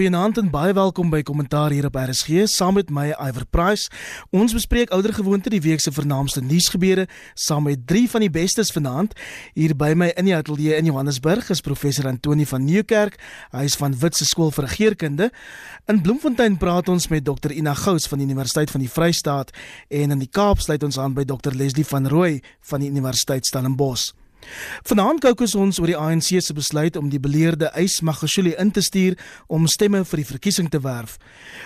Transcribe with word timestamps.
Goeienaand 0.00 0.38
en 0.40 0.46
baie 0.48 0.72
welkom 0.72 1.10
by 1.12 1.18
Kommentaar 1.28 1.74
hier 1.76 1.84
op 1.84 1.96
RSG 2.00 2.46
saam 2.48 2.78
met 2.78 2.88
my 2.88 3.10
Iver 3.20 3.44
Price. 3.52 3.90
Ons 4.32 4.54
bespreek 4.56 4.94
oudergewoonte 4.96 5.50
die 5.52 5.60
week 5.60 5.82
se 5.84 5.92
vernaamste 5.92 6.40
nuusgebeure 6.40 7.04
saam 7.36 7.66
met 7.68 7.82
drie 7.84 8.06
van 8.08 8.24
die 8.24 8.30
bestes 8.32 8.72
vanaand. 8.72 9.12
Hier 9.52 9.74
by 9.76 9.90
my 9.92 10.08
in 10.16 10.30
die 10.30 10.32
ateljee 10.32 10.78
in 10.80 10.88
Johannesburg 10.88 11.50
is 11.52 11.60
professor 11.60 12.08
Antoni 12.08 12.46
van 12.48 12.64
Nieuwkerk. 12.64 13.18
Hy 13.52 13.66
is 13.68 13.76
van 13.76 13.98
Witse 14.00 14.24
Skool 14.24 14.54
vir 14.56 14.70
Regeringskunde. 14.70 15.28
In 15.92 16.00
Bloemfontein 16.00 16.56
praat 16.56 16.88
ons 16.88 17.10
met 17.12 17.26
Dr 17.28 17.52
Ina 17.52 17.76
Gous 17.82 18.08
van 18.08 18.24
die 18.24 18.30
Universiteit 18.30 18.72
van 18.72 18.80
die 18.80 18.88
Vrystaat 18.88 19.52
en 19.90 20.16
in 20.16 20.24
die 20.24 20.32
Kaap 20.32 20.64
sluit 20.64 20.88
ons 20.88 20.96
aan 20.96 21.12
by 21.12 21.28
Dr 21.28 21.52
Leslie 21.52 21.84
van 21.84 22.08
Rooi 22.08 22.38
van 22.72 22.80
die 22.80 22.88
Universiteit 22.88 23.44
Stellenbosch. 23.52 24.14
Vanaand 24.88 25.20
kyk 25.20 25.42
ons 25.44 25.78
oor 25.78 25.90
die 25.90 25.96
ANC 25.98 26.40
se 26.40 26.54
besluit 26.56 26.96
om 26.96 27.10
die 27.12 27.20
beleerde 27.20 27.70
Ys 27.78 28.00
Magashule 28.00 28.54
in 28.58 28.70
te 28.70 28.82
stuur 28.82 29.16
om 29.48 29.66
stemme 29.66 30.04
vir 30.04 30.22
die 30.22 30.26
verkiesing 30.26 30.70
te 30.70 30.80
werf. 30.84 31.18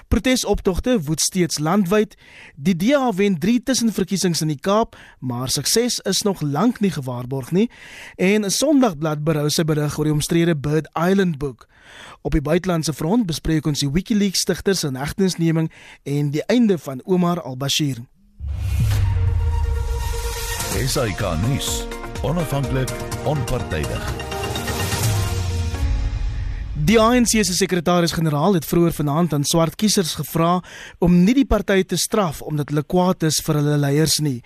Protesoptogte 0.08 0.98
woed 1.06 1.20
steeds 1.20 1.58
landwyd. 1.58 2.16
Die 2.56 2.76
DA 2.76 3.12
wen 3.14 3.38
3 3.38 3.60
tussenverkiesings 3.70 4.42
in 4.44 4.52
die 4.52 4.60
Kaap, 4.60 4.96
maar 5.20 5.48
sukses 5.48 6.00
is 6.04 6.22
nog 6.22 6.42
lank 6.42 6.80
nie 6.80 6.92
gewaarborg 6.94 7.52
nie. 7.52 7.70
En 8.16 8.44
'n 8.44 8.50
Sondagblad 8.50 9.24
berou 9.24 9.48
sy 9.50 9.64
berig 9.64 9.98
oor 9.98 10.04
die 10.04 10.12
omstrede 10.12 10.56
Bird 10.56 10.88
Island 10.94 11.38
boek. 11.38 11.68
Op 12.22 12.32
die 12.32 12.42
buitelandse 12.42 12.92
front 12.92 13.26
bespreek 13.26 13.66
ons 13.66 13.80
die 13.80 13.90
WikiLeaks 13.90 14.40
stigters 14.40 14.80
se 14.80 14.90
hegtenisneming 14.94 15.70
en 16.02 16.30
die 16.30 16.44
einde 16.46 16.78
van 16.78 17.02
Omar 17.04 17.42
al-Bashir. 17.42 18.04
Esai 20.74 21.12
Kahnis 21.14 21.93
onafhanklik, 22.22 22.90
onpartydig. 23.24 24.33
Die 26.84 26.98
ANC 27.00 27.30
se 27.46 27.54
sekretaris-generaal 27.56 28.58
het 28.58 28.66
vroeër 28.68 28.92
vanaand 28.92 29.32
aan 29.32 29.44
swart 29.48 29.72
kiesers 29.80 30.10
gevra 30.18 30.58
om 31.00 31.14
nie 31.24 31.32
die 31.32 31.46
party 31.48 31.78
te 31.88 31.96
straf 31.96 32.42
omdat 32.44 32.68
hulle 32.68 32.82
kwaad 32.84 33.24
is 33.24 33.38
vir 33.46 33.56
hulle 33.56 33.78
leiers 33.80 34.18
nie. 34.20 34.42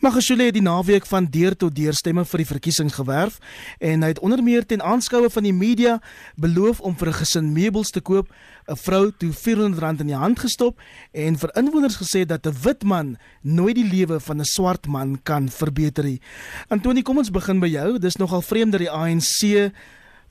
Magashule 0.00 0.46
het 0.46 0.56
die 0.56 0.62
naweek 0.64 1.04
van 1.10 1.26
deur 1.28 1.52
tot 1.60 1.74
deur 1.76 1.92
stemme 1.92 2.24
vir 2.30 2.40
die 2.40 2.46
verkiesings 2.48 2.94
gewerf 2.96 3.36
en 3.84 4.00
hy 4.00 4.14
het 4.14 4.20
onder 4.24 4.40
meer 4.40 4.64
ten 4.64 4.80
aanskoue 4.80 5.28
van 5.34 5.44
die 5.44 5.52
media 5.52 5.98
beloof 6.40 6.80
om 6.80 6.96
vir 6.96 7.08
'n 7.10 7.18
gesin 7.20 7.52
meubels 7.52 7.90
te 7.90 8.00
koop 8.00 8.32
'n 8.66 8.76
vrou 8.76 9.12
toe 9.12 9.32
R400 9.32 10.00
in 10.00 10.06
die 10.06 10.16
hand 10.16 10.40
gestop 10.40 10.80
en 11.12 11.36
vir 11.36 11.50
inwoners 11.54 12.00
gesê 12.00 12.24
dat 12.24 12.46
'n 12.46 12.56
wit 12.64 12.82
man 12.84 13.18
nooit 13.42 13.74
die 13.74 13.90
lewe 13.90 14.20
van 14.20 14.40
'n 14.40 14.44
swart 14.44 14.86
man 14.86 15.20
kan 15.22 15.50
verbeter 15.50 16.04
nie. 16.04 16.20
Antoni, 16.68 17.02
kom 17.02 17.18
ons 17.18 17.30
begin 17.30 17.60
by 17.60 17.68
jou. 17.68 17.98
Dis 17.98 18.16
nogal 18.16 18.40
vreemd 18.40 18.72
dat 18.72 18.80
die 18.80 18.90
ANC 18.90 19.72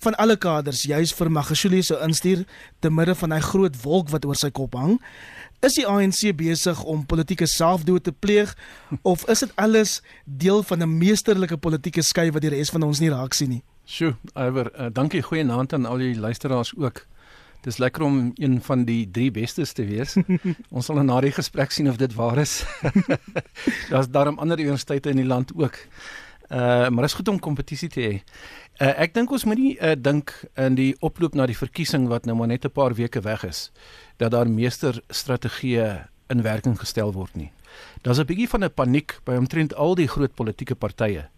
van 0.04 0.16
alle 0.20 0.36
kaders 0.38 0.84
juis 0.88 1.14
vir 1.16 1.32
Magashule 1.32 1.82
sou 1.84 1.98
instuur 2.04 2.44
te 2.84 2.92
midde 2.92 3.16
van 3.16 3.32
hy 3.36 3.40
groot 3.44 3.78
wolk 3.84 4.12
wat 4.14 4.26
oor 4.28 4.40
sy 4.40 4.52
kop 4.52 4.76
hang. 4.76 4.98
Is 5.64 5.78
die 5.80 5.86
ANC 5.88 6.26
besig 6.36 6.82
om 6.84 7.06
politieke 7.08 7.48
selfdood 7.48 8.04
te 8.04 8.12
pleeg 8.12 8.52
of 9.02 9.24
is 9.32 9.46
dit 9.46 9.54
alles 9.56 10.02
deel 10.26 10.64
van 10.64 10.84
'n 10.84 10.98
meesterlike 10.98 11.58
politieke 11.58 12.02
skei 12.02 12.32
wat 12.32 12.42
die 12.42 12.52
res 12.52 12.70
van 12.70 12.84
ons 12.84 13.00
nie 13.00 13.10
raak 13.10 13.34
sien 13.34 13.50
nie? 13.50 13.64
Sjoe, 13.86 14.16
Iver, 14.36 14.72
uh, 14.80 14.88
dankie 14.92 15.22
goeie 15.22 15.52
aand 15.52 15.74
aan 15.74 15.86
al 15.86 15.98
die 15.98 16.16
luisteraars 16.16 16.74
ook. 16.76 17.06
Dis 17.64 17.78
lekker 17.78 18.04
om 18.04 18.32
een 18.36 18.62
van 18.62 18.84
die 18.84 19.12
drie 19.12 19.32
bestes 19.32 19.72
te 19.74 19.86
wees. 19.86 20.18
Ons 20.76 20.86
sal 20.86 21.00
na 21.04 21.22
die 21.22 21.32
gesprek 21.32 21.72
sien 21.72 21.88
of 21.88 21.96
dit 21.96 22.14
waar 22.14 22.38
is. 22.38 22.66
Daar's 23.92 24.10
daarom 24.12 24.40
ander 24.40 24.60
universiteite 24.60 25.10
in 25.10 25.22
die 25.22 25.28
land 25.28 25.54
ook. 25.56 25.80
Uh 26.52 26.90
maar 26.90 27.04
is 27.04 27.16
goed 27.16 27.28
om 27.28 27.40
kompetisie 27.40 27.90
te 27.90 28.02
hê. 28.02 28.20
Uh 28.82 28.94
ek 29.06 29.14
dink 29.14 29.32
ons 29.32 29.46
moet 29.46 29.58
nie 29.58 29.74
uh 29.78 29.94
dink 29.96 30.34
in 30.58 30.76
die 30.76 30.94
oploop 31.02 31.36
na 31.36 31.46
die 31.46 31.58
verkiesing 31.58 32.08
wat 32.10 32.26
nou 32.26 32.36
maar 32.36 32.48
net 32.48 32.66
'n 32.66 32.72
paar 32.72 32.94
weke 32.94 33.22
weg 33.22 33.44
is 33.44 33.72
dat 34.18 34.32
daar 34.32 34.50
meester 34.50 35.02
strategieë 35.10 36.08
in 36.30 36.42
werking 36.42 36.80
gestel 36.80 37.14
word 37.14 37.36
nie. 37.36 37.52
Daar's 38.02 38.20
'n 38.20 38.26
bietjie 38.26 38.50
van 38.50 38.64
'n 38.64 38.74
paniek 38.74 39.20
by 39.26 39.36
omtrent 39.36 39.76
al 39.76 39.96
die 39.96 40.08
groot 40.08 40.34
politieke 40.36 40.76
partye. 40.76 41.30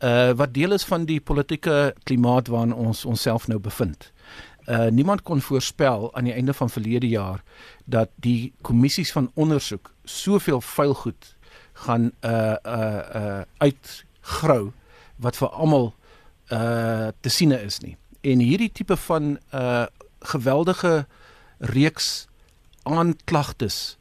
Uh 0.00 0.32
wat 0.32 0.54
deel 0.54 0.72
is 0.72 0.84
van 0.84 1.04
die 1.04 1.20
politieke 1.20 1.94
klimaat 2.04 2.48
waarin 2.48 2.74
ons 2.74 3.04
onsself 3.04 3.48
nou 3.48 3.58
bevind 3.58 4.12
uh 4.66 4.86
niemand 4.86 5.22
kon 5.22 5.40
voorspel 5.40 6.14
aan 6.14 6.24
die 6.24 6.32
einde 6.32 6.54
van 6.54 6.70
verlede 6.70 7.08
jaar 7.08 7.42
dat 7.84 8.08
die 8.16 8.52
kommissies 8.60 9.12
van 9.12 9.30
ondersoek 9.34 9.94
soveel 10.04 10.60
vuil 10.60 10.94
goed 10.94 11.36
gaan 11.72 12.12
uh 12.20 12.54
uh 12.66 13.02
uh 13.14 13.42
uitgrou 13.58 14.72
wat 15.16 15.36
vir 15.36 15.48
almal 15.48 15.94
uh 16.52 17.10
te 17.20 17.32
siene 17.32 17.58
is 17.64 17.80
nie. 17.80 17.96
En 18.22 18.44
hierdie 18.44 18.70
tipe 18.72 18.96
van 19.08 19.38
uh 19.52 19.86
geweldige 20.22 21.06
reeks 21.58 22.28
aanklagtes 22.86 23.96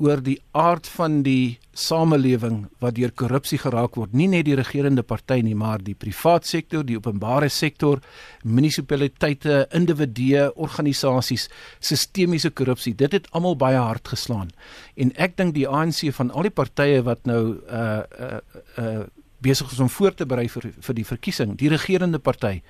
oor 0.00 0.22
die 0.24 0.38
aard 0.56 0.88
van 0.96 1.20
die 1.26 1.58
samelewing 1.76 2.62
wat 2.80 2.96
deur 2.96 3.12
korrupsie 3.12 3.58
geraak 3.60 3.98
word, 4.00 4.14
nie 4.16 4.28
net 4.32 4.46
die 4.48 4.56
regerende 4.56 5.04
party 5.04 5.40
nie, 5.44 5.54
maar 5.56 5.82
die 5.84 5.94
privaat 5.98 6.48
sektor, 6.48 6.84
die 6.86 6.96
openbare 6.96 7.50
sektor, 7.52 8.00
munisipaliteite, 8.44 9.66
individue, 9.76 10.48
organisasies, 10.56 11.48
sistemiese 11.84 12.52
korrupsie. 12.56 12.94
Dit 12.96 13.16
het 13.16 13.28
almal 13.36 13.58
baie 13.60 13.80
hard 13.80 14.08
geslaan. 14.14 14.50
En 14.96 15.12
ek 15.20 15.36
dink 15.40 15.56
die 15.56 15.68
ANC 15.68 16.06
van 16.16 16.32
al 16.32 16.48
die 16.48 16.56
partye 16.62 17.04
wat 17.04 17.28
nou 17.28 17.42
uh 17.68 18.00
uh 18.00 18.36
uh 18.80 19.00
besig 19.42 19.72
is 19.72 19.80
om 19.80 19.88
voor 19.88 20.14
te 20.14 20.26
berei 20.26 20.48
vir 20.48 20.70
vir 20.80 20.94
die 20.94 21.06
verkiesing, 21.06 21.56
die 21.58 21.70
regerende 21.72 22.18
party 22.18 22.60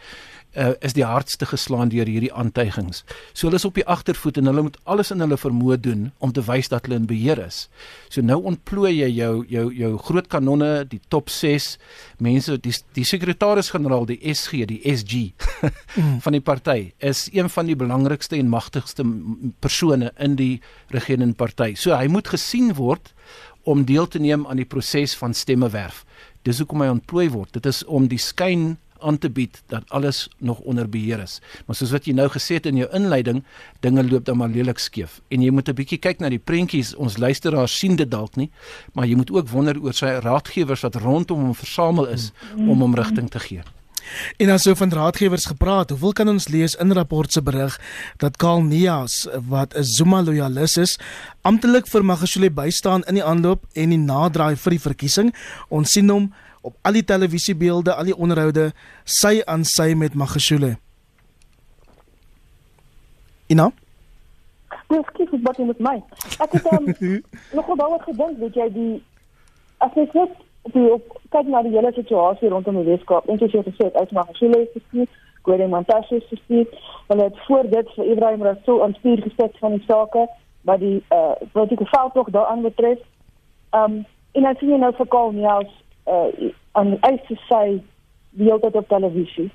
uh, 0.55 0.73
is 0.81 0.95
die 0.97 1.05
hardste 1.07 1.47
geslaan 1.47 1.91
deur 1.93 2.09
hierdie 2.09 2.33
aantuigings. 2.35 3.05
So 3.33 3.49
hulle 3.49 3.61
is 3.61 3.67
op 3.69 3.77
die 3.79 3.87
agtervoet 3.87 4.41
en 4.41 4.51
hulle 4.51 4.65
moet 4.67 4.79
alles 4.91 5.13
in 5.15 5.23
hulle 5.23 5.39
vermoë 5.39 5.79
doen 5.83 6.09
om 6.19 6.33
te 6.35 6.45
wys 6.47 6.71
dat 6.73 6.87
hulle 6.87 7.01
in 7.01 7.09
beheer 7.11 7.41
is. 7.45 7.63
So 8.09 8.25
nou 8.27 8.41
ontplooi 8.51 8.93
jy 8.97 9.11
jou 9.15 9.33
jou 9.51 9.67
jou 9.77 9.93
groot 10.09 10.31
kanonne, 10.31 10.71
die 10.91 11.01
top 11.13 11.31
6 11.31 11.73
mense, 12.19 12.59
die 12.59 12.75
die 12.97 13.07
sekretaris-generaal, 13.07 14.09
die 14.11 14.21
SG, 14.35 14.65
die 14.71 14.81
SG 14.91 15.31
van 16.25 16.37
die 16.37 16.45
party 16.45 16.93
is 16.99 17.29
een 17.33 17.51
van 17.53 17.71
die 17.71 17.79
belangrikste 17.79 18.39
en 18.39 18.51
magtigste 18.53 19.07
persone 19.61 20.13
in 20.19 20.37
die 20.41 20.61
regerende 20.95 21.39
party. 21.39 21.75
So 21.79 21.95
hy 21.97 22.11
moet 22.11 22.31
gesien 22.31 22.75
word 22.79 23.15
om 23.69 23.85
deel 23.85 24.09
te 24.09 24.19
neem 24.19 24.47
aan 24.49 24.61
die 24.61 24.69
proses 24.69 25.15
van 25.21 25.35
stemmewerf. 25.37 26.05
Dis 26.43 26.59
hoekom 26.59 26.81
hy 26.81 26.89
ontplooi 26.89 27.29
word. 27.31 27.53
Dit 27.53 27.67
is 27.67 27.85
om 27.85 28.07
die 28.09 28.19
skyn 28.19 28.79
aan 29.01 29.19
te 29.19 29.31
bied 29.31 29.63
dat 29.73 29.85
alles 29.89 30.29
nog 30.39 30.61
onder 30.61 30.89
beheer 30.89 31.21
is. 31.21 31.41
Maar 31.67 31.77
soos 31.77 31.93
wat 31.95 32.07
jy 32.09 32.15
nou 32.17 32.29
gesê 32.29 32.59
het 32.59 32.69
in 32.69 32.77
jou 32.81 32.89
inleiding, 32.97 33.43
dinge 33.81 34.05
loop 34.05 34.25
dan 34.29 34.37
maar 34.41 34.53
lelik 34.53 34.79
skeef. 34.79 35.21
En 35.29 35.43
jy 35.43 35.51
moet 35.51 35.69
'n 35.69 35.75
bietjie 35.75 35.99
kyk 35.99 36.21
na 36.21 36.29
die 36.29 36.39
prentjies. 36.39 36.95
Ons 36.95 37.17
luisteraars 37.17 37.79
sien 37.79 37.97
dit 37.97 38.11
dalk 38.11 38.37
nie, 38.37 38.51
maar 38.93 39.07
jy 39.07 39.17
moet 39.17 39.31
ook 39.31 39.49
wonder 39.49 39.81
oor 39.81 39.95
sy 39.95 40.07
raadgewers 40.07 40.81
wat 40.81 40.95
rondom 40.95 41.41
hom 41.41 41.55
versamel 41.55 42.07
is 42.07 42.33
om 42.57 42.81
hom 42.81 42.95
rigting 42.95 43.31
te 43.31 43.39
gee. 43.39 43.63
En 44.39 44.51
as 44.51 44.63
so 44.63 44.75
van 44.75 44.93
raadgewers 44.93 45.47
gepraat, 45.47 45.91
hoeveel 45.91 46.13
kan 46.13 46.29
ons 46.29 46.49
lees 46.49 46.75
in 46.75 46.93
rapport 46.93 47.33
se 47.33 47.43
berig 47.43 47.81
dat 48.17 48.37
Karl 48.37 48.63
Nias 48.63 49.27
wat 49.49 49.75
'n 49.77 49.85
Zuma 49.85 50.23
loyalis 50.23 50.77
is, 50.77 50.99
amptelik 51.43 51.87
vir 51.87 52.05
Magashule 52.05 52.51
bystaan 52.51 53.03
in 53.07 53.15
die 53.15 53.25
aanloop 53.25 53.67
en 53.75 53.89
die 53.89 53.99
nadraai 53.99 54.57
vir 54.57 54.71
die 54.71 54.81
verkiesing. 54.81 55.35
Ons 55.69 55.91
sien 55.91 56.11
hom 56.11 56.33
op 56.61 56.77
al 56.83 56.93
die 56.93 57.05
televisiebeelde, 57.05 57.95
al 57.95 58.05
die 58.05 58.17
onderhoude 58.17 58.73
sy 59.05 59.43
aan 59.47 59.65
sy 59.65 59.95
met 59.95 60.15
Magashule. 60.15 60.77
Ina? 63.49 63.73
Dis 64.91 65.07
skiet 65.13 65.33
wat 65.43 65.57
jy 65.57 65.65
met 65.65 65.81
my. 65.81 65.97
Ek 66.39 66.53
het 66.53 66.67
um, 66.73 66.93
nogal 67.59 67.77
daaroor 67.77 68.03
gedink, 68.03 68.39
weet 68.39 68.55
jy, 68.55 68.69
die 68.75 69.03
as 69.79 69.97
jy 69.97 70.07
net 70.13 70.37
die 70.63 70.93
op 70.93 71.19
kyk 71.29 71.49
na 71.49 71.63
die 71.63 71.73
hele 71.73 71.93
situasie 71.97 72.49
rondom 72.49 72.81
die 72.81 72.89
Weskaap, 72.93 73.29
soos 73.39 73.53
jy 73.53 73.63
gesê 73.67 73.89
het, 73.89 73.97
uit 73.97 74.13
Magashule 74.13 74.63
is 74.63 74.73
geskiet, 74.75 75.11
Gordon 75.43 75.71
Montashe 75.73 76.17
is 76.21 76.29
geskiet, 76.29 76.75
hulle 77.09 77.29
het 77.29 77.39
voor 77.47 77.69
dit 77.71 77.93
vir 77.97 78.11
Ibrahim 78.13 78.43
Rasool 78.45 78.83
aan 78.85 78.95
stuur 78.99 79.23
gesit 79.25 79.57
van 79.59 79.77
die 79.77 79.85
sake 79.87 80.27
wat 80.69 80.81
die 80.81 80.99
uh 81.11 81.33
politieke 81.53 81.87
veld 81.89 82.13
tog 82.13 82.31
daaraan 82.31 82.63
betref. 82.63 82.99
Um 83.73 84.05
en 84.33 84.57
sien 84.59 84.71
jy 84.71 84.79
nou 84.79 84.93
vir 84.97 85.09
Karl 85.09 85.33
Niels 85.33 85.73
uh 86.07 86.51
aan 86.73 86.99
eis 87.01 87.23
te 87.29 87.39
sê 87.49 87.63
die 88.31 88.47
hele 88.47 88.61
tyd 88.61 88.77
op 88.77 88.89
televisie. 88.89 89.49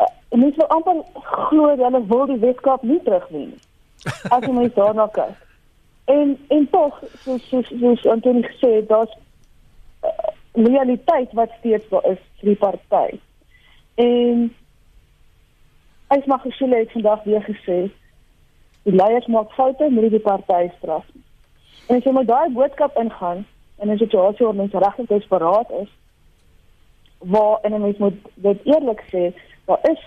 Uh, 0.00 0.06
en 0.28 0.38
mens 0.38 0.56
wil 0.56 0.66
amper 0.66 1.04
glo 1.22 1.70
hulle 1.76 2.06
wil 2.06 2.26
die 2.26 2.40
wetenskap 2.42 2.82
nie 2.82 3.00
terugneem 3.06 3.54
nie. 3.54 3.62
As 4.28 4.44
jy 4.44 4.52
mens 4.52 4.74
daarna 4.74 5.06
kyk. 5.14 5.38
En 6.10 6.34
en 6.48 6.68
tog 6.70 6.98
soos 7.22 7.48
soos 7.48 7.70
soos 7.80 8.06
Antonie 8.10 8.44
gesê 8.44 8.74
het, 8.80 8.88
daar's 8.88 9.14
realiteit 10.52 11.32
wat 11.32 11.50
steeds 11.58 11.88
daar 11.88 12.04
is 12.04 12.18
vir 12.40 12.52
die 12.52 12.56
party. 12.56 13.18
En 13.94 14.54
ek 16.12 16.26
mag 16.26 16.44
gesê 16.44 16.68
ek 16.80 16.92
vandag 16.92 17.24
weer 17.24 17.44
gesê 17.48 17.78
die 18.82 18.94
leiers 18.94 19.26
maak 19.26 19.52
foute 19.56 19.90
met 19.90 20.10
die 20.10 20.20
party 20.20 20.68
straf. 20.78 21.04
En 21.88 21.96
as 21.96 22.04
jy 22.04 22.12
met 22.12 22.28
daai 22.28 22.52
boodskap 22.52 22.96
ingaan 22.98 23.46
in 23.82 23.90
'n 23.90 23.98
situasie 23.98 24.46
waar 24.46 24.54
mense 24.54 24.78
regtig 24.78 25.06
desperaat 25.06 25.70
is 25.70 25.90
waar 27.18 27.58
en 27.62 27.80
mens 27.80 27.98
moet 27.98 28.18
dit 28.34 28.58
eerlik 28.64 29.02
sê 29.12 29.32
daar 29.64 29.78
is 29.90 30.02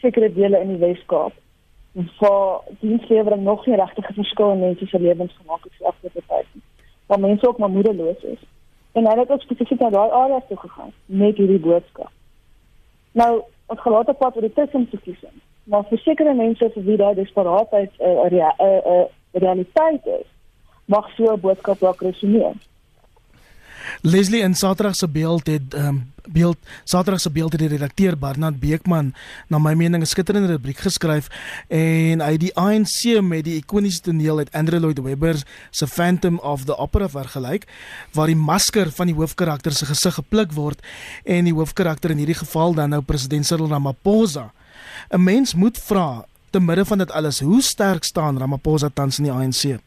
sekere 0.00 0.32
dele 0.32 0.60
in 0.60 0.68
die 0.68 0.86
Weskaap 0.86 1.32
waar 2.18 2.60
dienslewering 2.80 3.42
nog 3.42 3.66
nie 3.66 3.76
regtig 3.76 4.08
'n 4.08 4.14
verskil 4.14 4.50
in 4.50 4.60
mense 4.60 4.86
se 4.86 5.00
lewens 5.00 5.36
gemaak 5.36 5.62
het 5.64 5.72
vir 5.78 5.86
afgelope 5.86 6.22
tyd 6.26 6.46
nie. 6.52 6.62
Waar 7.06 7.20
mense 7.20 7.48
ook 7.48 7.58
maar 7.58 7.70
moedeloos 7.70 8.22
is. 8.22 8.38
En 8.92 9.06
hy 9.06 9.18
het 9.18 9.30
ook 9.30 9.42
spesifiek 9.42 9.80
na 9.80 9.90
daai 9.90 10.10
areas 10.10 10.46
toe 10.48 10.56
gegaan 10.56 10.92
met 11.06 11.36
hierdie 11.36 11.60
boodskap. 11.62 12.10
Nou, 13.12 13.42
ons 13.66 13.80
gelaat 13.80 14.08
op 14.08 14.18
pad 14.18 14.36
oor 14.36 14.46
die 14.46 14.52
tussenverkiesing. 14.52 15.36
Maar 15.70 15.84
vir 15.90 15.98
sekere 15.98 16.34
mense 16.34 16.70
vir 16.74 16.84
wie 16.84 16.96
daai 16.96 17.14
desperaatheid 17.14 17.92
'n 17.98 18.04
uh, 18.06 18.30
uh, 18.32 18.52
uh, 18.58 18.80
uh, 18.94 19.04
realiteit 19.32 20.06
is, 20.06 20.26
mag 20.84 21.10
so 21.14 21.32
'n 21.32 21.40
boodskap 21.40 21.78
dalk 21.78 22.02
resoneer. 22.02 22.54
Leslie 24.02 24.42
in 24.42 24.54
Saterdag 24.54 24.96
se 24.96 25.08
beeld 25.08 25.46
het 25.46 25.74
um, 25.74 26.12
beeld 26.28 26.56
Saterdag 26.84 27.20
se 27.20 27.30
beeld 27.30 27.52
het 27.52 27.60
die 27.60 27.68
redakteur 27.68 28.18
Barnard 28.18 28.60
Beekman 28.60 29.14
na 29.48 29.58
my 29.58 29.74
mening 29.74 30.02
'n 30.02 30.06
skitterende 30.06 30.48
rubriek 30.48 30.78
geskryf 30.78 31.28
en 31.68 32.20
hy 32.20 32.36
die 32.36 32.54
ANC 32.56 33.20
met 33.22 33.44
die 33.44 33.56
ikoniese 33.56 34.00
toneel 34.00 34.38
uit 34.38 34.52
Andrew 34.52 34.80
Lloyd 34.80 34.98
Webber 34.98 35.42
se 35.70 35.86
Phantom 35.86 36.38
of 36.38 36.64
the 36.64 36.76
Opera 36.76 37.08
vergelyk 37.08 37.66
waar 38.12 38.26
die 38.26 38.36
masker 38.36 38.90
van 38.90 39.06
die 39.06 39.14
hoofkarakter 39.14 39.72
se 39.72 39.86
gesig 39.86 40.14
gepluk 40.14 40.52
word 40.52 40.80
en 41.24 41.44
die 41.44 41.54
hoofkarakter 41.54 42.10
in 42.10 42.18
hierdie 42.18 42.40
geval 42.40 42.74
dan 42.74 42.90
nou 42.90 43.02
president 43.02 43.46
Cyril 43.46 43.68
Ramaphosa. 43.68 44.52
'n 45.10 45.22
Mens 45.22 45.54
moet 45.54 45.78
vra 45.78 46.24
te 46.50 46.60
midde 46.60 46.84
van 46.84 46.98
dit 46.98 47.10
alles 47.10 47.40
hoe 47.40 47.62
sterk 47.62 48.04
staan 48.04 48.38
Ramaphosa 48.38 48.90
tans 48.94 49.18
in 49.18 49.24
die 49.24 49.32
ANC? 49.32 49.80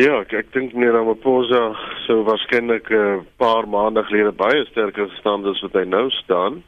Ja, 0.00 0.22
ek, 0.22 0.30
ek 0.32 0.52
dink 0.54 0.70
meneer 0.72 0.94
Ramaphosa 0.96 1.74
sou 2.06 2.22
waarskynlik 2.24 2.86
'n 2.88 2.96
uh, 2.96 3.24
paar 3.36 3.66
maande 3.68 4.00
gelede 4.08 4.32
baie 4.32 4.64
sterker 4.70 5.04
gestaan 5.10 5.44
as 5.44 5.60
wat 5.60 5.74
hy 5.76 5.84
nou 5.84 6.08
staan. 6.10 6.62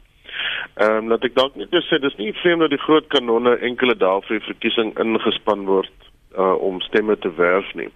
Ehm 0.77 0.97
um, 0.97 1.07
dat 1.09 1.23
ek 1.25 1.33
dalk 1.33 1.55
net 1.55 1.73
sê 1.87 1.97
dis 1.97 2.17
nie 2.21 2.35
vreemd 2.37 2.61
dat 2.61 2.69
die 2.69 2.85
groot 2.85 3.07
kanonne 3.09 3.57
enkele 3.65 3.95
dae 3.97 4.21
vir 4.27 4.37
die 4.37 4.45
verkiesing 4.45 4.93
ingespan 5.01 5.65
word 5.65 5.95
uh, 6.37 6.53
om 6.61 6.77
stemme 6.85 7.17
te 7.17 7.31
werf 7.33 7.73
nie. 7.73 7.89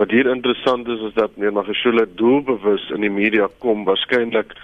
Wat 0.00 0.10
hier 0.10 0.30
interessant 0.32 0.88
is 0.88 1.00
is 1.10 1.12
dat 1.12 1.36
meneer 1.36 1.52
Magashule 1.52 2.06
doelbewus 2.16 2.88
in 2.96 3.04
die 3.04 3.12
media 3.12 3.50
kom 3.58 3.84
waarskynlik 3.84 4.56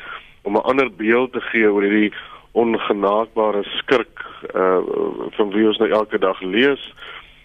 om 0.48 0.56
'n 0.56 0.64
ander 0.64 0.88
beeld 0.88 1.32
te 1.32 1.44
gee 1.52 1.68
oor 1.68 1.84
hierdie 1.84 2.16
ongenaakbare 2.56 3.64
skurk 3.84 4.24
uh, 4.56 4.80
van 5.36 5.52
wie 5.52 5.68
ons 5.68 5.76
nou 5.76 5.90
elke 5.90 6.18
dag 6.18 6.40
lees 6.40 6.80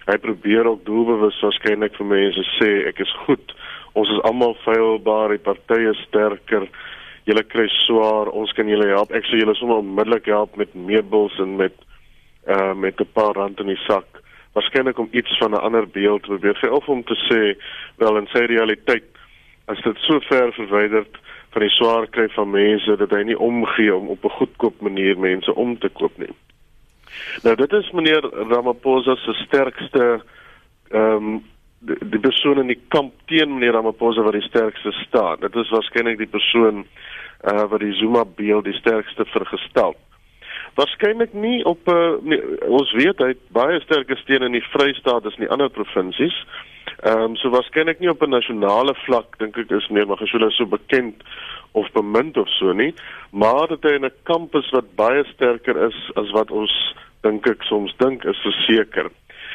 hy 0.08 0.18
probeer 0.18 0.66
ook 0.66 0.86
doelbewus 0.86 1.42
waarskynlik 1.42 1.96
vir 2.00 2.10
mense 2.10 2.46
sê 2.58 2.72
ek 2.90 3.00
is 3.00 3.14
goed. 3.26 3.54
Ons 3.94 4.10
is 4.10 4.24
almal 4.30 4.56
feilbaar, 4.64 5.36
die 5.36 5.44
partye 5.44 5.94
sterker. 6.06 6.68
Julle 7.28 7.44
kry 7.44 7.68
swaar, 7.84 8.32
ons 8.34 8.52
kan 8.58 8.70
julle 8.72 8.88
help. 8.90 9.12
Ek 9.14 9.28
sê 9.30 9.42
julle 9.42 9.56
sommer 9.60 9.82
onmiddellik 9.84 10.30
help 10.32 10.56
met 10.58 10.74
meubels 10.74 11.38
en 11.44 11.58
met 11.60 11.76
uh 12.50 12.74
met 12.74 13.00
'n 13.00 13.14
paar 13.14 13.36
rand 13.36 13.60
in 13.60 13.68
die 13.68 13.84
sak. 13.88 14.22
Waarskynlik 14.54 14.98
om 15.00 15.10
iets 15.12 15.38
van 15.38 15.52
'n 15.52 15.64
ander 15.68 15.88
beeld 15.88 16.24
te 16.24 16.30
probeer 16.30 16.56
gee 16.56 16.72
of 16.72 16.88
om 16.90 17.04
te 17.04 17.16
sê 17.30 17.58
wel 17.98 18.18
in 18.18 18.28
sy 18.28 18.46
realiteit 18.46 19.06
as 19.68 19.82
dit 19.82 19.98
so 19.98 20.20
ver 20.20 20.54
verwyderd 20.54 21.18
van 21.52 21.62
die 21.62 21.70
swaar 21.70 22.08
kry 22.08 22.28
van 22.36 22.50
mense 22.50 22.96
dat 22.98 23.12
hy 23.12 23.24
nie 23.24 23.38
omgee 23.38 23.96
om 23.96 24.08
op 24.08 24.26
'n 24.26 24.38
goedkoop 24.40 24.82
manier 24.82 25.20
mense 25.20 25.56
om 25.56 25.78
te 25.78 25.90
koop 25.90 26.18
nie. 26.18 26.34
Nou 27.44 27.56
dit 27.56 27.74
is 27.74 27.92
meneer 27.92 28.28
Ramaphosa 28.52 29.16
se 29.16 29.34
sterkste 29.46 30.22
ehm 30.92 31.16
um, 31.16 31.42
die, 31.82 31.98
die 32.14 32.20
persoon 32.20 32.60
in 32.62 32.68
die 32.70 32.82
kamp 32.94 33.14
teen 33.26 33.54
meneer 33.54 33.74
Ramaphosa 33.74 34.22
wat 34.22 34.38
die 34.38 34.46
sterkste 34.46 34.92
staan. 34.92 35.40
Dit 35.42 35.56
is 35.56 35.70
waarskynlik 35.70 36.18
die 36.18 36.30
persoon 36.30 36.86
uh 37.52 37.66
wat 37.70 37.80
die 37.82 37.94
Zuma 37.98 38.26
beeld 38.26 38.66
die 38.66 38.78
sterkste 38.78 39.26
vergestel. 39.26 39.96
Waarskynlik 40.76 41.34
nie 41.34 41.64
op 41.66 41.88
'n 41.88 41.96
uh, 41.96 42.22
nee, 42.22 42.42
ons 42.68 42.92
weet 42.92 43.18
hy 43.18 43.28
het 43.34 43.44
baie 43.50 43.80
sterk 43.82 44.12
steun 44.18 44.44
in 44.44 44.52
die 44.52 44.68
Vrystaat 44.72 45.26
as 45.26 45.36
in 45.40 45.48
die 45.48 45.54
ander 45.54 45.70
provinsies. 45.70 46.46
Ehm 47.02 47.22
um, 47.22 47.36
so 47.36 47.50
waarskynlik 47.50 48.00
nie 48.00 48.10
op 48.10 48.22
'n 48.22 48.30
nasionale 48.30 48.94
vlak 49.06 49.38
dink 49.40 49.58
ek 49.58 49.72
is 49.72 49.88
meneer 49.90 50.08
Magashule 50.08 50.52
so 50.52 50.66
bekend 50.66 51.24
of 51.72 51.92
bemind 51.92 52.38
of 52.38 52.50
so 52.50 52.74
nie, 52.74 52.94
maar 53.32 53.68
hy 53.70 53.94
in 53.96 54.06
'n 54.06 54.14
kampus 54.24 54.70
wat 54.70 54.96
baie 54.96 55.24
sterker 55.34 55.78
is 55.88 56.12
as 56.16 56.32
wat 56.32 56.52
ons 56.52 56.96
dink 57.22 57.48
ek 57.48 57.64
soms 57.64 57.94
dink 57.98 58.24
is 58.26 58.38
verseker. 58.46 59.10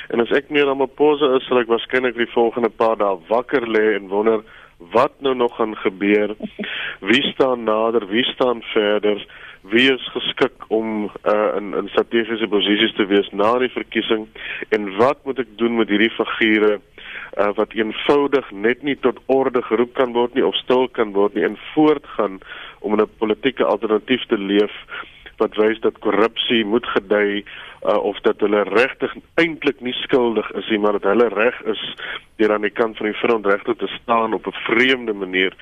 En 0.08 0.20
as 0.20 0.30
ek 0.30 0.50
meer 0.50 0.68
aan 0.68 0.78
my 0.78 0.86
pose 0.86 1.24
is, 1.36 1.46
sal 1.46 1.58
ek 1.58 1.68
waarskynlik 1.68 2.16
die 2.16 2.32
volgende 2.34 2.68
paar 2.68 2.96
dae 2.96 3.16
wakker 3.28 3.66
lê 3.66 3.94
en 3.94 4.08
wonder 4.08 4.42
wat 4.78 5.12
nou 5.20 5.34
nog 5.34 5.56
gaan 5.56 5.76
gebeur. 5.76 6.34
Wie 7.00 7.22
staan 7.32 7.64
nader, 7.64 8.06
wie 8.06 8.24
staan 8.24 8.62
verder? 8.62 9.26
Wie 9.62 9.92
is 9.92 10.08
geskik 10.14 10.64
om 10.68 11.10
uh, 11.24 11.56
in 11.56 11.74
in 11.74 11.88
strategiese 11.88 12.48
posisies 12.48 12.94
te 12.94 13.06
wees 13.06 13.30
na 13.32 13.58
die 13.58 13.70
verkiesing 13.70 14.28
en 14.68 14.96
wat 14.96 15.24
moet 15.24 15.38
ek 15.38 15.56
doen 15.58 15.76
met 15.76 15.88
hierdie 15.88 16.10
figure 16.10 16.80
uh, 17.38 17.50
wat 17.54 17.72
eenvoudig 17.72 18.50
net 18.50 18.82
nie 18.82 18.96
tot 18.96 19.18
orde 19.26 19.62
geroep 19.62 19.94
kan 19.94 20.12
word 20.12 20.34
nie 20.34 20.46
of 20.46 20.54
stil 20.54 20.88
kan 20.88 21.12
word 21.12 21.34
nie 21.34 21.44
en 21.44 21.58
voortgaan 21.74 22.40
om 22.80 22.94
'n 22.94 23.10
politieke 23.18 23.64
alternatief 23.64 24.24
te 24.26 24.38
leef 24.38 24.72
wat 25.36 25.56
wys 25.60 25.80
dat 25.84 25.98
korrupsie 26.04 26.64
moet 26.64 26.86
gedei 26.94 27.42
uh, 27.42 27.96
of 27.96 28.20
dat 28.24 28.40
hulle 28.40 28.62
regtig 28.68 29.12
eintlik 29.34 29.80
nie 29.84 29.94
skuldig 30.02 30.48
is 30.56 30.68
nie, 30.72 30.78
maar 30.80 30.96
dat 30.98 31.10
hulle 31.10 31.28
reg 31.34 31.58
is 31.72 31.82
deur 32.40 32.54
aan 32.54 32.64
die 32.66 32.72
kant 32.72 32.96
van 32.96 33.10
die 33.10 33.20
front 33.20 33.46
regte 33.46 33.76
te 33.76 33.90
staan 33.98 34.34
op 34.34 34.46
'n 34.46 34.56
vreemde 34.64 35.12
manier. 35.12 35.52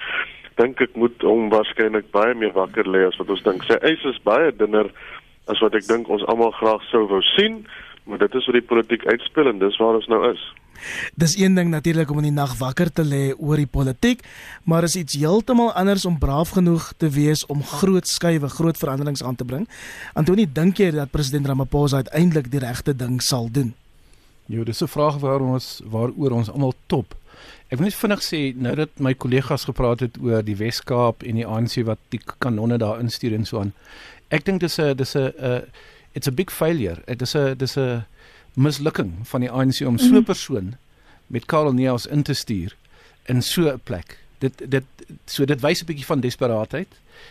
Dink 0.55 0.81
ek 0.81 0.95
moet 0.95 1.23
hom 1.23 1.51
waarskynlik 1.51 2.11
baie 2.11 2.35
meer 2.35 2.53
wakker 2.53 2.87
lê 2.89 3.06
as 3.06 3.17
wat 3.17 3.31
ons 3.31 3.43
dink. 3.43 3.62
Sy 3.65 3.79
eis 3.83 4.05
is 4.05 4.23
baie 4.23 4.53
dunner 4.56 4.91
as 5.47 5.61
wat 5.61 5.75
ek 5.75 5.87
dink 5.87 6.09
ons 6.09 6.25
almal 6.27 6.51
graag 6.51 6.83
sou 6.91 7.06
wou 7.06 7.23
sien, 7.23 7.67
maar 8.05 8.19
dit 8.19 8.35
is 8.35 8.47
wat 8.47 8.59
die 8.59 8.69
politiek 8.69 9.06
uitspel 9.06 9.49
en 9.49 9.59
dis 9.59 9.77
waar 9.81 9.99
ons 10.01 10.06
nou 10.12 10.21
is. 10.33 10.43
Dis 11.15 11.37
een 11.39 11.55
ding 11.55 11.71
natuurlik 11.71 12.11
om 12.11 12.19
in 12.21 12.29
die 12.29 12.35
nag 12.35 12.56
wakker 12.59 12.91
te 12.93 13.05
lê 13.05 13.33
oor 13.39 13.56
die 13.56 13.71
politiek, 13.71 14.25
maar 14.65 14.85
is 14.85 14.97
iets 14.97 15.17
heeltemal 15.17 15.73
anders 15.73 16.05
om 16.05 16.19
braaf 16.19 16.56
genoeg 16.59 16.93
te 16.97 17.09
wees 17.09 17.47
om 17.47 17.62
groot 17.62 18.09
skuwe, 18.09 18.49
groot 18.49 18.79
veranderings 18.79 19.23
aan 19.25 19.39
te 19.41 19.45
bring. 19.45 19.69
Antonie, 20.12 20.47
dink 20.53 20.83
jy 20.83 20.91
dat 20.91 21.11
president 21.15 21.47
Ramaphosa 21.47 22.03
uiteindelik 22.05 22.51
die 22.51 22.61
regte 22.61 22.97
ding 22.97 23.23
sal 23.23 23.49
doen? 23.51 23.75
Jo, 24.47 24.65
dis 24.65 24.83
'n 24.83 24.87
vraag 24.87 25.19
waar 25.19 25.41
ons 25.41 25.81
waaroor 25.85 26.31
ons 26.31 26.51
almal 26.51 26.75
top. 26.87 27.15
Ek 27.69 27.79
wil 27.79 27.89
net 27.89 27.95
vinnig 27.95 28.23
sê 28.23 28.55
nou 28.56 28.75
dat 28.75 28.91
my 28.99 29.15
kollegas 29.15 29.65
gepraat 29.65 30.01
het 30.01 30.19
oor 30.21 30.43
die 30.43 30.56
Wes-Kaap 30.56 31.23
en 31.23 31.35
die 31.35 31.47
ANC 31.47 31.83
wat 31.85 31.99
die 32.09 32.21
kanonne 32.39 32.79
daar 32.79 33.01
instuur 33.01 33.35
en 33.35 33.45
so 33.45 33.59
aan. 33.59 33.73
Ek 34.29 34.45
dink 34.45 34.61
dis 34.61 34.79
'n 34.79 34.97
dis 34.97 35.17
'n 35.17 35.33
uh, 35.41 35.61
it's 36.15 36.27
a 36.27 36.33
big 36.33 36.51
failure. 36.51 37.03
Dit 37.07 37.23
is 37.23 37.35
'n 37.35 37.55
dis 37.57 37.77
'n 37.77 38.05
mislukking 38.55 39.13
van 39.23 39.41
die 39.41 39.51
ANC 39.51 39.81
om 39.87 39.99
so 39.99 40.07
'n 40.07 40.13
mhm. 40.13 40.23
persoon 40.23 40.77
met 41.27 41.44
Karel 41.44 41.73
Neus 41.73 42.06
in 42.06 42.23
te 42.23 42.33
stuur 42.33 42.77
in 43.25 43.43
so 43.43 43.69
'n 43.69 43.81
plek. 43.85 44.19
Dit 44.39 44.63
dit 44.71 44.85
so 45.27 45.44
dit 45.44 45.61
wys 45.61 45.83
'n 45.83 45.87
bietjie 45.87 46.06
van 46.06 46.21
desperaatheid 46.21 46.89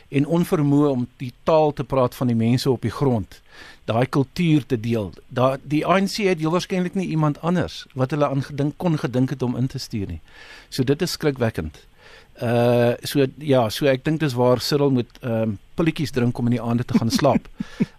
en 0.09 0.25
onvermoë 0.25 0.89
om 0.89 1.07
die 1.17 1.33
taal 1.43 1.73
te 1.73 1.83
praat 1.83 2.15
van 2.15 2.27
die 2.27 2.35
mense 2.35 2.71
op 2.71 2.81
die 2.81 2.91
grond. 2.91 3.41
Daai 3.85 4.05
kultuur 4.05 4.65
te 4.65 4.79
deel. 4.79 5.13
Daar 5.27 5.57
die 5.61 5.85
ANC 5.85 6.15
het 6.15 6.39
heel 6.39 6.51
waarskynlik 6.51 6.93
nie 6.93 7.07
iemand 7.07 7.41
anders 7.41 7.85
wat 7.93 8.11
hulle 8.11 8.27
aan 8.27 8.43
gedink 8.43 8.73
kon 8.77 8.97
gedink 8.97 9.29
het 9.29 9.41
om 9.41 9.55
in 9.55 9.67
te 9.67 9.77
stuur 9.77 10.07
nie. 10.07 10.21
So 10.69 10.83
dit 10.83 11.01
is 11.01 11.11
skrikwekkend. 11.11 11.85
Uh 12.41 12.93
so 13.01 13.25
ja, 13.37 13.69
so 13.69 13.85
ek 13.85 14.03
dink 14.05 14.19
dis 14.19 14.33
waar 14.33 14.59
Cyril 14.59 14.91
moet 14.91 15.19
ehm 15.21 15.41
um, 15.41 15.59
pilletjies 15.77 16.11
drink 16.11 16.37
om 16.37 16.45
in 16.49 16.55
die 16.57 16.61
aande 16.61 16.85
te 16.85 16.97
gaan 16.97 17.09
slaap. 17.09 17.47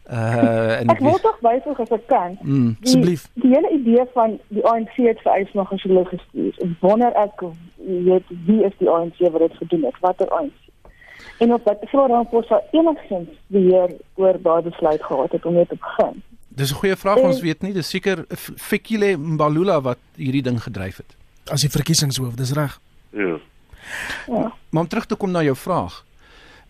Uh 0.05 0.81
en 0.81 0.91
ek 0.93 0.99
wil 1.01 1.17
tog 1.23 1.39
wysoek 1.41 1.79
as 1.81 1.93
ek 1.97 2.03
kan. 2.07 2.35
Mm, 2.43 2.75
asseblief. 2.83 3.23
Die, 3.35 3.47
die 3.47 3.55
hele 3.55 3.71
idee 3.73 4.05
van 4.13 4.35
die 4.49 4.65
ANC 4.69 4.99
het 5.01 5.23
vereis 5.25 5.53
nog 5.57 5.73
as 5.73 5.83
hulle 5.83 6.05
gestuur. 6.11 6.59
Wonder 6.83 7.15
ek 7.17 7.41
weet 7.79 8.35
wie 8.51 8.61
is 8.69 8.77
die 8.83 8.91
ANC 8.91 9.23
wat 9.31 9.47
dit 9.47 9.57
gedoen 9.63 9.87
het? 9.89 9.97
Watter 10.05 10.29
ANC? 10.29 10.53
En 11.39 11.55
op 11.55 11.65
wat 11.65 11.87
vra 11.89 12.07
dan 12.07 12.29
voor 12.31 12.45
sou 12.45 12.61
enigsins 12.77 13.33
weer 13.47 13.97
oor 14.15 14.39
daai 14.43 14.63
besluit 14.63 15.03
gehad 15.03 15.33
het 15.33 15.47
om 15.47 15.55
net 15.55 15.69
te 15.69 15.81
begin. 15.81 16.23
Dis 16.49 16.71
'n 16.71 16.75
goeie 16.75 16.97
vraag, 16.97 17.17
en, 17.17 17.25
ons 17.25 17.41
weet 17.41 17.63
nie, 17.63 17.73
dis 17.73 17.89
seker 17.89 18.25
Fikile 18.37 19.17
Mbalula 19.17 19.81
wat 19.81 19.99
hierdie 20.17 20.43
ding 20.43 20.63
gedryf 20.63 20.97
het. 20.97 21.17
As 21.51 21.61
die 21.61 21.71
verkiesingshoof, 21.71 22.35
dis 22.35 22.53
reg. 22.53 22.81
Ja. 23.11 23.39
Ja. 24.27 24.53
Maar 24.71 24.83
om 24.83 24.89
terug 24.89 25.07
te 25.07 25.15
kom 25.15 25.31
na 25.31 25.43
jou 25.43 25.57
vraag. 25.57 26.05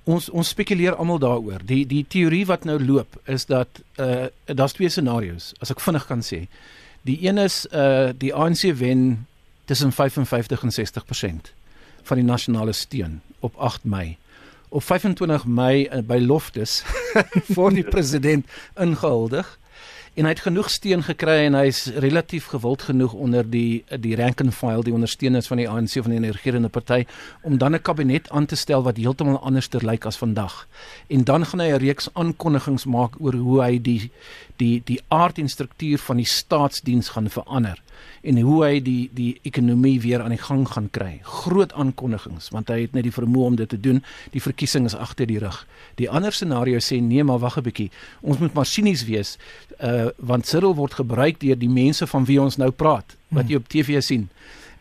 Ons 0.05 0.29
ons 0.31 0.49
spekuleer 0.49 0.97
almal 0.97 1.19
daaroor. 1.19 1.65
Die 1.65 1.87
die 1.87 2.05
teorie 2.09 2.45
wat 2.47 2.65
nou 2.65 2.79
loop 2.85 3.21
is 3.25 3.47
dat 3.47 3.83
uh 4.01 4.27
daar's 4.45 4.77
twee 4.77 4.89
scenario's 4.89 5.53
as 5.61 5.71
ek 5.71 5.81
vinnig 5.81 6.07
kan 6.07 6.23
sê. 6.23 6.45
Die 7.03 7.19
een 7.25 7.39
is 7.39 7.65
uh 7.73 8.13
die 8.17 8.35
ANC 8.35 8.69
wen 8.77 9.27
tussen 9.65 9.93
55 9.93 10.63
en 10.63 10.73
60% 10.73 11.53
van 12.03 12.21
die 12.21 12.27
nasionale 12.27 12.73
steun 12.73 13.21
op 13.41 13.57
8 13.57 13.85
Mei. 13.85 14.17
Op 14.69 14.83
25 14.83 15.45
Mei 15.45 15.89
uh, 15.89 16.03
by 16.03 16.19
Loftus 16.21 16.83
voor 17.55 17.73
die 17.79 17.85
president 17.85 18.47
ingehuldig 18.77 19.59
en 20.15 20.29
hy 20.29 20.31
het 20.31 20.45
genoeg 20.45 20.69
steun 20.71 21.03
gekry 21.03 21.41
en 21.49 21.57
hy's 21.59 21.87
relatief 22.03 22.47
gewild 22.53 22.85
genoeg 22.87 23.13
onder 23.19 23.47
die 23.51 23.83
die 23.99 24.15
rank 24.17 24.41
and 24.45 24.55
file 24.55 24.85
die 24.87 24.95
ondersteuners 24.95 25.49
van 25.51 25.59
die 25.59 25.67
ANC 25.69 25.97
van 25.99 26.15
die 26.15 26.31
regerende 26.31 26.71
party 26.71 27.03
om 27.43 27.59
dan 27.59 27.75
'n 27.75 27.83
kabinet 27.83 28.31
aan 28.31 28.47
te 28.47 28.57
stel 28.57 28.83
wat 28.83 28.97
heeltemal 28.97 29.41
anders 29.43 29.69
ter 29.69 29.85
lyk 29.85 30.07
as 30.07 30.17
vandag. 30.17 30.69
En 31.09 31.25
dan 31.25 31.47
gaan 31.47 31.61
hy 31.61 31.71
'n 31.73 31.83
reeks 31.83 32.09
aankondigings 32.13 32.85
maak 32.85 33.21
oor 33.21 33.35
hoe 33.35 33.63
hy 33.63 33.79
die 33.83 34.11
die 34.57 34.83
die 34.85 35.01
aard 35.09 35.39
en 35.39 35.49
struktuur 35.49 35.99
van 35.99 36.17
die 36.17 36.27
staatsdiens 36.27 37.09
gaan 37.09 37.31
verander 37.31 37.83
en 38.23 38.39
hoe 38.41 38.65
hy 38.65 38.81
die 38.83 39.11
die 39.13 39.39
ekonomie 39.43 40.01
weer 40.01 40.23
aan 40.23 40.35
die 40.35 40.43
gang 40.43 40.69
gaan 40.69 40.89
kry. 40.91 41.21
Groot 41.23 41.73
aankondigings 41.73 42.49
want 42.55 42.69
hy 42.69 42.81
het 42.81 42.93
net 42.93 43.03
die 43.03 43.13
vermoë 43.13 43.47
om 43.47 43.57
dit 43.57 43.69
te 43.69 43.81
doen. 43.81 44.03
Die 44.31 44.43
verkiesing 44.43 44.85
is 44.85 44.95
agter 44.95 45.27
die 45.27 45.39
rug. 45.39 45.67
Die 46.01 46.11
ander 46.11 46.33
scenario 46.33 46.79
sê 46.79 47.01
nee, 47.01 47.25
maar 47.25 47.39
wag 47.39 47.59
'n 47.59 47.63
bietjie. 47.63 47.91
Ons 48.21 48.39
moet 48.39 48.55
maar 48.55 48.67
sinies 48.67 49.05
wees 49.05 49.39
uh 49.81 50.04
want 50.19 50.47
Cyril 50.47 50.75
word 50.75 50.95
gebruik 50.95 51.41
deur 51.41 51.59
die 51.59 51.71
mense 51.71 52.07
van 52.07 52.25
wie 52.25 52.41
ons 52.43 52.57
nou 52.57 52.71
praat 52.71 53.17
wat 53.35 53.49
jy 53.49 53.57
op 53.57 53.69
TV 53.69 54.03
sien 54.03 54.29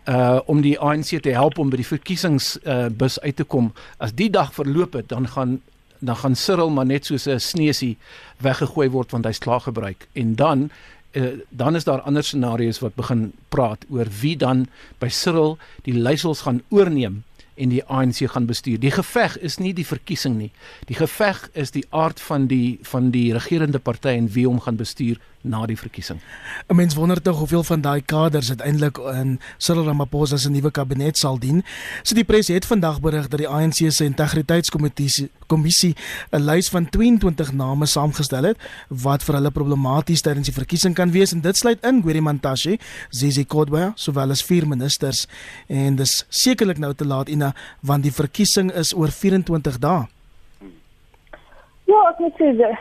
uh 0.08 0.39
om 0.51 0.62
die 0.62 0.75
ANC 0.80 1.20
te 1.24 1.32
help 1.32 1.58
om 1.58 1.70
by 1.70 1.80
die 1.80 1.88
verkiesings 1.88 2.58
uh 2.63 2.89
bus 2.92 3.20
uit 3.24 3.36
te 3.36 3.44
kom. 3.44 3.72
As 3.98 4.12
die 4.13 4.30
dag 4.30 4.53
verloop 4.53 4.94
het, 4.94 5.10
dan 5.10 5.27
gaan 5.27 5.62
dan 6.03 6.15
gaan 6.20 6.36
Cyril 6.36 6.70
maar 6.70 6.86
net 6.86 7.06
soos 7.06 7.27
'n 7.27 7.39
sneusie 7.39 7.98
weggegooi 8.38 8.89
word 8.89 9.12
want 9.12 9.25
hy's 9.25 9.39
klaar 9.39 9.62
gebruik. 9.62 10.08
En 10.13 10.36
dan 10.36 10.70
uh, 11.13 11.27
dan 11.50 11.75
is 11.75 11.84
daar 11.84 12.01
ander 12.01 12.24
scenario's 12.24 12.80
wat 12.80 12.96
begin 12.96 13.32
praat 13.50 13.86
oor 13.89 14.08
wie 14.22 14.38
dan 14.38 14.68
by 15.00 15.08
Cyril 15.08 15.58
die 15.84 15.94
leiersels 15.94 16.42
gaan 16.42 16.62
oorneem 16.70 17.24
en 17.55 17.69
die 17.69 17.83
ANC 17.86 18.24
gaan 18.29 18.45
bestuur. 18.45 18.79
Die 18.79 18.91
geveg 18.91 19.38
is 19.38 19.60
nie 19.60 19.74
die 19.74 19.86
verkiesing 19.86 20.38
nie. 20.38 20.51
Die 20.89 20.98
geveg 20.98 21.50
is 21.53 21.72
die 21.72 21.86
aard 21.89 22.22
van 22.22 22.48
die 22.48 22.79
van 22.89 23.12
die 23.12 23.33
regerende 23.33 23.79
party 23.79 24.15
en 24.17 24.31
wie 24.33 24.48
hom 24.48 24.60
gaan 24.60 24.79
bestuur 24.79 25.19
na 25.44 25.66
die 25.66 25.78
verkiesing. 25.78 26.20
'n 26.68 26.76
Mens 26.76 26.96
wonder 26.96 27.22
tog 27.22 27.38
hoeveel 27.38 27.64
van 27.64 27.82
daai 27.82 28.02
kaders 28.02 28.50
uiteindelik 28.50 28.98
in 28.98 29.40
Cyril 29.58 29.86
Ramaphosa 29.86 30.38
se 30.38 30.50
nuwe 30.50 30.72
kabinet 30.72 31.18
sal 31.18 31.40
dien. 31.40 31.64
So 32.04 32.16
die 32.16 32.24
pres 32.24 32.48
het 32.48 32.66
vandag 32.66 33.02
berig 33.02 33.28
dat 33.28 33.40
die 33.40 33.48
ANC 33.48 33.92
se 33.92 34.06
integriteitskomitee 34.06 35.30
kommissie 35.48 35.96
'n 36.32 36.42
lys 36.42 36.70
van 36.70 36.90
22 36.90 37.52
name 37.52 37.86
saamgestel 37.86 38.44
het 38.44 38.58
wat 38.88 39.24
vir 39.24 39.36
hulle 39.36 39.52
problematies 39.52 40.22
tydens 40.22 40.46
die 40.46 40.56
verkiesing 40.56 40.96
kan 40.96 41.12
wees 41.12 41.34
en 41.34 41.42
dit 41.42 41.58
sluit 41.58 41.86
in 41.86 42.02
Gweri 42.02 42.22
Mantashe, 42.22 42.78
Zizi 43.10 43.46
Kodwa, 43.46 43.92
sowel 43.96 44.32
as 44.32 44.44
vier 44.44 44.68
ministers 44.68 45.28
en 45.68 45.96
dis 45.96 46.26
sekerlik 46.30 46.78
nou 46.78 46.94
te 46.94 47.06
laat 47.06 47.30
Ina 47.30 47.54
want 47.82 48.04
die 48.04 48.12
verkiesing 48.12 48.72
is 48.72 48.94
oor 48.94 49.12
24 49.12 49.80
dae. 49.80 50.08
Ja, 51.86 52.00
ek 52.10 52.20
moet 52.20 52.34
sê 52.40 52.78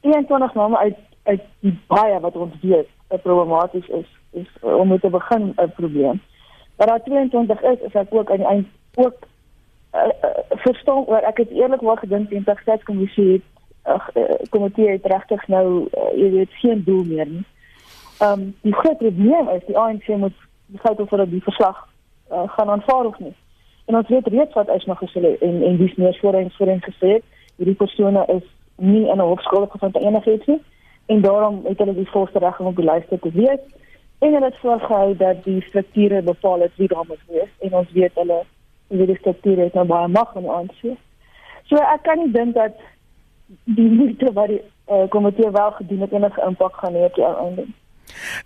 21 0.00 0.54
name 0.54 0.78
uit 0.78 1.05
uit 1.26 1.42
die 1.60 1.78
baie 1.86 2.20
wat 2.20 2.36
ons 2.36 2.54
weet 2.60 2.88
'n 3.08 3.20
problematies 3.22 3.88
is 3.88 4.08
is 4.30 4.50
uh, 4.64 4.76
om 4.76 4.88
met 4.88 5.00
te 5.00 5.10
begin 5.10 5.54
'n 5.56 5.72
probleem. 5.76 6.20
Maar 6.76 6.86
daar 6.86 7.02
22 7.02 7.62
is 7.62 7.78
is 7.80 7.92
ek 7.92 8.14
ook 8.14 8.30
aan 8.30 8.36
die 8.36 8.46
eind 8.46 8.66
ook 8.94 9.16
uh, 9.94 10.00
uh, 10.00 10.30
verstaan 10.48 11.06
oor 11.06 11.22
ek 11.22 11.36
het 11.36 11.50
eerlikwaar 11.50 11.98
gedink 11.98 12.28
die 12.28 12.38
integriteitskommissie 12.38 13.32
het 13.32 13.42
uh, 13.86 14.48
komitee 14.48 14.88
het 14.88 15.06
regtig 15.06 15.46
nou 15.46 15.88
uh, 15.92 16.18
jy 16.18 16.30
weet 16.30 16.52
geen 16.52 16.82
doel 16.84 17.04
meer 17.04 17.26
nie. 17.26 17.44
Ehm 18.18 18.40
um, 18.40 18.54
die 18.60 18.74
groot 18.74 18.98
probleem 18.98 19.48
is 19.48 19.66
die 19.66 19.78
ANC 19.78 20.06
moet 20.06 20.38
besluit 20.66 21.00
of 21.00 21.10
hulle 21.10 21.28
die 21.28 21.42
verslag 21.42 21.88
uh, 22.32 22.42
gaan 22.46 22.68
aanvaar 22.68 23.04
of 23.04 23.18
nie. 23.18 23.34
En 23.84 23.96
ons 23.96 24.08
weet 24.08 24.26
reeds 24.26 24.54
wat 24.54 24.68
is 24.68 24.84
nog 24.84 24.98
gesê 24.98 25.38
en 25.40 25.62
en 25.62 25.76
dis 25.76 25.94
meer 25.94 26.18
voorheen 26.20 26.50
voorheen 26.50 26.82
gesê 26.82 27.20
hierdie 27.56 27.74
persone 27.74 28.24
is 28.26 28.46
nie 28.76 29.08
in 29.08 29.16
'n 29.16 29.28
hofskool 29.30 29.66
gevind 29.66 29.96
enigiets 29.96 30.46
nie 30.46 30.60
en 31.06 31.20
daarom 31.20 31.60
het 31.64 31.78
hulle 31.78 31.94
die 31.94 32.10
volste 32.10 32.38
reg 32.38 32.60
om 32.60 32.66
op 32.66 32.76
die 32.76 32.90
lyste 32.90 33.18
te 33.18 33.30
wees 33.32 33.62
en 34.18 34.32
hulle 34.32 34.44
het 34.44 34.58
voorgehou 34.58 35.16
dat 35.16 35.44
die 35.44 35.62
strukture 35.62 36.22
bepaal 36.22 36.60
het 36.60 36.76
wie 36.76 36.88
daar 36.88 37.04
moet 37.08 37.24
wees 37.28 37.52
en 37.58 37.74
ons 37.74 37.92
weet 37.92 38.14
hulle 38.14 38.42
wie 38.88 39.06
die 39.06 39.18
strukture 39.18 39.60
het 39.60 39.74
nou 39.74 39.86
baie 39.86 40.08
mag 40.08 40.34
in 40.34 40.48
aansien. 40.50 40.98
So 41.66 41.76
ek 41.76 42.02
kan 42.06 42.18
nie 42.22 42.30
dink 42.32 42.54
dat 42.54 42.78
die 43.64 43.90
moeite 43.90 44.32
wat 44.32 44.48
die 44.52 44.62
uh, 44.62 45.08
komitee 45.10 45.50
wel 45.50 45.70
gedoen 45.78 46.00
het 46.06 46.12
enige 46.12 46.42
impak 46.46 46.76
gaan 46.76 46.94
hê 46.94 47.04
op 47.08 47.14
die 47.14 47.26
einde. 47.26 47.66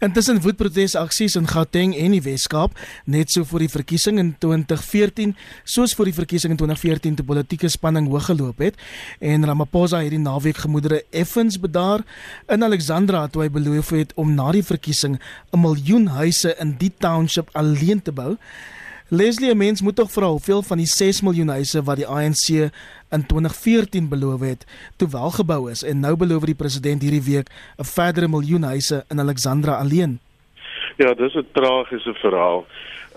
Intussen 0.01 0.41
woed 0.45 0.57
protesaksies 0.57 1.37
in 1.37 1.49
Gauteng 1.51 1.95
en 1.97 2.15
die 2.17 2.23
Wes-Kaap 2.23 2.77
net 3.05 3.31
so 3.31 3.45
voor 3.45 3.65
die 3.65 3.71
verkiesing 3.73 4.19
in 4.19 4.35
2014 4.39 5.37
soos 5.65 5.95
voor 5.95 6.11
die 6.11 6.17
verkiesing 6.17 6.55
in 6.55 6.61
2014 6.61 7.21
te 7.21 7.27
politieke 7.27 7.69
spanning 7.69 8.09
hoog 8.09 8.31
geloop 8.31 8.59
het 8.59 8.81
en 9.21 9.47
Ramaphosa 9.47 10.03
hierdie 10.05 10.23
naweek 10.23 10.63
gemoedere 10.65 11.03
effens 11.11 11.59
bedaar 11.61 12.05
in 12.49 12.65
Alexandra 12.65 13.27
toe 13.29 13.45
hy 13.45 13.51
beloof 13.53 13.95
het 13.97 14.15
om 14.21 14.35
na 14.35 14.51
die 14.53 14.65
verkiesing 14.65 15.19
'n 15.53 15.61
miljoen 15.61 16.07
huise 16.07 16.55
in 16.59 16.77
die 16.79 16.93
township 16.99 17.49
alleen 17.53 18.03
te 18.03 18.13
bou. 18.13 18.37
Leslie, 19.13 19.51
'n 19.51 19.57
mens 19.57 19.83
moet 19.83 19.97
tog 19.97 20.11
vra 20.13 20.27
hoeveel 20.27 20.63
van 20.63 20.77
die 20.77 20.87
6 20.87 21.21
miljoen 21.21 21.49
huise 21.49 21.83
wat 21.83 21.97
die 21.97 22.07
ANC 22.07 22.49
in 23.11 23.27
2014 23.27 24.09
beloof 24.09 24.41
het, 24.41 24.67
toe 24.97 25.09
wel 25.09 25.31
gebou 25.31 25.71
is 25.71 25.83
en 25.83 26.01
nou 26.01 26.17
beloof 26.17 26.45
die 26.45 26.55
president 26.55 27.03
hierdie 27.03 27.23
week 27.33 27.49
'n 27.79 27.85
verdere 27.85 28.29
miljoen 28.29 28.63
huise 28.63 29.05
in 29.09 29.21
Alexandra 29.21 29.73
alleen. 29.75 30.21
Ja, 30.97 31.15
dis 31.15 31.35
'n 31.35 31.47
tragiese 31.53 32.15
verhaal. 32.15 32.67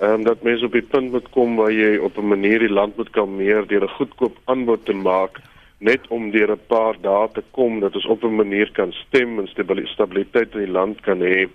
Ehm 0.01 0.13
um, 0.13 0.23
dat 0.23 0.41
mense 0.41 0.65
op 0.65 0.71
die 0.71 0.81
punt 0.81 1.11
moet 1.11 1.29
kom 1.29 1.55
waar 1.55 1.71
jy 1.71 1.97
op 1.97 2.17
'n 2.17 2.27
manier 2.27 2.59
die 2.59 2.73
land 2.73 2.97
moet 2.97 3.09
kalmeer 3.09 3.67
deur 3.67 3.83
'n 3.83 3.95
goedkoop 3.97 4.37
aanbod 4.45 4.85
te 4.85 4.93
maak 4.93 5.39
net 5.77 6.01
om 6.07 6.31
deur 6.31 6.51
'n 6.51 6.65
paar 6.67 6.95
dae 7.01 7.27
te 7.33 7.43
kom 7.51 7.79
dat 7.79 7.95
ons 7.95 8.05
op 8.05 8.23
'n 8.23 8.35
manier 8.35 8.71
kan 8.71 8.91
stem 8.91 9.39
en 9.39 9.47
stabiliteit 9.85 10.53
in 10.53 10.59
die 10.59 10.71
land 10.71 11.01
kan 11.01 11.19
hê. 11.19 11.47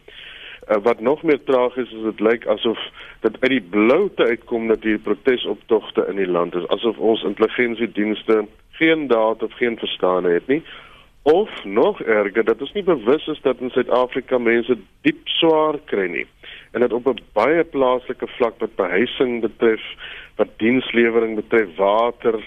Uh, 0.68 0.76
wat 0.82 1.00
nog 1.00 1.22
meer 1.22 1.44
tragies 1.44 1.92
is, 1.92 2.02
dit 2.02 2.20
lyk 2.20 2.46
asof 2.46 2.78
dit 3.20 3.36
uit 3.40 3.50
die 3.50 3.62
blou 3.70 4.10
te 4.14 4.24
uitkom 4.24 4.68
dat 4.68 4.82
hier 4.84 4.98
protesoptogte 4.98 6.04
in 6.10 6.20
die 6.20 6.28
land 6.28 6.54
is, 6.54 6.66
asof 6.68 6.98
ons 6.98 7.22
intelligensiedienste 7.24 8.42
geen 8.76 9.06
data 9.06 9.44
of 9.44 9.56
geen 9.56 9.78
verstaan 9.78 10.24
het 10.24 10.46
nie. 10.46 10.62
Of 11.22 11.64
nog 11.64 12.02
erger, 12.02 12.44
dat 12.44 12.60
ons 12.60 12.72
nie 12.72 12.84
bewus 12.84 13.26
is 13.26 13.40
dat 13.42 13.64
in 13.64 13.70
Suid-Afrika 13.70 14.38
mense 14.38 14.76
diep 15.02 15.28
swaar 15.38 15.80
kry 15.84 16.06
nie. 16.12 16.26
En 16.72 16.80
dat 16.80 16.92
op 16.92 17.08
'n 17.08 17.24
baie 17.32 17.64
plaaslike 17.64 18.28
vlak 18.36 18.58
wat 18.58 18.76
behuising 18.76 19.40
betref, 19.40 19.82
wat 20.36 20.48
dienslewering 20.56 21.34
betref, 21.34 21.76
water, 21.76 22.40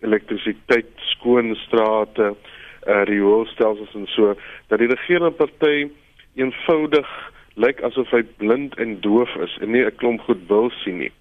elektrisiteit, 0.00 0.90
skoon 0.96 1.54
strate, 1.54 2.34
uh, 2.86 3.02
rioolstelsels 3.04 3.94
en 3.94 4.06
so, 4.06 4.34
dat 4.66 4.78
die 4.78 4.88
regerende 4.88 5.30
party 5.30 5.88
eenvoudig 6.34 7.34
lyk 7.56 7.80
asof 7.88 8.10
hy 8.12 8.22
blind 8.40 8.76
en 8.82 8.98
doof 9.00 9.32
is 9.44 9.54
en 9.64 9.72
nie 9.72 9.84
'n 9.84 9.96
klomp 9.96 10.20
goed 10.20 10.42
wil 10.48 10.70
sien 10.82 10.98
nie. 10.98 11.12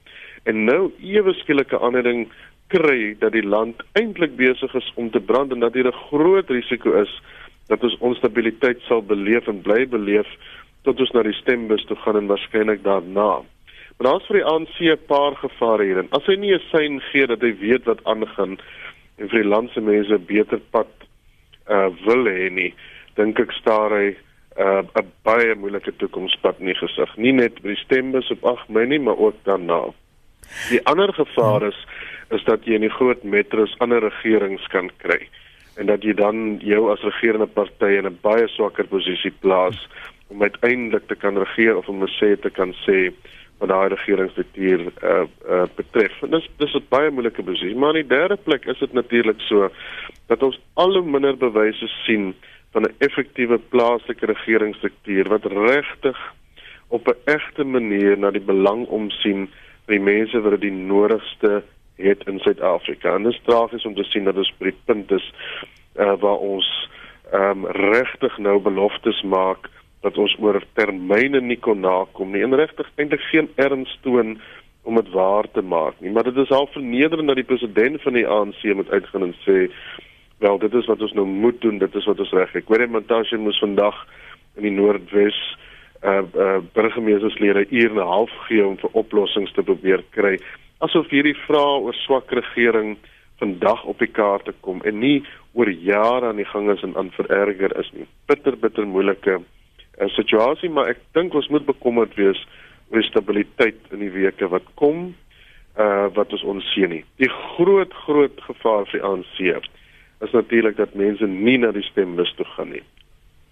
En 0.45 0.65
nou 0.65 0.91
ewe 0.99 1.33
skielike 1.33 1.79
aanleiding 1.79 2.27
kry 2.67 3.15
dat 3.19 3.31
die 3.31 3.45
land 3.45 3.81
eintlik 3.93 4.35
besig 4.35 4.73
is 4.75 4.91
om 4.95 5.09
te 5.11 5.19
brand 5.19 5.51
en 5.51 5.59
dat 5.59 5.73
hier 5.73 5.87
'n 5.87 6.01
groot 6.09 6.49
risiko 6.49 7.01
is 7.01 7.21
dat 7.67 7.83
ons 7.83 7.97
onstabiliteit 7.99 8.81
sal 8.81 9.01
beleef 9.01 9.47
en 9.47 9.61
bly 9.61 9.87
beleef 9.87 10.27
tot 10.83 10.99
ons 10.99 11.11
na 11.11 11.23
die 11.23 11.39
stembus 11.41 11.85
toe 11.85 11.97
gaan 11.97 12.17
en 12.17 12.27
waarskynlik 12.27 12.83
daarna. 12.83 13.41
Maar 13.97 14.11
daar's 14.11 14.27
vir 14.27 14.37
die 14.37 14.45
ANC 14.45 14.77
'n 14.79 15.05
paar 15.07 15.35
gevare 15.35 15.83
hier 15.83 15.97
en 15.97 16.11
as 16.11 16.25
hy 16.25 16.35
nie 16.35 16.53
'n 16.53 16.67
sein 16.71 17.01
gee 17.11 17.27
dat 17.27 17.41
hy 17.41 17.53
weet 17.59 17.85
wat 17.85 18.03
aangaan 18.03 18.57
en 19.17 19.29
vir 19.29 19.41
die 19.41 19.49
land 19.49 19.71
se 19.71 19.81
mense 19.81 20.19
beter 20.19 20.59
pad 20.71 20.91
uh 21.69 21.89
wil 22.05 22.25
hê 22.25 22.51
nie, 22.51 22.73
dink 23.15 23.39
ek 23.39 23.51
staar 23.51 23.89
hy 23.89 24.15
uh, 24.59 24.81
'n 24.95 25.11
baie 25.23 25.55
moeilike 25.55 25.95
toekomspad 25.95 26.59
nie 26.59 26.75
gesig. 26.75 27.17
Nie 27.17 27.33
net 27.33 27.61
by 27.61 27.73
die 27.73 27.83
stembus 27.83 28.31
op 28.31 28.43
8 28.45 28.69
Mei 28.69 28.85
nie, 28.85 28.99
maar 28.99 29.17
ook 29.17 29.35
daarna. 29.43 29.93
Die 30.69 30.85
ander 30.85 31.13
gevaar 31.13 31.63
is 31.67 31.85
is 32.29 32.43
dat 32.43 32.65
jy 32.65 32.73
in 32.73 32.81
die 32.81 32.95
groot 32.97 33.23
metros 33.23 33.75
ander 33.79 34.01
regerings 34.01 34.67
kan 34.73 34.89
kry 34.97 35.27
en 35.77 35.85
dat 35.85 36.03
jy 36.03 36.13
dan 36.17 36.57
jou 36.63 36.87
as 36.91 37.03
regerende 37.03 37.47
party 37.47 37.97
in 37.99 38.07
'n 38.07 38.17
baie 38.21 38.47
swakker 38.47 38.87
posisie 38.87 39.33
plaas 39.39 39.77
om 40.27 40.41
uiteindelik 40.41 41.07
te 41.07 41.15
kan 41.15 41.37
regeer 41.37 41.77
of 41.77 41.87
om 41.87 42.07
sê 42.07 42.39
te 42.39 42.49
kan 42.49 42.73
sê 42.85 43.13
wat 43.59 43.69
daai 43.69 43.87
regeringsstruktuur 43.87 44.79
uh, 44.79 45.23
uh, 45.49 45.63
betref. 45.75 46.11
En 46.23 46.29
dis 46.29 46.49
dis 46.57 46.73
'n 46.75 46.85
baie 46.89 47.11
moeilike 47.11 47.43
posisie, 47.43 47.75
maar 47.75 47.95
in 47.95 48.07
die 48.07 48.15
derde 48.17 48.37
plek 48.37 48.65
is 48.65 48.79
dit 48.79 48.93
natuurlik 48.93 49.39
so 49.39 49.69
dat 50.27 50.43
ons 50.43 50.59
al 50.73 50.93
hoe 50.93 51.09
minder 51.09 51.37
bewyse 51.37 51.87
sien 52.05 52.33
van 52.75 52.83
'n 52.83 52.95
effektiewe 53.07 53.57
plaaslike 53.57 54.25
regeringsstruktuur 54.25 55.27
wat 55.33 55.45
regtig 55.45 56.17
op 56.87 57.07
'n 57.07 57.31
egte 57.35 57.63
manier 57.63 58.17
na 58.17 58.31
die 58.31 58.47
belang 58.51 58.85
omsien 58.87 59.47
van 59.85 59.93
die 59.95 60.05
mense 60.13 60.41
wat 60.41 60.61
die 60.61 60.71
nodigste 60.71 61.63
het 61.95 62.27
in 62.27 62.39
Suid-Afrika. 62.39 63.15
En 63.15 63.23
dit 63.23 63.33
is 63.33 63.41
tragies 63.43 63.85
om 63.85 63.95
te 63.95 64.03
sien 64.03 64.23
dat 64.23 64.37
ons 64.37 64.53
by 64.57 64.65
die 64.65 64.81
punt 64.85 65.11
is 65.11 65.33
uh, 65.95 66.13
waar 66.19 66.37
ons 66.37 66.89
um, 67.33 67.65
regtig 67.65 68.37
nou 68.37 68.59
beloftes 68.59 69.21
maak 69.21 69.69
dat 70.01 70.17
ons 70.17 70.35
oor 70.39 70.61
termyne 70.73 71.41
nie 71.41 71.59
kon 71.59 71.79
nakom 71.79 72.31
nie 72.31 72.43
en 72.43 72.55
regtig 72.55 72.91
eintlik 72.95 73.21
geen 73.21 73.49
erns 73.55 73.99
toon 74.01 74.39
om 74.83 74.95
dit 74.95 75.09
waar 75.09 75.47
te 75.51 75.61
maak 75.61 75.93
nie. 75.99 76.11
Maar 76.11 76.23
dit 76.23 76.37
is 76.37 76.51
al 76.51 76.67
vernederend 76.67 77.27
dat 77.27 77.35
die 77.35 77.51
president 77.51 78.01
van 78.01 78.13
die 78.13 78.27
ANC 78.27 78.63
moet 78.63 78.89
uitgaan 78.89 79.23
en 79.23 79.35
sê 79.47 79.69
Wel, 80.45 80.57
dit 80.57 80.73
is 80.73 80.85
wat 80.85 81.01
ons 81.01 81.13
nou 81.17 81.25
moet 81.25 81.61
doen, 81.61 81.77
dit 81.81 81.95
is 81.95 82.05
wat 82.05 82.19
ons 82.21 82.31
reg. 82.37 82.51
Ek 82.59 82.67
weet 82.69 82.83
net 82.83 82.91
Montashe 82.93 83.37
moes 83.41 83.57
vandag 83.63 83.95
in 84.59 84.67
die 84.67 84.73
Noordwes 84.75 85.37
uh 86.05 86.21
uh 86.21 86.57
burgemeesterslede 86.75 87.63
uur 87.65 87.87
en 87.89 87.97
'n 87.97 88.09
half 88.11 88.33
gee 88.45 88.61
om 88.65 88.75
vir 88.77 88.91
oplossings 89.01 89.53
te 89.55 89.63
probeer 89.65 90.03
kry. 90.13 90.35
Asof 90.85 91.09
hierdie 91.09 91.33
vrae 91.47 91.79
oor 91.87 91.97
swak 91.97 92.29
regering 92.37 92.91
vandag 93.41 93.81
op 93.89 93.97
die 93.99 94.11
kaart 94.19 94.45
te 94.45 94.53
kom 94.61 94.83
en 94.85 94.99
nie 94.99 95.23
oor 95.53 95.71
jare 95.71 96.27
aan 96.29 96.41
die 96.43 96.51
gang 96.53 96.69
is 96.69 96.83
en 96.83 96.93
aan 96.95 97.09
vererger 97.17 97.73
is 97.79 97.89
nie. 97.93 98.05
Bitter 98.27 98.57
bitter 98.57 98.85
moeilike 98.85 99.39
uh, 99.39 100.09
situasie, 100.19 100.69
maar 100.69 100.93
ek 100.93 101.01
dink 101.13 101.33
ons 101.33 101.49
moet 101.49 101.65
bekommerd 101.65 102.13
wees 102.21 102.43
oor 102.91 103.01
die 103.01 103.09
stabiliteit 103.09 103.81
in 103.91 103.99
die 103.99 104.13
weke 104.13 104.47
wat 104.47 104.69
kom 104.75 105.15
uh 105.77 106.05
wat 106.13 106.37
ons 106.37 106.45
onseën 106.53 106.89
nie. 106.89 107.03
Die 107.17 107.33
groot 107.33 107.93
groot 108.05 108.45
gevaar 108.51 108.85
vir 108.93 109.01
ANC 109.01 109.41
is 110.21 110.31
natuurlik 110.31 110.77
dat 110.77 110.95
mense 110.95 111.27
nie 111.27 111.57
na 111.57 111.71
die 111.71 111.83
stembus 111.83 112.33
toe 112.35 112.45
gaan 112.55 112.69
nie. 112.69 112.83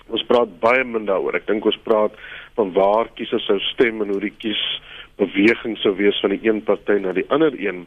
Ons 0.08 0.24
praat 0.28 0.60
baie 0.60 0.84
min 0.84 1.06
daaroor. 1.06 1.36
Ek 1.36 1.48
dink 1.48 1.66
ons 1.66 1.80
praat 1.84 2.16
van 2.58 2.74
waar 2.76 3.10
kiesers 3.18 3.46
sou 3.48 3.60
stem 3.72 4.02
en 4.04 4.12
hoe 4.14 4.22
die 4.24 4.36
kies 4.38 4.62
beweging 5.22 5.78
sou 5.78 5.94
wees 5.96 6.20
van 6.22 6.34
die 6.36 6.42
een 6.44 6.64
party 6.64 7.00
na 7.00 7.14
die 7.14 7.28
ander 7.30 7.56
een. 7.60 7.86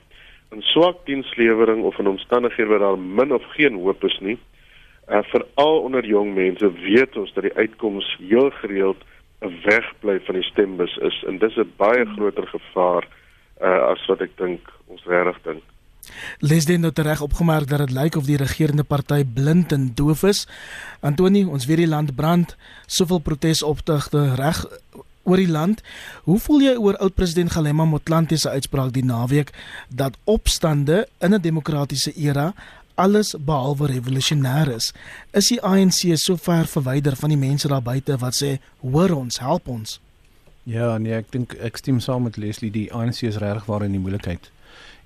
In 0.55 0.63
swak 0.73 1.05
dienslewering 1.07 1.83
of 1.85 1.99
in 1.99 2.09
omstandighede 2.09 2.71
waar 2.71 2.85
daar 2.85 2.99
min 2.99 3.35
of 3.35 3.45
geen 3.57 3.81
hoop 3.83 4.05
is 4.05 4.19
nie, 4.21 4.39
uh 5.09 5.23
veral 5.31 5.81
onder 5.87 6.07
jong 6.07 6.35
mense 6.35 6.73
weet 6.73 7.17
ons 7.17 7.33
dat 7.35 7.45
die 7.47 7.55
uitkoms 7.55 8.17
heel 8.19 8.51
gereeld 8.63 9.05
'n 9.41 9.53
wegbly 9.63 10.21
van 10.21 10.35
die 10.35 10.49
stembus 10.51 10.97
is 10.97 11.25
en 11.27 11.39
dis 11.39 11.57
'n 11.57 11.73
baie 11.77 12.05
groter 12.17 12.47
gevaar 12.47 13.05
uh, 13.61 13.93
as 13.93 14.07
wat 14.07 14.21
ek 14.21 14.37
dink 14.37 14.61
ons 14.87 15.05
regtig 15.05 15.43
dink. 15.43 15.63
Lesdien 16.39 16.83
het 16.83 16.99
reg 16.99 17.21
opgemerk 17.21 17.69
dat 17.69 17.79
dit 17.79 17.91
lyk 17.91 18.17
of 18.17 18.25
die 18.25 18.37
regerende 18.37 18.85
party 18.85 19.25
blind 19.25 19.73
en 19.73 19.91
doof 19.95 20.23
is. 20.23 20.47
Antoni, 21.01 21.45
ons 21.45 21.67
weet 21.67 21.85
die 21.85 21.91
land 21.91 22.15
brand, 22.15 22.57
soveel 22.87 23.19
protesoptogte 23.19 24.35
reg 24.35 24.65
oor 25.27 25.43
die 25.43 25.51
land. 25.51 25.83
Hoe 26.25 26.39
voel 26.39 26.65
jy 26.69 26.75
oor 26.79 26.97
oud-president 27.03 27.53
Galema 27.53 27.85
Motlanthe 27.85 28.39
se 28.39 28.51
uitspraak 28.51 28.95
die 28.95 29.05
naweek 29.05 29.53
dat 29.89 30.17
opstande 30.25 31.07
in 31.19 31.35
'n 31.35 31.41
demokratiese 31.41 32.13
era 32.15 32.55
alles 32.95 33.35
behalwe 33.39 33.87
revolusionêr 33.87 34.75
is? 34.75 34.93
Is 35.33 35.49
die 35.49 35.63
ANC 35.63 36.17
so 36.17 36.37
ver 36.37 36.67
verwyder 36.67 37.17
van 37.17 37.29
die 37.29 37.39
mense 37.39 37.69
daar 37.69 37.83
buite 37.83 38.17
wat 38.17 38.35
sê 38.35 38.59
hoor 38.81 39.11
ons, 39.11 39.39
help 39.39 39.69
ons? 39.69 40.01
Ja, 40.63 40.99
nee, 40.99 41.15
ek 41.15 41.31
dink 41.31 41.55
ek 41.55 41.77
stem 41.77 42.01
saam 42.01 42.23
met 42.23 42.37
Leslie, 42.37 42.71
die 42.71 42.93
ANC 42.93 43.23
is 43.23 43.37
regtig 43.37 43.65
waar 43.67 43.85
in 43.87 43.93
die 43.93 44.01
moeilikheid. 44.01 44.51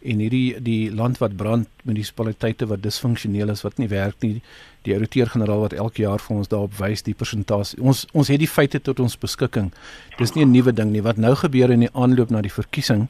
En 0.01 0.21
hierdie 0.23 0.57
die 0.65 0.91
land 0.91 1.19
wat 1.21 1.37
brand, 1.37 1.69
munisipaliteite 1.85 2.67
wat 2.67 2.83
disfunksioneel 2.83 3.53
is, 3.53 3.63
wat 3.67 3.77
nie 3.77 3.89
werk 3.89 4.17
nie, 4.25 4.41
die 4.89 4.95
ouditeur-generaal 4.97 5.67
wat 5.67 5.77
elke 5.77 6.03
jaar 6.03 6.23
vir 6.25 6.37
ons 6.37 6.49
daarop 6.49 6.79
wys 6.79 7.05
die 7.05 7.15
persentasie. 7.15 7.81
Ons 7.85 8.07
ons 8.17 8.31
het 8.33 8.41
die 8.41 8.49
feite 8.49 8.81
tot 8.81 9.01
ons 9.05 9.19
beskikking. 9.21 9.71
Dis 10.19 10.35
nie 10.35 10.45
'n 10.45 10.53
nuwe 10.53 10.73
ding 10.73 10.93
nie. 10.93 11.03
Wat 11.03 11.17
nou 11.17 11.35
gebeur 11.35 11.71
in 11.71 11.81
die 11.81 11.93
aanloop 11.93 12.31
na 12.31 12.41
die 12.41 12.53
verkiesing 12.53 13.09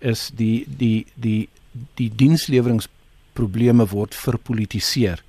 is 0.00 0.30
die 0.34 0.66
die 0.66 1.06
die 1.14 1.48
die 1.96 2.10
diensleweringprobleme 2.10 3.86
word 3.86 4.14
verpolitiseer. 4.14 5.22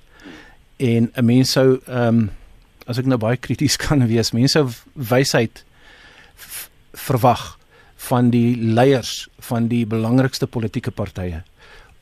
En 0.76 1.10
'n 1.14 1.24
mens 1.24 1.52
sou 1.52 1.80
ehm 1.86 2.08
um, 2.08 2.30
as 2.86 2.98
ek 2.98 3.06
nou 3.06 3.18
baie 3.18 3.36
krities 3.36 3.76
kan 3.86 4.06
wees, 4.06 4.32
mense 4.32 4.66
wysheid 4.94 5.64
verwag 6.92 7.58
van 7.96 8.30
die 8.30 8.56
leiers 8.56 9.28
van 9.38 9.68
die 9.68 9.86
belangrikste 9.86 10.46
politieke 10.46 10.90
partye 10.90 11.42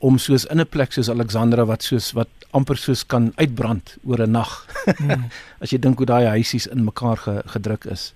om 0.03 0.17
soos 0.17 0.45
in 0.45 0.59
'n 0.59 0.67
plek 0.67 0.91
soos 0.91 1.09
Alexandra 1.09 1.65
wat 1.65 1.83
soos 1.83 2.11
wat 2.11 2.27
amper 2.51 2.77
soos 2.77 3.05
kan 3.05 3.31
uitbrand 3.35 3.97
oor 4.03 4.21
'n 4.21 4.31
nag. 4.31 4.67
Hmm. 4.97 5.29
As 5.61 5.71
jy 5.71 5.79
dink 5.79 5.97
hoe 5.97 6.05
daai 6.05 6.25
huisies 6.25 6.67
in 6.67 6.83
mekaar 6.83 7.17
ge, 7.17 7.41
gedruk 7.45 7.85
is. 7.85 8.13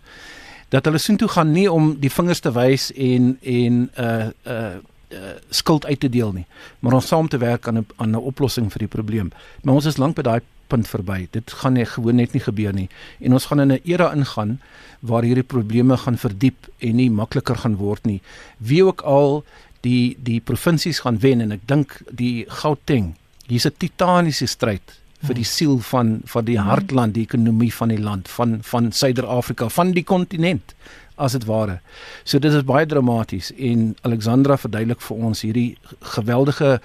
Dat 0.69 0.85
hulle 0.85 0.97
soontoe 0.97 1.27
gaan 1.27 1.51
nie 1.51 1.71
om 1.71 1.95
die 1.99 2.11
vingers 2.11 2.39
te 2.39 2.51
wys 2.51 2.91
en 2.91 3.37
en 3.41 3.73
'n 3.73 3.89
uh, 3.97 4.25
'n 4.25 4.33
uh, 4.45 4.75
uh, 5.09 5.35
skuld 5.49 5.85
uit 5.85 5.99
te 5.99 6.09
deel 6.09 6.31
nie, 6.31 6.45
maar 6.79 6.93
om 6.93 7.01
saam 7.01 7.27
te 7.27 7.37
werk 7.37 7.67
aan 7.67 7.77
'n 7.77 7.87
aan 7.95 8.11
'n 8.11 8.15
oplossing 8.15 8.71
vir 8.71 8.79
die 8.79 8.95
probleem. 8.95 9.31
Maar 9.61 9.73
ons 9.73 9.85
is 9.85 9.97
lank 9.97 10.15
by 10.15 10.21
daai 10.21 10.41
punt 10.67 10.87
verby. 10.87 11.27
Dit 11.31 11.53
gaan 11.61 11.73
nie 11.73 11.85
gewoon 11.85 12.15
net 12.15 12.33
nie 12.33 12.43
gebeur 12.43 12.73
nie. 12.73 12.89
En 13.19 13.33
ons 13.33 13.45
gaan 13.45 13.59
in 13.59 13.71
'n 13.73 13.81
era 13.83 14.13
ingaan 14.13 14.59
waar 14.99 15.23
hierdie 15.23 15.43
probleme 15.43 15.97
gaan 15.97 16.17
verdiep 16.17 16.67
en 16.79 16.95
nie 16.95 17.09
makliker 17.09 17.55
gaan 17.55 17.75
word 17.75 18.05
nie. 18.05 18.21
Wie 18.57 18.85
ook 18.85 19.01
al 19.01 19.43
die 19.81 20.17
die 20.19 20.39
provinsies 20.39 20.99
gaan 20.99 21.19
wen 21.19 21.41
en 21.41 21.51
ek 21.51 21.67
dink 21.67 22.01
die 22.11 22.45
Gauteng, 22.47 23.15
hier's 23.47 23.65
'n 23.65 23.77
titaniese 23.77 24.47
stryd 24.47 24.99
vir 25.25 25.35
die 25.35 25.45
siel 25.45 25.79
van 25.79 26.21
van 26.25 26.45
die 26.45 26.59
hartland, 26.59 27.13
die 27.13 27.25
ekonomie 27.25 27.73
van 27.73 27.89
die 27.89 28.01
land, 28.01 28.27
van 28.27 28.59
van 28.61 28.91
Suider-Afrika, 28.91 29.69
van 29.69 29.91
die 29.91 30.03
kontinent 30.03 30.75
as 31.17 31.31
dit 31.31 31.45
ware. 31.45 31.79
So 32.23 32.39
dit 32.39 32.53
is 32.53 32.63
baie 32.63 32.85
dramaties 32.85 33.51
en 33.57 33.95
Alexandra 34.01 34.57
verduidelik 34.57 35.01
vir 35.01 35.17
ons 35.17 35.41
hierdie 35.41 35.77
geweldige 36.15 36.79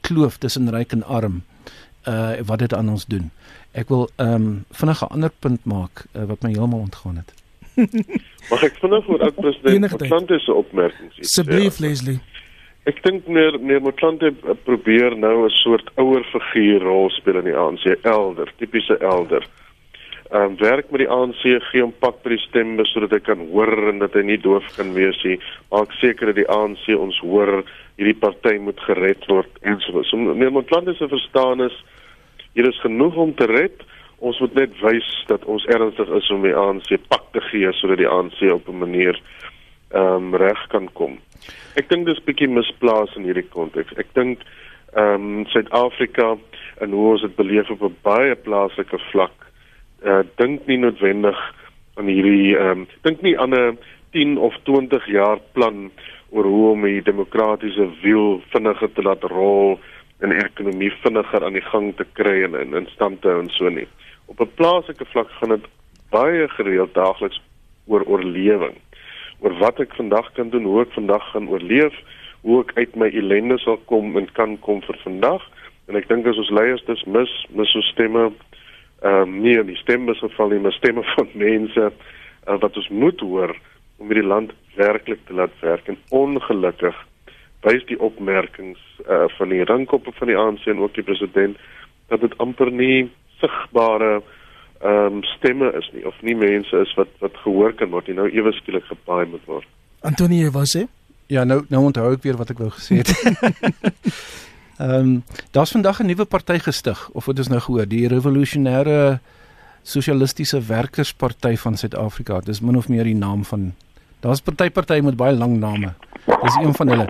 kloof 0.00 0.38
tussen 0.42 0.70
ryk 0.74 0.92
en 0.92 1.04
arm 1.04 1.42
uh 2.08 2.36
wat 2.46 2.58
dit 2.58 2.74
aan 2.74 2.88
ons 2.88 3.06
doen. 3.06 3.30
Ek 3.72 3.88
wil 3.88 4.08
ehm 4.16 4.34
um, 4.34 4.64
vinnig 4.70 5.02
'n 5.02 5.12
ander 5.12 5.32
punt 5.38 5.64
maak 5.64 6.06
uh, 6.14 6.24
wat 6.24 6.42
my 6.42 6.50
heeltemal 6.50 6.86
ontgaan 6.86 7.16
het. 7.16 7.34
Mag 8.50 8.62
ek 8.62 8.78
vinnig 8.80 9.08
oor 9.08 9.22
oud-president 9.26 9.90
Motlanthe 9.90 10.38
se 10.40 10.52
opmerkings 10.52 11.14
sê? 11.14 11.26
Asseblief 11.28 11.78
Leslie. 11.78 12.20
Ek 12.86 13.02
dink 13.02 13.26
meneer 13.26 13.58
meneer 13.60 13.82
Motlanthe 13.84 14.32
probeer 14.64 15.16
nou 15.18 15.44
'n 15.44 15.54
soort 15.60 15.90
ouer 15.96 16.24
figuur 16.32 16.82
rol 16.86 17.10
speel 17.10 17.40
in 17.42 17.50
die 17.50 17.56
ANC, 17.56 17.84
elder, 18.02 18.52
tipiese 18.58 18.96
elder. 18.98 19.44
Ehm 20.30 20.42
um, 20.42 20.56
werk 20.58 20.90
met 20.90 21.04
die 21.04 21.10
ANC 21.10 21.42
gee 21.70 21.82
hom 21.82 21.92
pak 21.98 22.22
by 22.22 22.32
die 22.32 22.44
stemme 22.46 22.84
sodat 22.84 23.12
hy 23.12 23.20
kan 23.20 23.44
hoor 23.50 23.74
en 23.90 23.98
dat 23.98 24.14
hy 24.14 24.22
nie 24.22 24.40
doof 24.40 24.64
kan 24.76 24.94
wees 24.94 25.20
nie. 25.24 25.36
Maak 25.70 25.92
seker 26.00 26.32
dat 26.32 26.40
die 26.40 26.48
ANC 26.48 26.88
ons 26.96 27.18
hoor, 27.20 27.60
hierdie 28.00 28.18
party 28.24 28.56
moet 28.58 28.80
gered 28.88 29.28
word 29.28 29.52
en 29.62 29.78
so. 29.84 30.02
So 30.02 30.16
meneer 30.16 30.50
Motlanthe 30.50 30.94
se 30.94 31.08
verstaan 31.08 31.60
is 31.68 31.76
hier 32.56 32.68
is 32.68 32.80
genoeg 32.80 33.16
om 33.20 33.34
te 33.36 33.46
red 33.50 33.84
ons 34.24 34.38
moet 34.40 34.54
net 34.56 34.76
wys 34.80 35.08
dat 35.28 35.44
ons 35.44 35.64
ernstig 35.68 36.08
is 36.18 36.28
om 36.32 36.44
die 36.46 36.54
ANC 36.56 36.94
pak 37.12 37.26
te 37.36 37.42
gee 37.50 37.72
sodat 37.76 38.00
die 38.00 38.08
ANC 38.08 38.40
op 38.52 38.68
'n 38.68 38.78
manier 38.80 39.20
ehm 39.92 40.32
um, 40.32 40.34
reg 40.34 40.66
kan 40.68 40.88
kom. 40.92 41.18
Ek 41.76 41.88
dink 41.88 42.06
dis 42.06 42.24
bietjie 42.24 42.48
misplaas 42.48 43.14
in 43.16 43.28
hierdie 43.28 43.48
konteks. 43.48 43.92
Ek 43.96 44.08
dink 44.14 44.40
ehm 44.96 45.40
um, 45.40 45.46
Suid-Afrika 45.52 46.36
en 46.80 46.90
hoe 46.90 47.10
ons 47.12 47.20
dit 47.20 47.36
beleef 47.36 47.70
op 47.70 47.82
'n 47.82 47.96
baie 48.02 48.34
plaaslike 48.34 48.98
vlak, 49.12 49.36
uh 50.04 50.22
dink 50.36 50.66
nie 50.66 50.78
noodwendig 50.78 51.38
aan 51.96 52.08
hierdie 52.08 52.56
ehm 52.56 52.70
um, 52.70 52.86
dink 53.02 53.22
nie 53.22 53.38
aan 53.38 53.54
'n 53.54 53.78
10 54.12 54.38
of 54.38 54.54
20 54.64 55.06
jaar 55.06 55.38
plan 55.52 55.90
oor 56.30 56.44
hoe 56.44 56.70
om 56.70 56.82
die 56.82 57.02
demokratiese 57.02 57.88
wiel 58.02 58.40
vinniger 58.52 58.92
te 58.92 59.02
laat 59.02 59.22
rol 59.22 59.78
en 60.20 60.32
die 60.32 60.44
ekonomie 60.44 60.92
vinniger 61.02 61.44
aan 61.44 61.58
die 61.58 61.68
gang 61.72 61.92
te 61.96 62.06
kry 62.12 62.42
en 62.42 62.54
in, 62.54 62.74
in 62.74 62.86
stand 62.94 63.20
te 63.22 63.28
hou 63.28 63.40
en 63.40 63.50
so 63.50 63.68
nie 63.68 63.88
op 64.26 64.40
'n 64.40 64.54
plaaslike 64.54 65.04
vlak 65.04 65.30
gaan 65.30 65.48
dit 65.48 65.66
baie 66.10 66.48
gereeld 66.48 66.94
daagliks 66.94 67.40
oor 67.86 68.04
oorlewing. 68.04 68.76
Oor 69.38 69.58
wat 69.58 69.80
ek 69.80 69.94
vandag 69.94 70.32
kan 70.32 70.50
doen, 70.50 70.64
hoe 70.64 70.80
ek 70.82 70.92
vandag 70.92 71.30
gaan 71.30 71.48
oorleef, 71.48 71.94
hoe 72.40 72.60
ek 72.62 72.72
uit 72.74 72.96
my 72.96 73.08
ellende 73.08 73.58
sal 73.58 73.76
kom 73.76 74.16
en 74.16 74.28
kan 74.32 74.58
kom 74.58 74.82
vir 74.82 74.98
vandag. 75.04 75.42
En 75.86 75.96
ek 75.96 76.08
dink 76.08 76.26
as 76.26 76.38
ons 76.38 76.50
leiers 76.50 76.84
dis 76.86 77.04
mis, 77.04 77.32
mis 77.48 77.74
ons 77.74 77.90
stemme 77.94 78.32
ehm 79.02 79.22
um, 79.22 79.40
nie 79.42 79.58
in 79.60 79.66
die 79.66 79.76
stemme 79.76 80.14
so 80.14 80.28
val 80.28 80.48
nie, 80.48 80.58
maar 80.58 80.72
stemme 80.72 81.02
van 81.14 81.28
mense 81.48 81.90
uh, 81.90 82.56
wat 82.60 82.76
ons 82.76 82.88
moet 82.88 83.20
hoor 83.20 83.52
om 83.98 84.08
hierdie 84.08 84.28
land 84.28 84.52
werklik 84.76 85.20
te 85.26 85.34
laat 85.34 85.52
werk 85.60 85.88
en 85.88 85.98
ongelukkig 86.10 86.96
wys 87.66 87.84
die 87.90 87.98
opmerkings 88.00 88.80
uh, 89.06 89.26
van 89.38 89.52
die 89.52 89.64
rangkoppe 89.64 90.14
van 90.18 90.30
die 90.30 90.38
ANC 90.38 90.66
en 90.70 90.82
ook 90.84 90.94
die 90.94 91.06
president 91.06 91.58
dat 92.12 92.22
dit 92.22 92.34
amper 92.42 92.70
nie 92.70 93.10
sigbare 93.42 94.20
ehm 94.84 95.18
um, 95.18 95.22
stemme 95.24 95.70
is 95.78 95.86
nie 95.94 96.04
of 96.06 96.16
nie 96.20 96.34
mense 96.36 96.76
is 96.84 96.90
wat 96.98 97.08
wat 97.24 97.36
gehoor 97.44 97.72
kan 97.74 97.88
word 97.94 98.10
nie 98.10 98.16
nou 98.18 98.26
ewe 98.28 98.52
skielik 98.52 98.84
gepaai 98.84 99.24
moet 99.30 99.46
word. 99.48 99.68
Antonie 100.04 100.50
was 100.52 100.74
hy? 100.76 100.84
Ja, 101.32 101.46
nou 101.48 101.62
nou 101.72 101.80
onthou 101.88 102.10
ek 102.12 102.26
weer 102.26 102.36
wat 102.36 102.52
ek 102.52 102.60
wou 102.60 102.68
gesê 102.74 103.00
het. 103.00 103.10
Ehm 104.76 104.92
um, 104.92 105.22
daar's 105.56 105.72
vandag 105.72 106.02
'n 106.02 106.06
nuwe 106.12 106.26
party 106.28 106.58
gestig 106.60 107.08
of 107.16 107.24
wat 107.24 107.38
is 107.38 107.48
nou 107.48 107.60
gehoor, 107.60 107.88
die 107.88 108.08
revolusionêre 108.12 109.18
sosialistiese 109.82 110.60
werkersparty 110.60 111.56
van 111.56 111.76
Suid-Afrika. 111.76 112.40
Dis 112.44 112.60
min 112.60 112.76
of 112.76 112.88
meer 112.88 113.04
die 113.04 113.16
naam 113.16 113.44
van 113.44 113.72
Daar's 114.20 114.40
party 114.40 114.70
party 114.70 115.00
met 115.00 115.16
baie 115.16 115.36
lang 115.36 115.58
name. 115.58 115.92
Dis 116.26 116.54
een 116.54 116.74
van 116.74 116.88
hulle. 116.88 117.06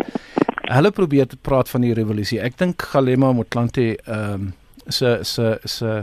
Hulle 0.66 0.90
probeer 0.90 1.30
praat 1.46 1.68
van 1.70 1.84
die 1.86 1.94
revolusie. 1.94 2.40
Ek 2.42 2.56
dink 2.58 2.82
Galema 2.92 3.32
Motlanthe 3.36 3.94
ehm 3.96 4.32
um, 4.34 4.52
se 4.88 5.18
se 5.26 5.58
se 5.64 6.02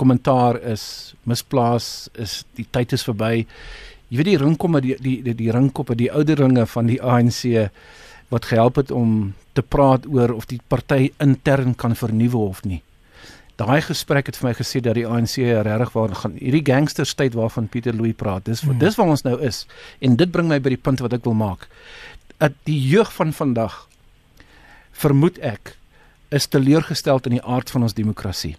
kommentaar 0.00 0.56
is 0.72 1.14
misplaas, 1.28 2.08
is 2.14 2.44
die 2.56 2.66
tyd 2.72 2.92
is 2.96 3.04
verby. 3.04 3.46
Jy 4.08 4.20
weet 4.20 4.30
die 4.30 4.38
ringkomme 4.40 4.80
die 4.84 4.96
die 5.00 5.18
die, 5.24 5.34
die 5.36 5.50
ringkoppe, 5.52 5.96
die 5.96 6.10
ouer 6.12 6.40
ringe 6.40 6.64
van 6.66 6.88
die 6.88 7.00
ANC 7.00 7.68
wat 8.32 8.48
gehelp 8.48 8.80
het 8.80 8.90
om 8.90 9.34
te 9.52 9.62
praat 9.62 10.06
oor 10.08 10.32
of 10.32 10.48
die 10.48 10.60
party 10.68 11.12
intern 11.20 11.76
kan 11.76 11.96
vernuwe 11.96 12.40
of 12.40 12.64
nie. 12.64 12.80
Daai 13.60 13.82
gesprek 13.84 14.30
het 14.30 14.38
vir 14.40 14.48
my 14.48 14.54
gesê 14.56 14.80
dat 14.80 14.96
die 14.96 15.06
ANC 15.06 15.36
regtig 15.68 15.92
waar 15.92 16.16
gaan 16.16 16.36
hierdie 16.40 16.64
gangsterstyd 16.64 17.36
waarvan 17.36 17.68
Pieter 17.68 17.96
Louw 17.96 18.16
praat. 18.16 18.46
Dis 18.48 18.64
hmm. 18.64 18.80
dis 18.80 18.96
waar 18.96 19.12
ons 19.12 19.24
nou 19.28 19.36
is. 19.44 19.66
En 20.00 20.16
dit 20.16 20.32
bring 20.32 20.48
my 20.48 20.60
by 20.60 20.72
die 20.72 20.80
punt 20.80 21.04
wat 21.04 21.12
ek 21.12 21.28
wil 21.28 21.36
maak. 21.36 21.68
Dat 22.40 22.56
die 22.66 22.80
jeug 22.80 23.12
van 23.12 23.36
vandag 23.36 23.84
vermoed 24.92 25.38
ek 25.38 25.76
is 26.32 26.48
teleurgesteld 26.48 27.26
in 27.28 27.38
die 27.38 27.44
aard 27.44 27.70
van 27.70 27.82
ons 27.82 27.96
demokrasie. 27.96 28.56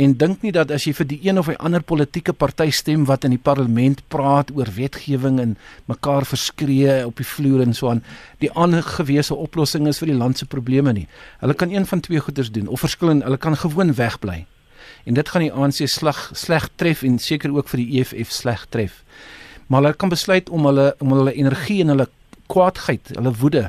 En 0.00 0.14
dink 0.16 0.40
nie 0.40 0.54
dat 0.56 0.70
as 0.72 0.86
jy 0.88 0.94
vir 0.96 1.06
die 1.10 1.18
een 1.20 1.36
of 1.36 1.50
die 1.50 1.58
ander 1.60 1.82
politieke 1.84 2.32
party 2.32 2.70
stem 2.72 3.04
wat 3.10 3.26
in 3.28 3.34
die 3.34 3.42
parlement 3.42 4.00
praat 4.08 4.48
oor 4.56 4.70
wetgewing 4.72 5.36
en 5.42 5.52
mekaar 5.90 6.24
verskree 6.24 7.02
op 7.04 7.20
die 7.20 7.28
vloer 7.28 7.60
en 7.66 7.76
so 7.76 7.90
aan, 7.90 8.00
die 8.40 8.48
aangewese 8.56 9.36
oplossing 9.36 9.90
is 9.90 10.00
vir 10.00 10.14
die 10.14 10.16
land 10.16 10.40
se 10.40 10.48
probleme 10.48 10.94
nie. 10.96 11.04
Hulle 11.44 11.54
kan 11.54 11.74
een 11.74 11.84
van 11.86 12.00
twee 12.00 12.24
goeders 12.24 12.50
doen 12.54 12.72
of 12.72 12.80
verskillend, 12.80 13.26
hulle 13.28 13.36
kan 13.36 13.56
gewoon 13.56 13.92
wegbly. 13.98 14.46
En 15.04 15.18
dit 15.18 15.28
gaan 15.28 15.44
die 15.44 15.52
ANC 15.52 15.84
slag 15.90 16.30
sleg 16.32 16.70
tref 16.80 17.04
en 17.04 17.20
seker 17.20 17.52
ook 17.52 17.68
vir 17.68 17.84
die 17.84 18.00
EFF 18.00 18.32
sleg 18.32 18.64
tref. 18.72 19.02
Maar 19.68 19.82
hulle 19.82 20.00
kan 20.00 20.12
besluit 20.12 20.48
om 20.48 20.66
hulle 20.70 20.94
om 21.04 21.12
hulle 21.12 21.36
energie 21.36 21.82
en 21.84 21.92
hulle 21.92 22.08
kwaadheid, 22.48 23.12
hulle 23.12 23.36
woede 23.44 23.68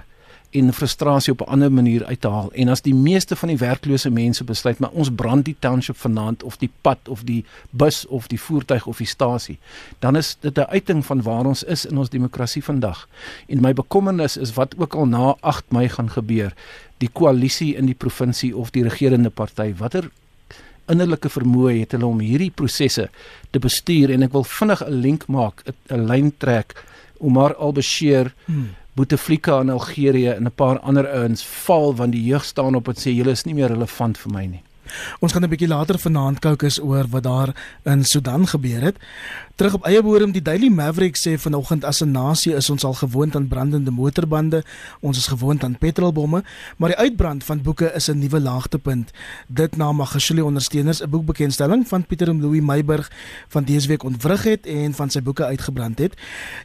en 0.54 0.74
frustrasie 0.74 1.34
op 1.34 1.42
'n 1.42 1.50
ander 1.50 1.72
manier 1.72 2.06
uit 2.06 2.22
te 2.22 2.28
haal. 2.28 2.52
En 2.52 2.68
as 2.68 2.82
die 2.82 2.96
meeste 2.96 3.36
van 3.36 3.50
die 3.50 3.58
werklose 3.58 4.10
mense 4.10 4.44
besluit 4.44 4.80
maar 4.80 4.90
ons 4.90 5.12
brand 5.16 5.46
die 5.46 5.56
township 5.60 5.98
vanaand 5.98 6.44
of 6.44 6.58
die 6.58 6.70
pad 6.82 6.98
of 7.08 7.24
die 7.24 7.46
bus 7.70 8.08
of 8.08 8.28
die 8.28 8.40
voertuig 8.40 8.86
of 8.86 8.98
die 8.98 9.08
stasie, 9.08 9.60
dan 10.00 10.16
is 10.16 10.38
dit 10.40 10.58
'n 10.58 10.70
uiting 10.70 11.06
van 11.06 11.22
waar 11.22 11.46
ons 11.46 11.64
is 11.64 11.86
in 11.86 11.98
ons 11.98 12.10
demokrasie 12.10 12.64
vandag. 12.64 13.08
En 13.48 13.62
my 13.62 13.74
bekommernis 13.74 14.38
is 14.38 14.54
wat 14.54 14.76
ook 14.78 14.94
al 14.94 15.06
na 15.06 15.36
8 15.40 15.72
Mei 15.72 15.90
gaan 15.90 16.10
gebeur. 16.10 16.54
Die 16.98 17.10
koalisie 17.14 17.76
in 17.76 17.86
die 17.86 17.96
provinsie 17.96 18.58
of 18.58 18.70
die 18.70 18.84
regerende 18.84 19.30
party, 19.30 19.74
watter 19.78 20.12
innerlike 20.86 21.30
vermoë 21.30 21.80
het 21.80 21.92
hulle 21.92 22.06
om 22.06 22.20
hierdie 22.20 22.52
prosesse 22.52 23.10
te 23.52 23.60
bestuur 23.60 24.12
en 24.12 24.24
ek 24.24 24.32
wil 24.32 24.44
vinnig 24.44 24.84
'n 24.84 25.02
link 25.02 25.28
maak, 25.28 25.64
'n 25.90 26.08
lyn 26.08 26.34
trek 26.38 26.84
Omar 27.20 27.56
al-Bashir 27.56 28.34
hmm 28.46 28.83
Bouteflika 28.96 29.60
in 29.62 29.70
Algerië 29.74 30.36
en 30.36 30.46
'n 30.46 30.52
paar 30.56 30.80
ander 30.80 31.08
ouens 31.08 31.46
val 31.46 31.96
want 31.96 32.12
die 32.12 32.24
jeug 32.24 32.46
staan 32.46 32.76
op 32.76 32.88
en 32.88 32.96
sê 32.96 33.10
julle 33.10 33.32
is 33.32 33.46
nie 33.46 33.54
meer 33.54 33.68
relevant 33.68 34.18
vir 34.18 34.32
my 34.32 34.46
nie. 34.46 34.64
Ons 35.20 35.32
gaan 35.32 35.44
'n 35.44 35.50
bietjie 35.50 35.68
later 35.68 36.00
vanaand 36.00 36.40
kookus 36.40 36.80
oor 36.82 37.06
wat 37.10 37.24
daar 37.24 37.50
in 37.84 38.04
Sudan 38.04 38.48
gebeur 38.48 38.82
het. 38.82 38.98
Terug 39.56 39.74
op 39.74 39.86
eie 39.86 40.02
bodem, 40.02 40.32
die 40.32 40.42
Daily 40.42 40.68
Maverick 40.68 41.18
sê 41.18 41.38
vanoggend 41.38 41.84
as 41.84 42.02
'n 42.02 42.12
nasie 42.12 42.56
is 42.56 42.70
ons 42.70 42.84
al 42.84 42.94
gewoond 42.94 43.36
aan 43.36 43.48
brandende 43.48 43.92
motorbande, 43.92 44.64
ons 45.00 45.18
is 45.18 45.28
gewoond 45.28 45.64
aan 45.64 45.78
petrolbomme, 45.78 46.44
maar 46.78 46.90
die 46.90 46.98
uitbrand 46.98 47.44
van 47.44 47.62
boeke 47.62 47.92
is 47.96 48.10
'n 48.10 48.18
nuwe 48.18 48.40
laagtepunt. 48.40 49.12
Dit 49.48 49.76
na 49.76 49.92
Magashule 49.92 50.46
ondersteuners 50.46 51.02
'n 51.02 51.10
boekbekendstelling 51.10 51.88
van 51.88 52.06
Pieter 52.06 52.34
Louis 52.34 52.62
Meiburg 52.62 53.12
van 53.48 53.64
dese 53.64 53.88
week 53.88 54.04
ontwrig 54.04 54.44
het 54.44 54.66
en 54.66 54.94
van 54.94 55.10
sy 55.10 55.22
boeke 55.22 55.46
uitgebrand 55.46 56.00
het. 56.00 56.14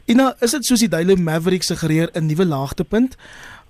Ina, 0.05 0.35
is 0.39 0.51
dit 0.51 0.65
soos 0.65 0.79
die 0.79 0.89
Daily 0.89 1.19
Maverick 1.19 1.63
suggereer 1.63 2.09
'n 2.13 2.25
nuwe 2.25 2.45
laagtepunt? 2.45 3.15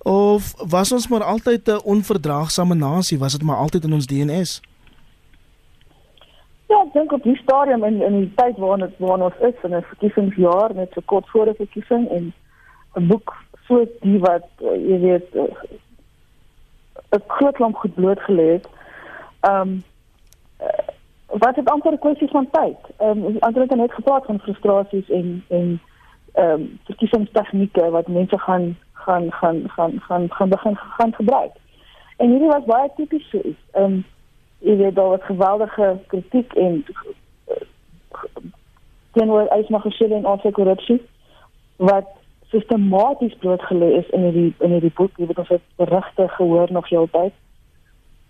Of 0.03 0.53
was 0.69 0.91
ons 0.91 1.07
maar 1.07 1.23
altyd 1.23 1.67
'n 1.67 1.81
onverdraagsame 1.83 2.75
nasie? 2.75 3.19
Was 3.19 3.31
dit 3.31 3.43
maar 3.43 3.57
altyd 3.57 3.83
in 3.83 3.93
ons 3.93 4.05
DNS? 4.05 4.62
Ja, 6.67 6.81
ek 6.85 6.93
dink 6.93 7.12
op 7.12 7.23
die 7.23 7.35
stadium 7.35 7.83
in 7.83 8.01
in 8.01 8.19
die 8.19 8.33
tyd 8.35 8.57
waarin 8.57 8.85
dit 8.85 8.97
waarin 8.97 9.23
ons 9.23 9.39
is 9.39 9.63
in 9.63 9.75
'n 9.75 9.81
verkiesingsjaar 9.81 10.73
net 10.75 10.91
so 10.93 11.01
kort 11.05 11.29
voor 11.29 11.45
die 11.45 11.53
verkiesing 11.53 12.09
en 12.09 12.33
'n 12.95 13.07
boek 13.07 13.35
so 13.67 13.85
die 14.01 14.19
wat 14.19 14.47
uh, 14.62 14.75
jy 14.89 14.99
weet 14.99 15.35
uh, 15.35 15.43
'n 17.09 17.23
groot 17.27 17.55
klomp 17.55 17.75
goed 17.75 17.95
blootgelê 17.95 18.47
het. 18.51 18.67
Ehm 19.39 19.62
um, 19.62 19.83
wat 21.29 21.55
het 21.55 21.69
amper 21.69 21.91
'n 21.91 21.99
kwessie 21.99 22.29
van 22.29 22.49
tyd. 22.51 22.77
Ehm 22.97 23.25
um, 23.25 23.38
ander 23.39 23.62
het 23.62 23.75
net 23.75 23.93
gepraat 23.93 24.25
van 24.25 24.39
frustrasies 24.39 25.09
en 25.09 25.45
en 25.47 25.81
ehm 26.33 26.49
um, 26.49 26.79
verkiesingstegnieke 26.83 27.89
wat 27.89 28.07
mense 28.07 28.38
gaan 28.38 28.77
gaan 29.05 29.31
gaan 29.31 29.63
gaan 29.69 29.99
gaan 30.07 30.29
gaan 30.29 30.49
begin 30.49 30.75
gaan 30.75 31.13
gebruik. 31.13 31.51
En 32.17 32.29
hierdie 32.29 32.47
was 32.47 32.63
baie 32.65 32.89
tipies 32.95 33.29
so 33.29 33.38
iets. 33.38 33.63
Ehm 33.71 34.01
jy 34.59 34.75
weet 34.77 34.95
daar 34.95 35.09
was 35.09 35.23
geweldige 35.23 35.97
kritiek 36.07 36.53
en 36.53 36.85
teenoor 39.12 39.49
uitmaggesel 39.49 40.12
en 40.12 40.25
ook 40.25 40.51
korrupsie 40.51 41.01
wat 41.75 42.07
sistematies 42.49 43.38
blootgelê 43.39 43.91
is 44.01 44.09
in 44.09 44.23
hierdie 44.23 44.53
in 44.59 44.71
hierdie 44.71 44.93
boek. 44.95 45.17
Jy 45.17 45.25
weet 45.25 45.38
ons 45.38 45.53
het 45.53 45.65
berigte 45.75 46.27
gehoor 46.27 46.71
nog 46.71 46.89
heeltyd. 46.89 47.33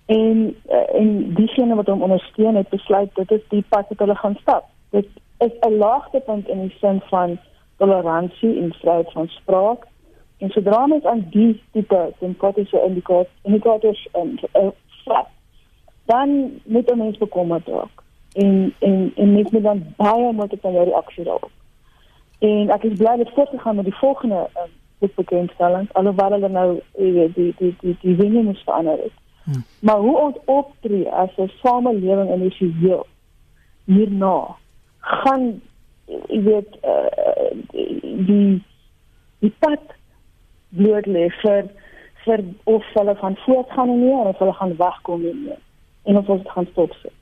En 0.05 0.55
uh, 0.69 0.99
en 0.99 1.33
diegene 1.33 1.75
wat 1.75 1.87
hom 1.87 2.01
ondersteun 2.01 2.55
het 2.55 2.69
besluit 2.69 3.15
dit 3.15 3.31
is 3.31 3.45
die 3.49 3.63
pad 3.69 3.89
wat 3.89 3.99
hulle 4.05 4.15
gaan 4.15 4.37
stap. 4.41 4.65
Dit 4.89 5.07
is 5.37 5.53
'n 5.67 5.77
laagtepunt 5.77 6.47
in 6.47 6.61
die 6.67 6.75
sin 6.79 7.01
van 7.09 7.39
toleransie 7.77 8.61
en 8.61 8.73
vryheid 8.73 9.11
van 9.11 9.27
spraak 9.27 9.87
En 10.39 10.49
sodra 10.49 10.85
mens 10.87 11.03
aan 11.03 11.25
die 11.29 11.61
tipe 11.71 12.13
simpatiese 12.19 12.81
indikators 13.41 14.07
en 14.11 14.39
um, 14.53 14.71
uh, 15.05 15.19
dan 16.05 16.51
moet 16.63 16.91
'n 16.91 16.97
mens 16.97 17.17
bekommerd 17.17 17.67
raak. 17.67 18.03
En 18.33 18.73
en 18.79 19.11
en 19.15 19.33
mens 19.33 19.51
moet 19.51 19.63
dan 19.63 19.83
baie 19.97 20.31
moet 20.33 20.53
op 20.53 20.61
daardie 20.61 20.95
aksie 20.95 21.23
daarop. 21.23 21.51
En 22.39 22.69
ek 22.69 22.83
is 22.83 22.97
bly 22.97 23.17
dat 23.17 23.33
voortgegaan 23.33 23.75
met 23.75 23.85
die 23.85 23.95
volgende 23.95 24.35
um, 24.35 24.71
dit 24.99 25.15
bekendstelling 25.15 25.87
alhoewel 25.93 26.31
hulle 26.31 26.49
nou 26.49 26.81
die 26.97 27.31
die 27.33 27.53
die 27.57 27.75
die 27.81 27.97
die 28.01 28.15
dinge 28.15 28.41
moet 28.43 28.63
verander 28.63 28.97
het. 28.97 29.15
Hmm. 29.43 29.63
Maar 29.79 29.97
hoe 29.97 30.17
ons 30.17 30.37
optree 30.45 31.09
as 31.09 31.37
'n 31.37 31.51
samelewing 31.61 32.29
in 32.29 32.39
die 32.39 32.73
heel 32.79 33.05
hierna 33.85 34.55
gaan 34.97 35.61
jy 36.27 36.41
weet 36.43 36.77
uh, 36.83 37.51
die 38.27 38.63
die 39.39 39.53
pad 39.59 39.79
bloot 40.69 41.05
lê 41.05 41.29
vir 41.41 41.69
vir 42.25 42.43
of 42.63 42.83
hulle 42.93 43.15
gaan 43.21 43.37
voortgaan 43.45 43.95
nie 43.99 44.13
of 44.13 44.37
hulle 44.41 44.53
gaan 44.53 44.75
wegkom 44.77 45.21
nie 45.21 45.57
en 46.03 46.17
of 46.17 46.29
ons 46.29 46.51
gaan 46.53 46.67
stop 46.71 46.93
sit. 47.01 47.15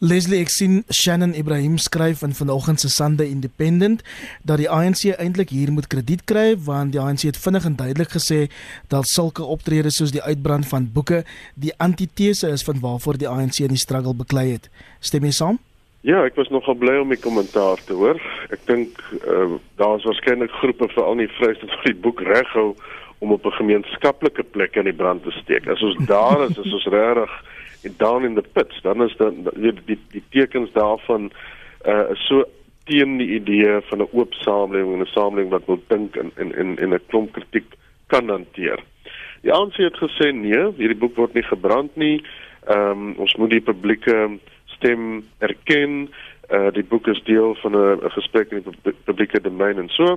Leslie 0.00 0.40
ek 0.42 0.50
sien 0.50 0.78
Shannon 0.90 1.34
Ibrahim 1.38 1.76
skryf 1.78 2.22
in 2.26 2.32
vanoggend 2.34 2.80
se 2.80 2.88
Sunday 2.88 3.28
Independent 3.30 4.02
dat 4.48 4.62
die 4.62 4.70
ANC 4.70 5.04
eintlik 5.12 5.52
hier 5.54 5.72
moet 5.72 5.86
krediet 5.92 6.24
kry 6.24 6.54
want 6.68 6.94
die 6.94 7.00
ANC 7.00 7.26
het 7.28 7.38
vinnig 7.38 7.66
en 7.68 7.76
duidelik 7.76 8.14
gesê 8.16 8.46
dat 8.88 9.10
sulke 9.10 9.44
optredes 9.44 10.00
soos 10.00 10.14
die 10.14 10.24
uitbrand 10.24 10.68
van 10.68 10.88
boeke 10.92 11.22
die 11.54 11.74
antitese 11.76 12.48
is 12.48 12.64
van 12.66 12.80
waarvoor 12.80 13.20
die 13.20 13.28
ANC 13.28 13.60
in 13.60 13.76
die 13.76 13.84
struggle 13.84 14.14
beklei 14.14 14.52
het. 14.54 14.70
Stem 15.00 15.28
jy 15.28 15.36
saam? 15.36 15.60
Ja, 16.02 16.24
ek 16.26 16.34
was 16.34 16.48
nogal 16.50 16.74
bly 16.74 16.96
om 16.98 17.12
die 17.14 17.20
kommentaar 17.22 17.78
te 17.86 17.94
hoor. 17.94 18.18
Ek 18.50 18.64
dink 18.66 18.98
uh, 19.22 19.54
daar 19.78 20.00
is 20.00 20.06
waarskynlik 20.08 20.50
groepe 20.58 20.88
veral 20.90 21.14
nie 21.20 21.28
vryheid 21.36 21.62
wat 21.62 21.84
die 21.86 21.94
boek 21.94 22.24
reghou 22.26 22.72
om 23.22 23.30
op 23.30 23.46
'n 23.46 23.54
gemeenskaplike 23.60 24.42
plek 24.42 24.74
in 24.76 24.90
die 24.90 24.98
brand 24.98 25.22
te 25.22 25.30
steek. 25.30 25.68
As 25.70 25.82
ons 25.82 26.00
daar 26.10 26.42
is, 26.48 26.58
is 26.58 26.74
ons 26.74 26.90
regtig 26.90 27.30
down 28.02 28.24
in 28.24 28.34
the 28.34 28.42
pits. 28.42 28.82
Dan 28.82 29.02
is 29.02 29.14
dan 29.16 29.46
die 29.54 29.74
die, 29.86 29.98
die 30.10 30.24
tekens 30.34 30.74
daarvan 30.74 31.30
uh 31.86 32.10
so 32.26 32.44
teen 32.90 33.18
die 33.22 33.38
idee 33.38 33.78
van 33.86 34.02
'n 34.02 34.10
oop 34.10 34.34
samelewing 34.34 34.94
en 34.94 35.06
'n 35.06 35.14
samelewing 35.14 35.50
wat 35.54 35.66
wil 35.66 35.82
dink 35.86 36.16
en 36.16 36.32
en 36.34 36.50
en 36.54 36.78
en 36.78 36.94
'n 36.94 37.06
klomp 37.06 37.32
kritiek 37.32 37.78
kan 38.06 38.28
hanteer. 38.28 38.82
Die 39.42 39.52
ANC 39.52 39.76
het 39.76 40.02
gesê 40.02 40.34
nee, 40.34 40.66
hierdie 40.76 40.98
boek 40.98 41.14
word 41.16 41.34
nie 41.34 41.46
gebrand 41.46 41.94
nie. 41.96 42.24
Ehm 42.66 42.90
um, 42.90 43.14
ons 43.18 43.34
moet 43.34 43.50
die 43.50 43.66
publieke 43.70 44.14
uh, 44.14 44.30
stem 44.82 45.22
erken. 45.38 46.10
Uh 46.50 46.68
die 46.74 46.84
boek 46.84 47.06
is 47.06 47.22
deel 47.24 47.54
van 47.62 47.76
'n 47.76 48.10
gesprek 48.18 48.50
in 48.50 48.62
die 48.62 48.92
publieke 49.04 49.40
domein 49.40 49.78
en 49.78 49.88
so. 49.88 50.16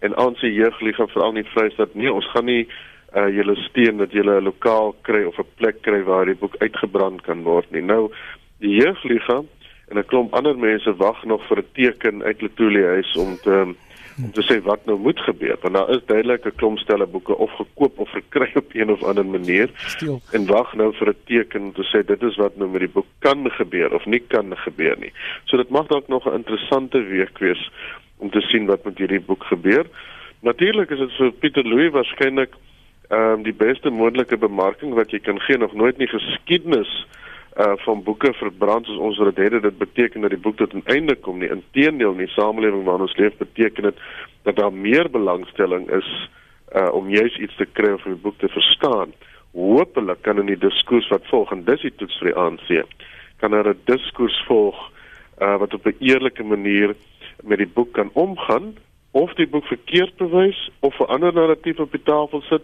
En 0.00 0.36
sy 0.36 0.46
jeugliga 0.46 1.06
veral 1.06 1.32
nie 1.32 1.44
Vrystaat 1.44 1.94
nie. 1.94 2.12
Ons 2.12 2.30
gaan 2.32 2.44
nie 2.44 2.66
uh 3.14 3.28
julle 3.28 3.54
steun 3.56 3.96
dat 3.96 4.12
julle 4.12 4.40
'n 4.40 4.44
lokaal 4.44 4.94
kry 5.02 5.24
of 5.24 5.38
'n 5.38 5.52
plek 5.56 5.82
kry 5.82 6.02
waar 6.02 6.24
die 6.24 6.34
boek 6.34 6.56
uitgebrand 6.58 7.22
kan 7.22 7.42
word 7.42 7.70
nie. 7.70 7.82
Nou 7.82 8.10
die 8.58 8.82
jeugliga 8.82 9.42
en 9.88 9.98
'n 9.98 10.06
klomp 10.06 10.34
ander 10.34 10.58
mense 10.58 10.96
wag 10.96 11.24
nog 11.24 11.46
vir 11.46 11.58
'n 11.58 11.70
teken 11.72 12.22
uit 12.22 12.42
Letoile 12.42 12.84
huis 12.86 13.16
om 13.16 13.36
te 13.42 13.50
um, 13.50 13.76
om 14.24 14.32
te 14.32 14.42
sê 14.42 14.60
wat 14.64 14.84
nou 14.86 14.98
moet 14.98 15.20
gebeur 15.20 15.58
want 15.62 15.74
daar 15.74 15.90
is 15.90 16.04
duidelik 16.06 16.46
'n 16.46 16.56
klomp 16.56 16.78
stelle 16.78 17.06
boeke 17.06 17.36
of 17.36 17.50
gekoop 17.56 17.98
of 17.98 18.10
verkry 18.10 18.50
op 18.54 18.74
een 18.74 18.90
of 18.90 19.02
ander 19.02 19.26
manier 19.26 19.70
Stil. 19.74 20.20
en 20.32 20.46
wag 20.46 20.74
nou 20.74 20.92
vir 20.94 21.08
'n 21.08 21.16
teken 21.24 21.62
om 21.62 21.72
te 21.72 21.84
sê 21.90 22.04
dit 22.06 22.22
is 22.22 22.36
wat 22.36 22.56
nou 22.56 22.68
met 22.70 22.80
die 22.80 22.94
boek 22.96 23.06
kan 23.18 23.50
gebeur 23.50 23.94
of 23.94 24.06
nie 24.06 24.22
kan 24.28 24.56
gebeur 24.56 24.96
nie. 24.98 25.12
So 25.44 25.56
dit 25.56 25.68
mag 25.68 25.86
dalk 25.86 26.08
nog 26.08 26.26
'n 26.26 26.34
interessante 26.34 27.02
week 27.02 27.38
wees 27.38 27.70
om 28.18 28.30
te 28.30 28.40
sien 28.40 28.66
wat 28.66 28.84
met 28.84 28.98
hierdie 28.98 29.20
boek 29.20 29.44
gebeur. 29.44 29.86
Natuurlik 30.40 30.90
is 30.90 30.98
dit 30.98 31.12
vir 31.12 31.32
Pieter 31.32 31.64
Louw 31.64 31.90
waarskynlik 31.90 32.54
ehm 33.08 33.32
um, 33.32 33.42
die 33.42 33.54
beste 33.54 33.90
moontlike 33.90 34.36
bemarking 34.36 34.94
wat 34.94 35.10
jy 35.10 35.18
kan 35.18 35.40
gee 35.40 35.58
nog 35.58 35.74
nooit 35.74 35.98
nie 35.98 36.08
geskiedenis 36.08 37.06
uh 37.56 37.72
van 37.76 38.02
boeke 38.02 38.32
verbrand 38.36 38.86
soos 38.86 38.98
ons 38.98 39.18
dit 39.34 39.52
het 39.52 39.62
dit 39.62 39.78
beteken 39.78 40.20
dat 40.20 40.30
die 40.30 40.40
boek 40.40 40.56
tot 40.56 40.74
'n 40.74 40.82
einde 40.84 41.14
kom. 41.16 41.38
Nie 41.38 41.50
inteendeel 41.50 42.12
in 42.12 42.24
die 42.24 42.34
samelewing 42.36 42.84
waarin 42.84 43.06
ons 43.08 43.16
leef 43.16 43.36
beteken 43.36 43.82
dit 43.82 43.96
dat 44.42 44.56
daar 44.56 44.72
meer 44.72 45.10
belangstelling 45.10 45.90
is 45.90 46.30
uh 46.74 46.92
om 46.92 47.08
juis 47.08 47.36
iets 47.38 47.56
te 47.56 47.66
kry 47.72 47.92
of 47.92 48.04
'n 48.06 48.20
boek 48.22 48.38
te 48.38 48.48
verstaan. 48.48 49.12
Hoopelik 49.52 50.22
kan 50.22 50.38
in 50.38 50.46
die 50.46 50.58
diskurs 50.58 51.08
wat 51.08 51.26
volg 51.26 51.52
en 51.52 51.64
dis 51.64 51.80
die 51.80 51.94
toets 51.96 52.18
vir 52.18 52.28
die 52.28 52.36
ANC 52.36 52.84
kan 53.36 53.50
daar 53.50 53.68
'n 53.68 53.80
diskurs 53.84 54.44
volg 54.46 54.76
uh 55.40 55.56
wat 55.56 55.74
op 55.74 55.86
'n 55.86 55.96
eerlike 55.98 56.42
manier 56.42 56.94
met 57.42 57.58
die 57.58 57.72
boek 57.74 57.92
kan 57.92 58.10
omgaan 58.12 58.76
of 59.10 59.34
die 59.34 59.48
boek 59.48 59.64
verkeerd 59.64 60.16
bewys 60.16 60.70
of 60.80 60.98
'n 60.98 61.12
ander 61.14 61.32
narratief 61.32 61.78
op 61.78 61.92
die 61.92 62.02
tafel 62.02 62.40
sit 62.40 62.62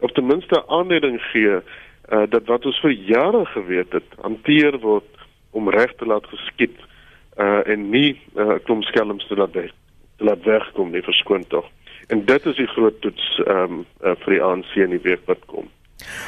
of 0.00 0.12
ten 0.12 0.26
minste 0.26 0.66
aanleiding 0.66 1.20
gee 1.22 1.60
uh 2.12 2.24
dat 2.30 2.46
wat 2.46 2.66
ons 2.66 2.80
vir 2.80 2.90
jare 2.90 3.44
geweet 3.52 3.92
het 3.92 4.18
hanteer 4.22 4.78
word 4.78 5.26
om 5.50 5.70
reg 5.70 5.94
te 5.96 6.06
laat 6.06 6.26
geskied 6.26 6.76
uh 7.36 7.62
en 7.68 7.90
nie 7.90 8.20
uh, 8.34 8.58
klomp 8.64 8.84
skelms 8.84 9.26
te 9.26 9.36
laat 9.36 9.52
weg, 9.52 9.72
te 10.16 10.24
laat 10.24 10.44
wegkom 10.44 10.90
nie 10.90 11.02
verskoon 11.02 11.46
tog. 11.48 11.66
En 12.08 12.24
dit 12.24 12.46
is 12.46 12.56
die 12.56 12.70
groot 12.74 13.00
toets 13.00 13.24
ehm 13.46 13.80
um, 13.80 13.84
uh, 14.04 14.14
vir 14.22 14.36
die 14.36 14.42
ANC 14.42 14.76
in 14.76 14.94
die 14.94 15.02
week 15.02 15.26
wat 15.26 15.42
kom. 15.50 15.68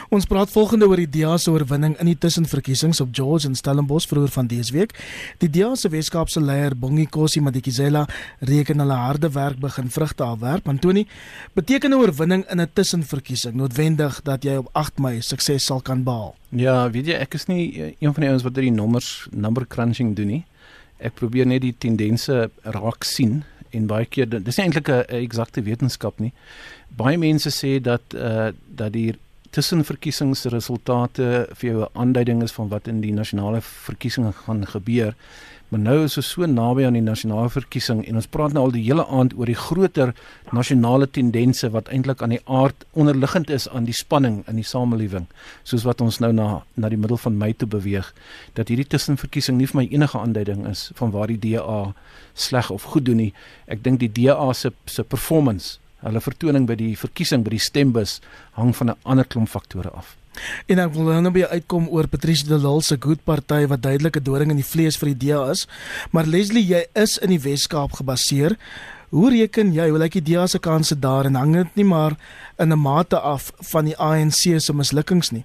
Ons 0.09 0.27
praat 0.27 0.51
volgende 0.51 0.89
oor 0.89 0.97
die 0.97 1.09
DA 1.09 1.37
se 1.37 1.51
oorwinning 1.51 1.97
in 2.01 2.07
die 2.07 2.19
tussenverkiesings 2.19 3.01
op 3.01 3.13
George 3.13 3.47
en 3.49 3.55
Stellenbosch 3.55 4.09
vroeër 4.09 4.33
van 4.35 4.47
dese 4.47 4.73
week. 4.73 4.95
Die 5.39 5.51
DA 5.51 5.75
se 5.75 5.89
Weskaapse 5.89 6.41
leier, 6.41 6.77
Bongi 6.77 7.07
Kosi 7.07 7.41
Madikizela, 7.41 8.07
reken 8.41 8.79
hulle 8.79 8.95
harde 8.95 9.31
werk 9.35 9.59
begin 9.61 9.91
vrugte 9.91 10.25
afwerp. 10.25 10.69
Antoni, 10.69 11.07
beteken 11.55 11.91
'n 11.91 11.95
oorwinning 11.95 12.45
in 12.51 12.61
'n 12.61 12.71
tussenverkiesing 12.73 13.55
noodwendig 13.55 14.21
dat 14.23 14.45
jy 14.45 14.57
op 14.57 14.69
8 14.73 14.99
Mei 14.99 15.21
sukses 15.21 15.65
sal 15.65 15.81
kan 15.81 16.03
behaal? 16.03 16.35
Ja, 16.49 16.91
weet 16.91 17.07
jy, 17.07 17.13
ek 17.13 17.35
is 17.35 17.47
nie 17.47 17.73
eh, 17.77 17.93
een 17.99 18.15
van 18.15 18.23
die 18.23 18.31
ouens 18.31 18.43
wat 18.43 18.55
die 18.55 18.71
nommers 18.71 19.29
number 19.31 19.67
crunching 19.67 20.17
doen 20.17 20.27
nie. 20.27 20.45
Ek 20.99 21.15
probeer 21.15 21.47
net 21.47 21.63
die 21.63 21.75
tendense 21.79 22.51
raak 22.63 23.05
sien 23.05 23.45
en 23.77 23.87
baie 23.87 24.07
keer 24.09 24.29
dis 24.31 24.57
nie 24.57 24.65
eintlik 24.65 24.89
'n 24.89 25.05
eksakte 25.23 25.63
wetenskap 25.63 26.19
nie. 26.19 26.33
Baie 26.97 27.19
mense 27.19 27.51
sê 27.51 27.81
dat 27.81 28.03
uh 28.15 28.51
dat 28.69 28.93
die 28.93 29.15
tussenverkiesingsresultate 29.51 31.49
vir 31.55 31.71
jou 31.71 31.83
'n 31.83 31.89
aanduiding 31.95 32.43
is 32.43 32.53
van 32.53 32.69
wat 32.69 32.89
in 32.89 33.01
die 33.01 33.13
nasionale 33.13 33.61
verkiesings 33.61 34.37
gaan 34.45 34.67
gebeur. 34.67 35.15
Maar 35.69 35.81
nou 35.81 36.05
is 36.05 36.17
ons 36.17 36.29
so 36.33 36.47
naby 36.49 36.87
aan 36.89 36.97
die 36.97 37.05
nasionale 37.05 37.51
verkiesing 37.53 37.99
en 38.09 38.17
ons 38.17 38.27
praat 38.27 38.55
nou 38.57 38.63
al 38.65 38.71
die 38.73 38.85
hele 38.87 39.05
aand 39.13 39.35
oor 39.37 39.51
die 39.51 39.59
groter 39.59 40.15
nasionale 40.57 41.11
tendense 41.13 41.69
wat 41.75 41.91
eintlik 41.93 42.23
aan 42.23 42.33
die 42.33 42.41
aard 42.47 42.87
onderliggend 42.93 43.51
is 43.51 43.69
aan 43.69 43.85
die 43.85 43.93
spanning 43.93 44.39
in 44.49 44.57
die 44.57 44.65
samelewing, 44.65 45.27
soos 45.69 45.85
wat 45.85 46.01
ons 46.01 46.21
nou 46.25 46.33
na 46.33 46.63
na 46.75 46.89
die 46.89 46.97
middel 46.97 47.21
van 47.21 47.37
Mei 47.37 47.53
toe 47.53 47.69
beweeg, 47.69 48.15
dat 48.55 48.69
hierdie 48.69 48.89
tussenverkiesing 48.89 49.59
nie 49.59 49.67
vir 49.67 49.83
my 49.83 49.87
enige 49.91 50.19
aanduiding 50.19 50.65
is 50.67 50.91
van 50.95 51.13
waar 51.13 51.29
die 51.29 51.37
DA 51.37 51.93
sleg 52.33 52.71
of 52.71 52.89
goed 52.95 53.05
doen 53.05 53.17
nie. 53.17 53.35
Ek 53.69 53.85
dink 53.85 54.01
die 54.01 54.09
DA 54.09 54.53
se 54.53 54.73
se 54.87 55.05
performance 55.05 55.77
Hulle 56.03 56.21
vertoning 56.21 56.67
by 56.67 56.77
die 56.79 56.95
verkiesing 56.97 57.43
by 57.45 57.57
die 57.57 57.63
stembus 57.63 58.21
hang 58.53 58.75
van 58.77 58.91
'n 58.91 58.99
ander 59.05 59.25
klomp 59.25 59.49
faktore 59.49 59.91
af. 59.91 60.17
En 60.67 60.79
ek 60.79 60.93
wil 60.95 61.11
nou 61.23 61.33
by 61.33 61.47
uitkom 61.51 61.89
oor 61.89 62.07
Patricia 62.07 62.49
de 62.49 62.59
Lille 62.59 62.83
se 62.83 62.97
Good 63.01 63.25
Party 63.25 63.67
wat 63.67 63.83
duidelike 63.83 64.23
doring 64.23 64.51
in 64.51 64.61
die 64.61 64.71
vlees 64.75 64.99
vir 65.01 65.13
die 65.13 65.27
DA 65.27 65.51
is. 65.51 65.67
Maar 66.13 66.27
Leslie, 66.27 66.67
jy 66.67 66.85
is 66.95 67.19
in 67.19 67.31
die 67.31 67.43
Wes-Kaap 67.43 67.93
gebaseer. 67.93 68.57
Hoe 69.11 69.31
reken 69.31 69.73
jy 69.73 69.89
hoe 69.89 69.99
lyk 69.99 70.19
die 70.19 70.35
DA 70.35 70.47
se 70.47 70.59
kanse 70.59 70.99
daar 71.01 71.25
en 71.25 71.35
hang 71.35 71.55
dit 71.57 71.77
nie 71.81 71.85
maar 71.85 72.17
in 72.59 72.73
'n 72.73 72.79
mate 72.79 73.19
af 73.19 73.53
van 73.73 73.85
die 73.85 73.97
ANC 73.97 74.61
se 74.61 74.73
mislukkings 74.73 75.31
nie? 75.33 75.45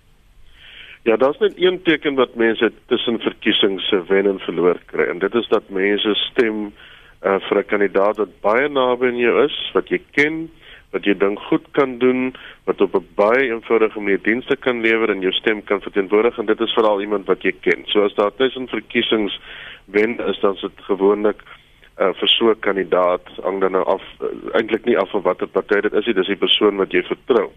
Ja, 1.03 1.17
daar's 1.17 1.39
net 1.39 1.53
een 1.57 1.81
teken 1.83 2.15
wat 2.15 2.35
mense 2.35 2.71
tussen 2.87 3.19
verkiesings 3.19 3.87
se 3.89 4.03
wen 4.07 4.27
en 4.27 4.39
verloor 4.39 4.79
kry 4.85 5.09
en 5.09 5.19
dit 5.19 5.33
is 5.35 5.47
dat 5.47 5.69
mense 5.69 6.13
stem 6.13 6.71
uh, 7.25 7.39
vir 7.47 7.57
'n 7.57 7.65
kandidaat 7.65 8.17
wat 8.17 8.41
baie 8.41 8.67
naby 8.69 9.07
aan 9.07 9.17
jou 9.17 9.43
is, 9.45 9.55
wat 9.73 9.89
jy 9.89 10.01
ken, 10.11 10.49
wat 10.91 11.05
jy 11.05 11.15
dink 11.17 11.39
goed 11.49 11.65
kan 11.71 11.97
doen, 11.97 12.33
wat 12.65 12.81
op 12.81 12.95
'n 12.95 13.07
baie 13.15 13.49
eenvoudige 13.49 13.99
manier 13.99 14.21
dienste 14.21 14.55
kan 14.55 14.81
lewer 14.81 15.09
en 15.09 15.21
jou 15.21 15.31
stem 15.31 15.63
kan 15.63 15.81
verteenwoordig 15.81 16.37
en 16.37 16.45
dit 16.45 16.59
is 16.59 16.73
veral 16.73 17.01
iemand 17.01 17.25
wat 17.25 17.43
jy 17.43 17.53
ken. 17.61 17.83
So 17.85 18.03
as 18.03 18.15
daar 18.15 18.35
tussen 18.35 18.67
verkiesings 18.67 19.39
wen 19.85 20.19
is 20.27 20.39
dan 20.39 20.57
dit 20.61 20.71
gewoonlik 20.87 21.41
uh, 21.99 22.13
vir 22.19 22.29
so 22.29 22.49
'n 22.49 22.59
kandidaat 22.59 23.27
hang 23.43 23.59
dan 23.61 23.71
nou 23.71 23.83
af 23.85 24.01
uh, 24.21 24.27
eintlik 24.57 24.85
nie 24.85 24.97
af 24.97 25.09
van 25.09 25.21
watter 25.21 25.47
party 25.47 25.81
dit 25.81 25.93
is 25.93 26.05
nie 26.05 26.13
dis 26.13 26.27
die 26.27 26.35
persoon 26.35 26.77
wat 26.77 26.91
jy 26.91 27.03
vertrou. 27.03 27.51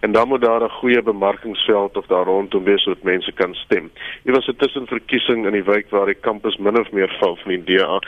En 0.00 0.12
dan 0.12 0.28
moet 0.28 0.42
daar 0.42 0.62
'n 0.62 0.78
goeie 0.80 1.02
bemarkingsveld 1.02 1.96
of 1.96 2.06
daar 2.06 2.24
rondom 2.24 2.64
wees 2.64 2.82
sodat 2.82 3.02
mense 3.02 3.32
kan 3.32 3.54
stem. 3.54 3.90
Hier 4.24 4.34
was 4.34 4.48
'n 4.48 4.56
tussenverkiesing 4.56 5.46
in 5.46 5.52
die 5.52 5.64
wijk 5.64 5.90
waar 5.90 6.06
die 6.06 6.20
kampus 6.20 6.56
min 6.56 6.80
of 6.80 6.90
meer 6.92 7.16
val 7.20 7.36
van 7.36 7.50
die 7.50 7.64
DA 7.64 7.98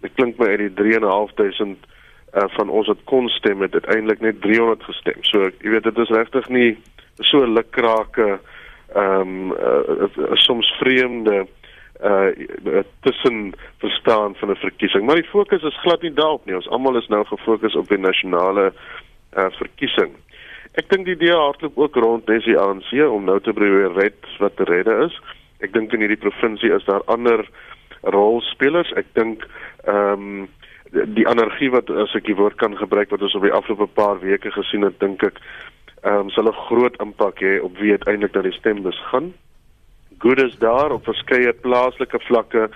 dit 0.00 0.12
klink 0.14 0.38
my 0.38 0.46
uit 0.46 0.58
die 0.58 0.74
3.500 0.74 1.86
uh, 2.34 2.44
van 2.48 2.68
ons 2.68 2.86
wat 2.86 3.04
kon 3.04 3.28
stem 3.28 3.60
het 3.60 3.72
uiteindelik 3.72 4.20
net 4.20 4.40
300 4.40 4.82
gestem. 4.82 5.24
So 5.24 5.50
jy 5.60 5.70
weet 5.70 5.82
dit 5.82 5.98
is 5.98 6.10
regtig 6.10 6.48
nie 6.48 6.78
so 7.16 7.46
lukrake 7.46 8.40
ehm 8.94 9.20
um, 9.20 9.52
uh, 9.52 10.32
soms 10.34 10.74
vreemde 10.78 11.34
uh 11.34 11.61
tussen 13.00 13.52
verstaan 13.78 14.34
van 14.34 14.50
'n 14.50 14.56
verkiesing. 14.56 15.06
Maar 15.06 15.14
die 15.14 15.30
fokus 15.30 15.62
is 15.62 15.80
glad 15.80 16.02
nie 16.02 16.12
daarop 16.12 16.44
nie. 16.44 16.54
Ons 16.54 16.68
almal 16.68 16.96
is 16.96 17.06
nou 17.08 17.24
gefokus 17.24 17.74
op 17.74 17.88
die 17.88 17.98
nasionale 17.98 18.72
uh 19.36 19.50
verkiesing. 19.50 20.10
Ek 20.72 20.88
dink 20.88 21.04
die 21.04 21.16
DA 21.16 21.36
hardloop 21.36 21.78
ook 21.78 21.94
rond 21.94 22.26
nes 22.26 22.44
die 22.44 22.58
ANC 22.58 22.92
om 23.08 23.24
nou 23.24 23.40
te 23.40 23.52
probeer 23.52 23.92
red 23.92 24.16
wat 24.38 24.56
te 24.56 24.64
redde 24.64 25.04
is. 25.04 25.20
Ek 25.60 25.72
dink 25.72 25.92
in 25.92 26.00
hierdie 26.00 26.20
provinsie 26.20 26.72
is 26.72 26.84
daar 26.84 27.04
ander 27.04 27.48
rolspelers. 28.02 28.92
Ek 28.92 29.06
dink 29.12 29.46
ehm 29.84 30.12
um, 30.12 30.48
die 30.92 31.24
energie 31.28 31.70
wat 31.70 31.90
as 31.90 32.14
ek 32.14 32.24
die 32.24 32.36
woord 32.36 32.58
kan 32.60 32.76
gebruik 32.76 33.10
wat 33.10 33.22
ons 33.22 33.34
op 33.34 33.42
die 33.42 33.52
afgelope 33.52 33.86
paar 33.94 34.18
weke 34.20 34.50
gesien 34.50 34.82
het, 34.82 34.98
dink 35.00 35.22
ek 35.22 35.38
ehm 36.02 36.26
um, 36.26 36.30
sal 36.30 36.48
'n 36.48 36.62
groot 36.68 36.96
impak 37.00 37.40
hê 37.40 37.60
op 37.60 37.78
wie 37.78 37.90
uiteindelik 37.90 38.34
na 38.34 38.42
die 38.42 38.58
stembus 38.58 38.98
gaan 39.12 39.32
goedes 40.22 40.54
daar 40.62 40.92
op 40.94 41.04
verskeie 41.04 41.52
plaaslike 41.52 42.20
vlakke 42.28 42.68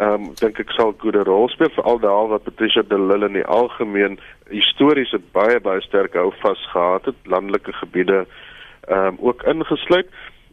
ehm 0.00 0.12
um, 0.12 0.26
dink 0.40 0.58
ek 0.62 0.72
sal 0.76 0.92
goeie 1.02 1.22
rol 1.28 1.48
speel 1.52 1.72
vir 1.76 1.86
al 1.92 2.00
daal 2.02 2.28
wat 2.32 2.44
Patricia 2.48 2.82
de 2.88 2.98
Lille 3.00 3.28
in 3.30 3.38
die 3.38 3.46
algemeen 3.58 4.18
histories 4.52 5.12
het 5.16 5.24
baie 5.36 5.60
baie 5.64 5.80
sterk 5.86 6.18
hou 6.20 6.30
vasgehad 6.42 7.08
het 7.10 7.32
landelike 7.34 7.72
gebiede 7.82 8.24
ehm 8.24 9.06
um, 9.06 9.16
ook 9.30 9.42
ingesluit. 9.52 10.08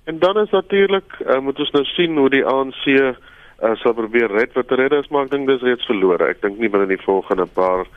En 0.08 0.20
dan 0.20 0.40
is 0.40 0.52
natuurlik 0.56 1.20
uh, 1.20 1.40
moet 1.40 1.60
ons 1.60 1.72
nou 1.76 1.84
sien 1.94 2.18
hoe 2.18 2.30
die 2.30 2.46
ANC 2.46 2.86
uh, 2.86 3.08
eh, 3.58 3.76
sal 3.82 3.94
probeer 3.98 4.32
red. 4.32 4.54
Wat 4.54 4.72
red 4.72 4.94
is 4.94 5.08
maar 5.10 5.26
ek 5.26 5.32
dink 5.32 5.48
dis 5.48 5.66
reeds 5.68 5.90
verlore. 5.90 6.30
Ek 6.32 6.42
dink 6.42 6.60
nie 6.60 6.70
binne 6.70 6.88
die 6.88 7.04
volgende 7.04 7.48
paar 7.60 7.88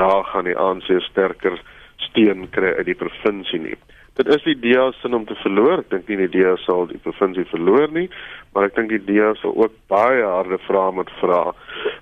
dae 0.00 0.22
gaan 0.32 0.48
die 0.48 0.56
ANC 0.56 0.88
sterker 1.10 1.60
steun 2.08 2.48
kry 2.56 2.72
uit 2.78 2.86
die 2.88 3.00
provinsie 3.04 3.60
nie 3.60 3.78
dit 4.18 4.28
is 4.34 4.42
die 4.42 4.56
DEA 4.58 4.90
sin 4.98 5.14
om 5.14 5.24
te 5.26 5.36
verloor. 5.44 5.84
Ek 5.84 5.92
dink 5.92 6.08
nie 6.10 6.18
die 6.24 6.32
DEA 6.38 6.56
sal 6.64 6.88
die 6.90 6.98
provinsie 7.04 7.46
verloor 7.52 7.92
nie, 7.94 8.08
maar 8.54 8.66
ek 8.68 8.74
dink 8.78 8.90
die 8.90 9.02
DEA 9.06 9.30
sal 9.38 9.54
ook 9.54 9.76
baie 9.92 10.24
harde 10.26 10.58
vrae 10.66 10.94
moet 10.96 11.12
vra 11.20 11.42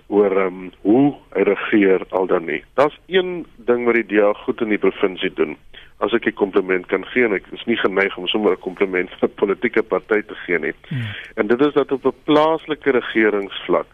oor 0.09 0.37
ehm 0.47 0.63
um, 0.63 0.71
hoe 0.87 1.07
hy 1.35 1.45
regeer 1.51 2.07
al 2.17 2.29
dan 2.31 2.49
nie. 2.49 2.63
Daar's 2.81 2.97
een 3.13 3.45
ding 3.69 3.85
wat 3.89 3.99
die 4.01 4.09
DEA 4.15 4.33
goed 4.45 4.65
in 4.65 4.73
die 4.73 4.81
provinsie 4.81 5.33
doen. 5.41 5.57
As 6.05 6.13
ek 6.17 6.27
'n 6.29 6.41
kompliment 6.41 6.87
kan 6.87 7.05
gee, 7.13 7.29
ek 7.29 7.53
is 7.53 7.67
nie 7.67 7.77
geneig 7.77 8.17
om 8.17 8.29
sommer 8.29 8.53
'n 8.53 8.65
kompliment 8.65 9.11
vir 9.21 9.29
'n 9.29 9.41
politieke 9.43 9.83
party 9.83 10.23
te 10.23 10.37
gee 10.47 10.59
nie. 10.59 10.75
Hmm. 10.89 11.13
En 11.37 11.47
dit 11.47 11.61
is 11.61 11.75
dat 11.75 11.93
op 11.93 12.05
'n 12.05 12.21
plaaslike 12.25 12.91
regeringsvlak 12.91 13.89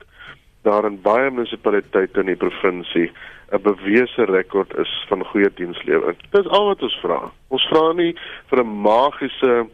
daar 0.62 0.85
in 0.85 1.01
baie 1.03 1.31
munisipaliteite 1.31 2.20
in 2.20 2.27
die 2.27 2.37
provinsie 2.37 3.11
'n 3.53 3.62
bewese 3.62 4.25
rekord 4.25 4.77
is 4.79 5.05
van 5.09 5.25
goeie 5.25 5.51
dienslewering. 5.55 6.16
Dis 6.31 6.48
al 6.48 6.66
wat 6.66 6.83
ons 6.83 6.98
vra. 7.03 7.31
Ons 7.48 7.66
vra 7.68 7.92
nie 7.92 8.14
vir 8.48 8.64
'n 8.64 8.81
magiese 8.83 9.66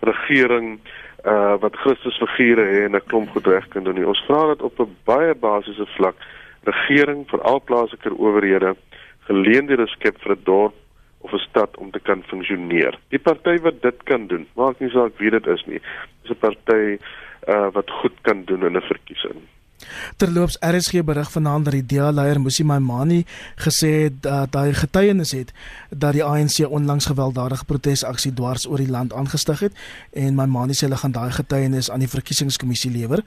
regering 0.00 0.80
uh 1.26 1.56
wat 1.60 1.76
Christus 1.76 2.22
figure 2.36 2.64
het 2.64 2.84
en 2.84 2.96
'n 2.96 3.06
klomp 3.06 3.28
goed 3.28 3.46
reg 3.46 3.68
kan 3.68 3.84
doen 3.84 3.94
nie. 3.94 4.06
Ons 4.06 4.24
vra 4.26 4.46
dat 4.46 4.62
op 4.62 4.80
'n 4.80 4.96
baie 5.04 5.34
basiese 5.34 5.86
vlak 5.96 6.16
regering 6.64 7.28
vir 7.30 7.40
al 7.40 7.60
plaaslike 7.60 8.18
owerhede 8.18 8.76
geleenthede 9.28 9.86
skep 9.86 10.16
vir 10.22 10.32
'n 10.32 10.44
dorp 10.44 10.74
of 11.20 11.32
'n 11.32 11.38
stad 11.48 11.76
om 11.76 11.90
te 11.90 12.00
kan 12.00 12.22
funksioneer. 12.22 12.98
Die 13.08 13.18
party 13.18 13.58
wat 13.60 13.82
dit 13.82 14.02
kan 14.02 14.26
doen, 14.26 14.46
maak 14.54 14.80
nie 14.80 14.90
saak 14.90 15.18
wie 15.18 15.30
dit 15.30 15.46
is 15.46 15.64
nie. 15.66 15.80
Dis 16.22 16.30
'n 16.30 16.38
party 16.38 16.98
uh 17.48 17.68
wat 17.72 17.90
goed 17.90 18.16
kan 18.22 18.44
doen 18.44 18.64
in 18.64 18.76
'n 18.76 18.82
verkiesing. 18.82 19.40
Terloops 20.16 20.58
RSG 20.60 21.02
berig 21.04 21.30
vanaand 21.32 21.64
dat 21.64 21.74
die 21.74 21.86
DEA-leier 21.86 22.40
Musi 22.40 22.64
Maimani 22.64 23.24
gesê 23.56 23.92
het 24.06 24.22
dat 24.22 24.54
hy 24.54 24.72
getuienis 24.72 25.32
het 25.36 25.52
dat 25.90 26.12
die 26.12 26.24
ANC 26.24 26.62
onlangs 26.68 27.06
gewelddadige 27.06 27.64
protesaksie 27.64 28.34
dwars 28.34 28.66
oor 28.66 28.78
die 28.78 28.90
land 28.90 29.12
aangestig 29.12 29.60
het 29.60 29.72
en 30.12 30.34
Maimani 30.34 30.74
sê 30.74 30.86
hulle 30.86 30.96
gaan 30.96 31.12
daai 31.12 31.30
getuienis 31.30 31.90
aan 31.90 32.04
die 32.04 32.10
verkiesingskommissie 32.10 32.90
lewer. 32.90 33.24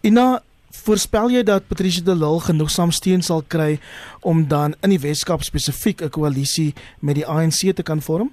Ina 0.00 0.40
Voorspel 0.70 1.32
jy 1.34 1.40
dat 1.42 1.66
Patricia 1.66 2.04
de 2.06 2.14
Lille 2.14 2.40
genoegsaam 2.40 2.92
steun 2.94 3.24
sal 3.26 3.42
kry 3.42 3.80
om 4.22 4.44
dan 4.48 4.76
in 4.86 4.94
die 4.94 5.00
Weskaap 5.02 5.42
spesifiek 5.42 6.02
'n 6.02 6.14
koalisie 6.14 6.74
met 7.00 7.14
die 7.18 7.26
ANC 7.26 7.74
te 7.74 7.82
kan 7.82 8.00
vorm? 8.00 8.30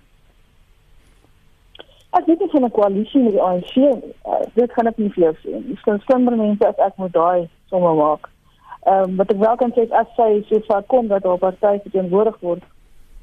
Ek 2.16 2.26
weet 2.26 2.40
nie 2.40 2.50
van 2.50 2.64
'n 2.64 2.72
koalisie 2.72 3.24
met 3.24 3.32
die 3.32 3.42
ANC 3.42 3.76
nie. 3.76 4.14
Uh, 4.26 4.40
dit 4.54 4.74
gaan 4.74 4.88
ek 4.88 4.98
nie 4.98 5.10
vir 5.10 5.24
jou 5.24 5.36
sê 5.44 5.52
nie. 5.52 5.78
Dis 5.86 6.06
slimmer 6.06 6.38
mense 6.38 6.68
as 6.68 6.78
ek 6.78 6.98
moet 6.98 7.14
daai 7.14 7.50
sommer 7.70 7.96
maak. 7.96 8.30
Ehm 8.86 9.10
um, 9.10 9.16
wat 9.16 9.32
ek 9.32 9.38
wel 9.38 9.56
kan 9.56 9.72
sê 9.76 9.84
is 9.84 9.92
as 9.92 10.08
sy 10.16 10.44
so 10.50 10.60
ver 10.68 10.84
kom 10.88 11.08
dat 11.08 11.24
haar 11.24 11.38
party 11.38 11.80
verteenwoordig 11.84 12.40
word 12.40 12.64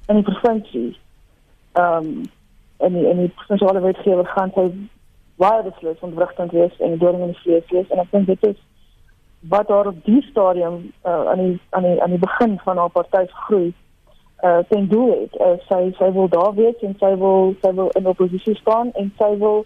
in 0.08 0.20
die 0.20 0.28
provinsie. 0.32 0.98
Ehm 1.72 1.96
um, 1.96 2.24
en 2.76 2.92
die, 2.92 3.06
en 3.08 3.16
die 3.16 3.28
provinsiale 3.28 3.80
wetgewer 3.80 4.26
gaan 4.26 4.52
sy 4.54 4.68
baie 5.40 5.62
beslis 5.62 6.00
ontwrigting 6.00 6.50
wees 6.52 6.74
en 6.78 6.98
dooring 6.98 7.22
in 7.22 7.32
die 7.32 7.42
vlees 7.42 7.70
wees 7.70 7.90
en 7.90 8.02
ek 8.02 8.10
dink 8.14 8.26
dit 8.26 8.46
is 8.50 8.60
wat 9.52 9.68
daar 9.68 9.90
op 9.90 10.04
die 10.04 10.22
stadium 10.30 10.76
uh, 11.04 11.24
aan 11.32 11.40
die 11.42 11.60
aan 11.70 11.82
die 11.82 11.96
aan 12.02 12.14
die 12.14 12.22
begin 12.22 12.58
van 12.64 12.78
haar 12.80 12.92
party 12.94 13.24
groei 13.46 13.72
uh 14.42 14.58
ten 14.68 14.88
doel 14.88 15.10
het. 15.20 15.40
Uh, 15.40 15.54
sy 15.68 15.94
sy 15.98 16.12
wil 16.12 16.28
daar 16.28 16.54
wees 16.54 16.82
en 16.82 16.96
sy 16.98 17.14
wil 17.16 17.54
sy 17.62 17.74
wil 17.74 17.90
in 17.94 18.06
oppositie 18.06 18.56
staan 18.56 18.92
en 18.92 19.12
sy 19.18 19.36
wil 19.38 19.64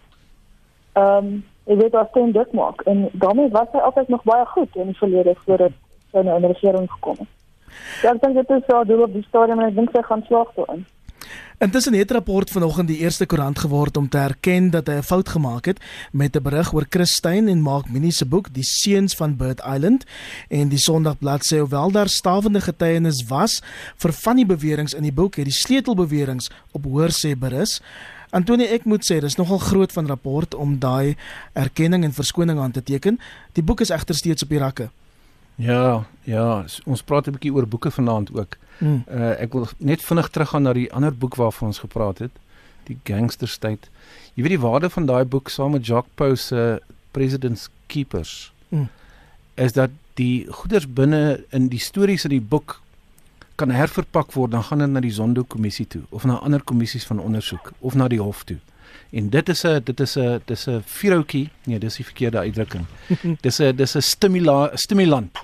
Ehm 0.98 1.26
um, 1.26 1.44
jy 1.68 1.76
weet 1.76 1.92
wat 1.92 2.08
steen 2.10 2.30
dit 2.32 2.52
maak 2.52 2.80
en 2.90 3.08
daarmee 3.12 3.50
was 3.52 3.68
hy 3.72 3.80
altyd 3.86 4.08
nog 4.08 4.22
baie 4.22 4.44
goed 4.46 4.76
in 4.76 4.86
die 4.88 4.96
verlede 4.96 5.34
voordat 5.44 5.74
sy 6.12 6.22
nou 6.24 6.36
in 6.36 6.46
die 6.46 6.52
regering 6.52 6.86
gekom 6.90 7.18
het. 7.18 7.32
Ja, 8.02 8.14
ek 8.14 8.22
dink 8.22 8.38
dit 8.38 8.54
is 8.56 8.64
so 8.66 8.84
doel 8.88 9.02
op 9.04 9.12
die 9.12 9.24
stadium 9.26 9.60
en 9.60 9.68
ek 9.68 9.76
dink 9.76 9.92
sy 9.92 10.02
gaan 10.06 10.24
slaag 10.26 10.54
daarin. 10.56 10.86
Intussen 11.58 11.94
het 11.94 12.10
rapport 12.10 12.50
vanoggend 12.50 12.88
die 12.88 12.98
eerste 12.98 13.26
koerant 13.26 13.58
geword 13.58 13.96
om 13.96 14.08
te 14.08 14.18
erken 14.18 14.70
dat 14.70 14.86
hy 14.86 14.94
'n 14.94 15.02
fout 15.02 15.28
gemaak 15.28 15.64
het 15.64 15.80
met 16.12 16.36
'n 16.36 16.42
berig 16.42 16.72
oor 16.72 16.86
Christyn 16.88 17.48
en 17.48 17.60
Mark 17.60 17.90
Minnie 17.90 18.12
se 18.12 18.26
boek 18.26 18.54
Die 18.54 18.62
Seuns 18.62 19.14
van 19.14 19.36
Bird 19.36 19.60
Island 19.66 20.04
en 20.48 20.68
die 20.68 20.78
Sondagblad 20.78 21.42
sê 21.46 21.58
hoewel 21.58 21.90
daar 21.90 22.08
stawende 22.08 22.60
getuienis 22.60 23.24
was 23.28 23.62
vir 23.96 24.12
van 24.12 24.36
die 24.36 24.46
beweringe 24.46 24.96
in 24.96 25.02
die 25.02 25.12
boek 25.12 25.36
het 25.36 25.44
die 25.44 25.54
sleutelbeweringe 25.54 26.48
op 26.72 26.84
hoorsê 26.84 27.38
berus. 27.38 27.80
Antoni 28.30 28.64
ek 28.64 28.84
moet 28.84 29.04
sê 29.04 29.20
dis 29.20 29.36
nogal 29.36 29.58
groot 29.58 29.92
van 29.92 30.06
rapport 30.06 30.54
om 30.54 30.78
daai 30.78 31.16
erkenning 31.52 32.04
en 32.04 32.12
verskoning 32.12 32.58
aan 32.58 32.70
te 32.70 32.82
teken. 32.82 33.18
Die 33.52 33.62
boek 33.62 33.80
is 33.80 33.90
egter 33.90 34.14
steeds 34.14 34.42
op 34.42 34.48
die 34.48 34.58
rakke. 34.58 34.90
Ja, 35.58 36.04
ja, 36.22 36.64
ons 36.84 37.02
praat 37.02 37.26
'n 37.26 37.32
bietjie 37.32 37.52
oor 37.52 37.66
boeke 37.66 37.90
vanaand 37.90 38.30
ook. 38.32 38.56
Hmm. 38.78 39.04
Uh 39.10 39.34
ek 39.42 39.52
wil 39.52 39.68
net 39.78 40.02
vinnig 40.02 40.28
teruggaan 40.30 40.62
na 40.62 40.72
die 40.72 40.92
ander 40.92 41.14
boek 41.14 41.34
waarvan 41.34 41.72
ons 41.72 41.78
gepraat 41.78 42.18
het, 42.18 42.34
die 42.86 42.98
Gangster 43.04 43.48
State. 43.48 43.88
Jy 44.34 44.42
weet 44.42 44.56
die 44.56 44.66
waarde 44.66 44.90
van 44.90 45.06
daai 45.06 45.24
boek 45.24 45.48
saam 45.48 45.74
met 45.74 45.86
Jacques 45.86 46.14
Pau 46.14 46.36
se 46.36 46.80
President's 47.10 47.68
Keepers. 47.86 48.52
Hmm. 48.68 48.88
Is 49.54 49.72
dat 49.72 49.90
die 50.14 50.46
goeders 50.50 50.86
binne 50.86 51.44
in 51.50 51.68
die 51.68 51.82
stories 51.82 52.24
in 52.24 52.30
die 52.36 52.42
boek 52.42 52.80
kan 53.58 53.70
herverpak 53.74 54.32
word 54.32 54.54
dan 54.54 54.62
gaan 54.62 54.84
dit 54.84 54.90
na 54.94 55.02
die 55.02 55.14
Zondo 55.14 55.42
kommissie 55.42 55.86
toe 55.86 56.04
of 56.14 56.24
na 56.24 56.38
ander 56.46 56.62
kommissies 56.62 57.06
van 57.06 57.18
ondersoek 57.22 57.72
of 57.78 57.94
na 57.98 58.08
die 58.08 58.20
hof 58.22 58.44
toe. 58.46 58.58
En 59.10 59.30
dit 59.30 59.48
is 59.48 59.64
'n 59.64 59.80
dit 59.84 60.00
is 60.00 60.16
'n 60.16 60.40
dis 60.44 60.66
'n 60.68 60.82
vuurhoutjie. 60.84 61.50
Nee, 61.64 61.78
dis 61.78 61.96
die 61.96 62.04
verkeerde 62.04 62.38
uitdrukking. 62.38 62.86
dis 63.46 63.60
'n 63.60 63.76
dis 63.76 63.96
'n 63.96 64.02
stimula 64.02 64.70
stimulant 64.74 65.38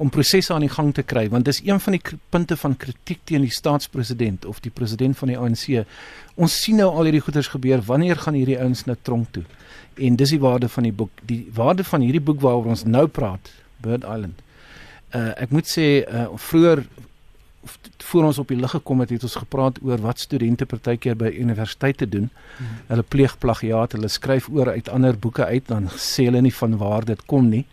om 0.00 0.08
prosesse 0.08 0.52
aan 0.54 0.64
die 0.64 0.72
gang 0.72 0.94
te 0.96 1.02
kry 1.04 1.26
want 1.28 1.44
dis 1.44 1.60
een 1.66 1.80
van 1.80 1.96
die 1.96 2.18
punte 2.32 2.56
van 2.56 2.76
kritiek 2.76 3.20
teen 3.28 3.44
die 3.44 3.52
staatspresident 3.52 4.46
of 4.48 4.62
die 4.64 4.72
president 4.72 5.18
van 5.18 5.28
die 5.28 5.36
ANC. 5.38 5.82
Ons 6.40 6.56
sien 6.62 6.80
nou 6.80 6.88
al 6.88 7.10
hierdie 7.10 7.20
goeters 7.26 7.50
gebeur. 7.52 7.82
Wanneer 7.84 8.16
gaan 8.16 8.38
hierdie 8.38 8.56
ouens 8.58 8.86
na 8.88 8.96
tronk 9.02 9.28
toe? 9.36 9.44
En 10.00 10.16
dis 10.16 10.32
die 10.32 10.40
waarde 10.40 10.70
van 10.72 10.88
die 10.88 10.94
boek. 11.02 11.12
Die 11.28 11.42
waarde 11.54 11.84
van 11.84 12.00
hierdie 12.00 12.22
boek 12.24 12.40
waaroor 12.40 12.72
ons 12.72 12.86
nou 12.88 13.06
praat, 13.06 13.52
Bird 13.84 14.06
Island. 14.08 14.40
Uh 15.12 15.34
ek 15.42 15.52
moet 15.52 15.68
sê 15.68 15.86
uh 16.06 16.28
vroeër 16.48 16.86
voor 18.10 18.24
ons 18.24 18.38
op 18.38 18.48
die 18.48 18.56
lig 18.56 18.70
gekom 18.70 19.00
het, 19.00 19.10
het 19.10 19.22
ons 19.22 19.36
gepraat 19.42 19.78
oor 19.84 20.00
wat 20.00 20.18
studente 20.18 20.66
partykeer 20.66 21.16
by 21.16 21.28
universiteite 21.36 22.08
doen. 22.08 22.30
Hmm. 22.56 22.78
Hulle 22.88 23.02
pleeg 23.02 23.36
plagiaat, 23.38 23.92
hulle 23.92 24.08
skryf 24.08 24.48
oor 24.48 24.72
uit 24.72 24.88
ander 24.88 25.18
boeke 25.18 25.44
uit 25.44 25.68
dan 25.68 25.90
sê 25.96 26.26
hulle 26.30 26.40
nie 26.40 26.54
van 26.54 26.78
waar 26.80 27.04
dit 27.04 27.24
kom 27.26 27.48
nie. 27.48 27.66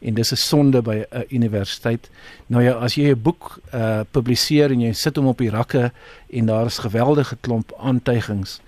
En 0.00 0.14
dis 0.14 0.32
'n 0.32 0.36
sonde 0.36 0.82
by 0.82 1.04
'n 1.10 1.24
universiteit. 1.28 2.10
Nou 2.46 2.62
ja, 2.62 2.72
as 2.72 2.94
jy 2.94 3.10
'n 3.10 3.22
boek 3.22 3.60
uh 3.74 4.00
publiseer 4.10 4.70
en 4.70 4.80
jy 4.80 4.92
sit 4.92 5.16
hom 5.16 5.26
op 5.26 5.38
die 5.38 5.50
rakke 5.50 5.92
en 6.30 6.46
daar 6.46 6.66
is 6.66 6.78
geweldige 6.78 7.36
klomp 7.40 7.72
aantuigings 7.78 8.60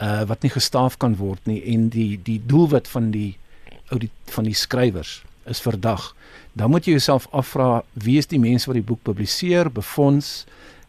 uh 0.00 0.22
wat 0.22 0.42
nie 0.42 0.50
gestaaf 0.50 0.96
kan 0.96 1.16
word 1.16 1.46
nie 1.46 1.62
en 1.74 1.88
die 1.88 2.20
die 2.22 2.40
doelwit 2.46 2.88
van 2.88 3.10
die 3.10 3.36
ou 3.90 3.98
die 3.98 4.10
van 4.24 4.44
die 4.44 4.54
skrywers 4.54 5.22
is 5.44 5.60
verdag 5.60 6.14
dan 6.52 6.70
moet 6.70 6.84
jy 6.84 6.96
jouself 6.96 7.28
afvra 7.30 7.82
wie 7.92 8.18
is 8.18 8.26
die 8.26 8.40
mense 8.40 8.66
wat 8.66 8.74
die 8.74 8.86
boek 8.86 9.02
publiseer, 9.02 9.70
befonds, 9.70 10.46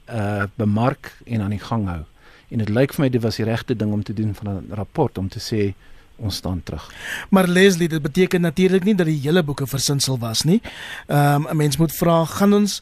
uh 0.09 0.43
bemark 0.55 1.13
en 1.25 1.41
aan 1.41 1.55
die 1.55 1.63
gang 1.63 1.87
hou. 1.87 2.01
En 2.51 2.57
dit 2.57 2.69
lyk 2.69 2.93
vir 2.93 3.05
my 3.05 3.09
dit 3.09 3.21
was 3.23 3.37
die 3.39 3.47
regte 3.47 3.75
ding 3.75 3.93
om 3.93 4.03
te 4.03 4.13
doen 4.13 4.33
van 4.35 4.47
'n 4.49 4.75
rapport 4.75 5.17
om 5.17 5.29
te 5.29 5.39
sê 5.39 5.73
ons 6.21 6.35
staan 6.35 6.61
terug. 6.63 6.91
Maar 7.29 7.47
Leslie, 7.47 7.89
dit 7.89 8.01
beteken 8.01 8.41
natuurlik 8.41 8.83
nie 8.83 8.95
dat 8.95 9.05
die 9.05 9.19
hele 9.21 9.43
boeke 9.43 9.67
versinsel 9.67 10.19
was 10.19 10.43
nie. 10.43 10.61
Ehm 11.07 11.35
um, 11.35 11.47
'n 11.49 11.57
mens 11.57 11.77
moet 11.77 11.91
vra, 11.91 12.25
gaan 12.25 12.53
ons 12.53 12.81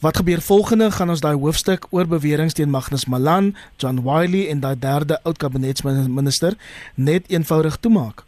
wat 0.00 0.16
gebeur 0.16 0.40
volgende? 0.40 0.90
Gaan 0.90 1.10
ons 1.10 1.20
daai 1.20 1.36
hoofstuk 1.36 1.86
oor 1.90 2.06
beweringe 2.06 2.52
teen 2.52 2.70
Magnus 2.70 3.04
Malan, 3.04 3.56
John 3.76 4.00
Wiley 4.02 4.48
en 4.48 4.60
daai 4.60 4.78
derde 4.78 5.22
oud 5.22 5.36
kabinetsminister 5.36 6.56
net 6.94 7.24
eenvoudig 7.28 7.76
toemaak? 7.76 8.24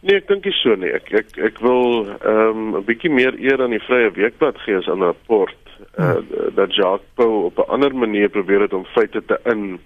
Nee, 0.00 0.16
ek 0.16 0.28
dink 0.28 0.46
nie 0.48 0.56
so 0.56 0.74
nie. 0.80 0.90
Ek 0.96 1.10
ek 1.12 1.34
ek 1.50 1.58
wil 1.60 2.06
ehm 2.08 2.50
um, 2.50 2.76
'n 2.78 2.84
bietjie 2.88 3.10
meer 3.12 3.36
eer 3.36 3.60
aan 3.60 3.74
die 3.76 3.84
Vrye 3.84 4.10
Weekblad 4.16 4.56
gee 4.64 4.76
as 4.76 4.88
aan 4.88 5.02
'n 5.04 5.12
rapport 5.12 5.56
uh, 5.98 6.16
hmm. 6.16 6.54
dat 6.56 6.74
Jacques 6.74 7.08
Pau 7.14 7.44
op 7.50 7.58
'n 7.58 7.68
ander 7.68 7.94
manier 7.94 8.28
probeer 8.28 8.60
het 8.60 8.72
om 8.72 8.86
feite 8.96 9.20
te 9.24 9.38
in 9.44 9.78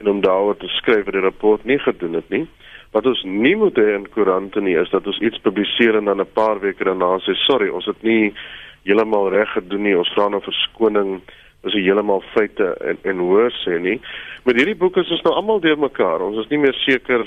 en 0.00 0.08
om 0.08 0.20
daaroor 0.20 0.56
te 0.56 0.66
skryf 0.66 1.04
wat 1.04 1.14
die 1.14 1.22
rapport 1.22 1.64
nie 1.64 1.78
gedoen 1.78 2.12
het 2.12 2.28
nie. 2.28 2.48
Wat 2.90 3.06
ons 3.06 3.22
nie 3.22 3.56
moet 3.56 3.76
hê 3.78 3.94
in 3.94 4.08
koerante 4.10 4.60
nie 4.60 4.74
is 4.74 4.90
dat 4.90 5.06
ons 5.06 5.20
iets 5.20 5.38
publiseer 5.38 5.96
en 5.96 6.04
dan 6.04 6.20
'n 6.20 6.32
paar 6.34 6.60
weke 6.60 6.84
daarna 6.84 7.18
sê 7.18 7.34
sorry, 7.34 7.68
ons 7.68 7.86
het 7.86 8.02
nie 8.02 8.32
heeltemal 8.84 9.30
reg 9.30 9.52
gedoen 9.52 9.82
nie. 9.82 9.98
Ons 9.98 10.12
vra 10.14 10.28
nou 10.28 10.40
verskoning. 10.42 11.20
Is 11.62 11.72
heeltemal 11.72 12.22
feite 12.34 12.74
en 12.80 12.98
en 13.02 13.18
hoor 13.18 13.52
sê 13.52 13.78
nie. 13.78 14.00
Met 14.44 14.56
hierdie 14.56 14.76
boek 14.76 14.96
is 14.96 15.10
ons 15.10 15.22
nou 15.22 15.34
almal 15.34 15.60
deurmekaar. 15.60 16.20
Ons 16.20 16.38
is 16.38 16.48
nie 16.48 16.58
meer 16.58 16.74
seker 16.74 17.26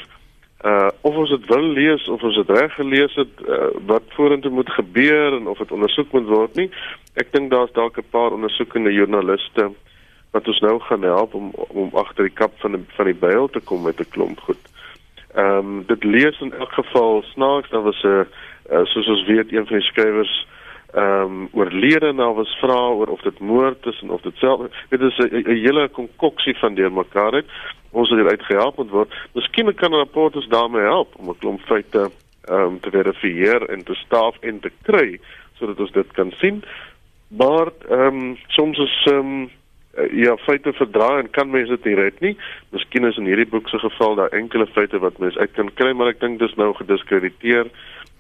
uh 0.64 0.90
of 1.02 1.16
ons 1.16 1.30
dit 1.30 1.46
wil 1.52 1.66
lees 1.76 2.08
of 2.08 2.24
ons 2.24 2.36
dit 2.36 2.50
reg 2.50 2.76
gelees 2.80 3.16
het 3.20 3.42
uh, 3.48 3.72
wat 3.86 4.04
vorentoe 4.16 4.52
moet 4.52 4.70
gebeur 4.70 5.34
en 5.36 5.48
of 5.48 5.58
dit 5.58 5.72
ondersoek 5.72 6.12
moet 6.12 6.30
word 6.30 6.56
nie. 6.56 6.70
Ek 7.20 7.34
dink 7.36 7.52
daar's 7.52 7.74
dalk 7.76 7.98
'n 7.98 8.12
paar 8.16 8.32
ondersoekende 8.32 8.94
joernaliste 8.94 9.72
wat 10.32 10.48
ons 10.48 10.60
nou 10.60 10.80
gaan 10.80 11.04
help 11.04 11.34
om 11.34 11.52
om 11.68 11.90
agter 11.94 12.24
die 12.24 12.38
kap 12.42 12.54
van 12.64 12.72
die, 12.72 12.86
van 12.96 13.06
die 13.06 13.20
byl 13.26 13.50
te 13.50 13.60
kom 13.60 13.84
met 13.84 14.00
'n 14.00 14.10
klomp 14.16 14.40
goed. 14.40 14.64
Ehm 15.36 15.58
um, 15.58 15.84
dit 15.88 16.04
lees 16.04 16.40
in 16.42 16.54
elk 16.54 16.72
geval 16.72 17.24
snaaks, 17.34 17.70
daar 17.70 17.84
was 17.84 18.04
'n 18.04 18.26
uh, 18.72 18.86
soos 18.86 19.08
ons 19.08 19.26
weet 19.26 19.52
een 19.52 19.68
van 19.68 19.78
die 19.78 19.88
skrywers 19.88 20.48
ehm 20.94 21.22
um, 21.24 21.48
oorlede 21.52 22.08
en 22.08 22.16
daar 22.16 22.34
was 22.34 22.58
vrae 22.62 22.90
oor 22.94 23.08
of 23.08 23.22
dit 23.22 23.40
moord 23.40 23.86
is 23.86 24.02
en 24.02 24.10
of 24.10 24.22
dit 24.22 24.36
self 24.36 24.60
dit 24.90 25.02
is 25.02 25.18
'n 25.18 25.46
hele 25.46 25.90
konkoksie 25.90 26.58
van 26.58 26.76
deurmekaar 26.76 27.34
uit. 27.34 27.46
Ons 27.92 28.10
het 28.10 28.28
uit 28.28 28.44
gehelp 28.44 28.78
moet 28.78 28.90
word. 28.90 29.14
Miskien 29.34 29.74
kan 29.74 29.92
'n 29.92 29.96
rapport 29.96 30.36
ons 30.36 30.48
daarmee 30.48 30.82
help 30.82 31.14
om 31.16 31.30
'n 31.30 31.38
klomp 31.38 31.62
feite 31.62 32.12
ehm 32.44 32.60
um, 32.60 32.80
te 32.80 32.90
verifieer 32.90 33.70
en 33.70 33.84
te 33.84 33.94
staaf 33.94 34.38
en 34.40 34.60
te 34.60 34.72
kry 34.82 35.20
sodat 35.54 35.80
ons 35.80 35.92
dit 35.92 36.12
kan 36.12 36.32
sien. 36.32 36.64
Maar 37.28 37.68
ehm 37.90 38.00
um, 38.00 38.38
soms 38.48 38.78
is 38.78 39.08
ehm 39.12 39.18
um, 39.18 39.50
ja 40.12 40.38
feite 40.38 40.74
verdra 40.74 41.18
en 41.18 41.30
kan 41.30 41.50
mense 41.50 41.70
dit 41.72 41.84
nie 41.84 41.96
red 41.96 42.20
nie. 42.20 42.38
Miskien 42.70 43.06
is 43.06 43.18
in 43.18 43.26
hierdie 43.26 43.50
boek 43.50 43.70
se 43.70 43.80
geval 43.80 44.16
daar 44.16 44.30
enkele 44.30 44.68
feite 44.68 45.00
wat 45.00 45.18
mense 45.18 45.40
uit 45.40 45.52
kan 45.52 45.74
kry 45.74 45.94
maar 45.94 46.08
ek 46.08 46.20
dink 46.20 46.40
dis 46.40 46.56
nou 46.56 46.74
gediskrediteer 46.74 47.66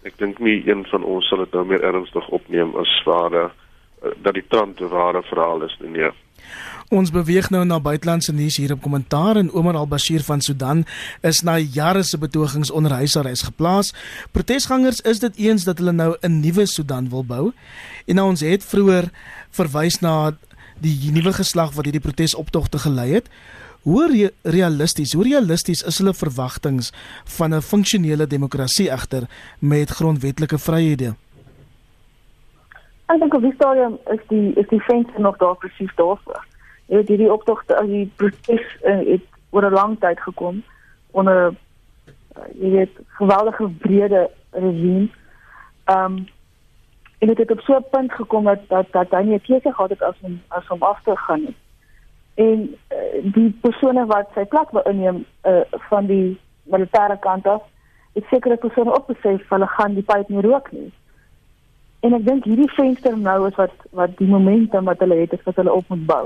ek 0.04 0.18
dink 0.18 0.40
nie 0.40 0.62
een 0.68 0.86
van 0.92 1.04
ons 1.04 1.28
sal 1.28 1.38
dit 1.38 1.54
nou 1.54 1.66
meer 1.66 1.84
ernstig 1.84 2.28
opneem 2.30 2.76
as 2.80 2.92
ware 3.06 3.50
eh, 3.50 4.12
dat 4.24 4.34
die 4.34 4.48
trant 4.48 4.82
'n 4.82 4.90
ware 4.90 5.24
verhaal 5.24 5.64
is 5.64 5.78
nie. 5.80 5.90
Nee. 5.90 6.12
Ons 6.94 7.10
beweeg 7.12 7.50
nou 7.50 7.64
na 7.66 7.80
buitelandse 7.80 8.34
nuus 8.34 8.58
hier 8.58 8.74
op 8.76 8.82
kommentaar 8.82 9.36
en 9.36 9.52
Omar 9.52 9.76
al-Bashir 9.80 10.22
van 10.22 10.42
Sudan 10.42 10.84
is 11.22 11.42
na 11.42 11.58
jare 11.58 12.04
se 12.04 12.18
betogings 12.18 12.72
onder 12.72 12.92
huisarrest 12.92 13.44
geplaas. 13.44 13.94
Protesgangers 14.32 15.02
is 15.02 15.20
dit 15.20 15.38
eens 15.38 15.64
dat 15.64 15.78
hulle 15.78 15.92
nou 15.92 16.16
'n 16.22 16.40
nuwe 16.40 16.66
Sudan 16.66 17.10
wil 17.10 17.26
bou. 17.26 17.52
En 18.06 18.16
nou 18.16 18.28
ons 18.28 18.42
het 18.42 18.66
vroeër 18.66 19.10
verwys 19.50 20.00
na 20.00 20.36
die 20.80 21.12
nuwe 21.12 21.34
geslag 21.34 21.74
wat 21.74 21.86
hierdie 21.86 22.04
protesoptogte 22.04 22.78
gelei 22.78 23.14
het. 23.14 23.30
Hoe 23.84 24.08
re 24.08 24.32
realisties, 24.42 25.14
hoe 25.14 25.24
realisties 25.24 25.82
is 25.84 25.98
hulle 25.98 26.14
verwagtinge 26.14 26.86
van 27.38 27.54
'n 27.54 27.62
funksionele 27.62 28.28
demokrasie 28.28 28.90
egter 28.92 29.24
met 29.60 29.90
grondwetlike 29.90 30.58
vryhede? 30.58 31.16
Ek 33.06 33.20
dink 33.20 33.34
op 33.34 33.42
die 33.42 33.54
stadium 33.54 33.98
is 34.12 34.20
die 34.28 34.54
is 34.56 34.68
die 34.68 34.82
venster 34.82 35.20
nog 35.20 35.38
daar 35.38 35.56
presies 35.56 35.96
daarvoor. 35.96 36.46
Jy 36.86 36.96
weet 36.96 37.08
hierdie 37.08 37.32
optogte, 37.32 37.76
as 37.76 37.88
die 37.88 38.12
protes 38.16 38.64
uh, 38.84 39.04
het 39.12 39.26
oor 39.50 39.66
'n 39.66 39.74
lang 39.74 40.00
tyd 40.00 40.20
gekom 40.20 40.64
onder 41.12 41.52
uh, 41.52 41.54
jy 42.62 42.70
weet 42.70 42.96
geweldige 43.08 43.68
brede 43.80 44.30
regime. 44.52 45.10
Ehm 45.84 46.06
um, 46.06 46.28
en 47.20 47.28
dit 47.28 47.38
het 47.38 47.52
op 47.52 47.60
so 47.60 47.76
'n 47.76 47.90
punt 47.92 48.12
gekom 48.12 48.44
dat 48.44 48.60
dat, 48.68 48.92
dat 48.92 49.12
hy 49.12 49.24
nie 49.24 49.36
'n 49.36 49.42
keuse 49.42 49.74
gehad 49.74 49.90
het 49.90 50.02
as 50.02 50.16
om 50.22 50.42
as 50.48 50.68
om 50.70 50.82
af 50.82 51.04
te 51.04 51.16
gaan 51.16 51.44
nie 51.44 51.56
en 52.36 52.76
uh, 52.92 53.34
die 53.36 53.50
persone 53.62 54.06
wat 54.06 54.32
sy 54.34 54.46
plek 54.50 54.72
wil 54.72 54.86
inneem 54.90 55.26
uh, 55.46 55.62
van 55.90 56.06
die 56.10 56.40
militêre 56.64 57.20
kant 57.22 57.48
af 57.48 57.62
ek 58.14 58.28
seker 58.30 58.54
dat 58.54 58.62
persone 58.62 58.94
opbesef 58.94 59.50
hulle 59.50 59.68
gaan 59.68 59.96
die 59.98 60.06
pyp 60.06 60.30
nie 60.30 60.44
rook 60.46 60.70
nie. 60.72 60.90
En 62.06 62.14
ek 62.18 62.26
dink 62.28 62.46
hierdie 62.46 62.70
venster 62.76 63.16
nou 63.18 63.40
is 63.48 63.58
wat 63.58 63.74
wat 64.00 64.16
die 64.20 64.30
momentum 64.30 64.90
wat 64.90 65.02
hulle 65.02 65.22
het 65.24 65.34
is 65.34 65.46
wat 65.48 65.58
hulle 65.62 65.74
op 65.74 65.90
moet 65.90 66.06
bou. 66.10 66.26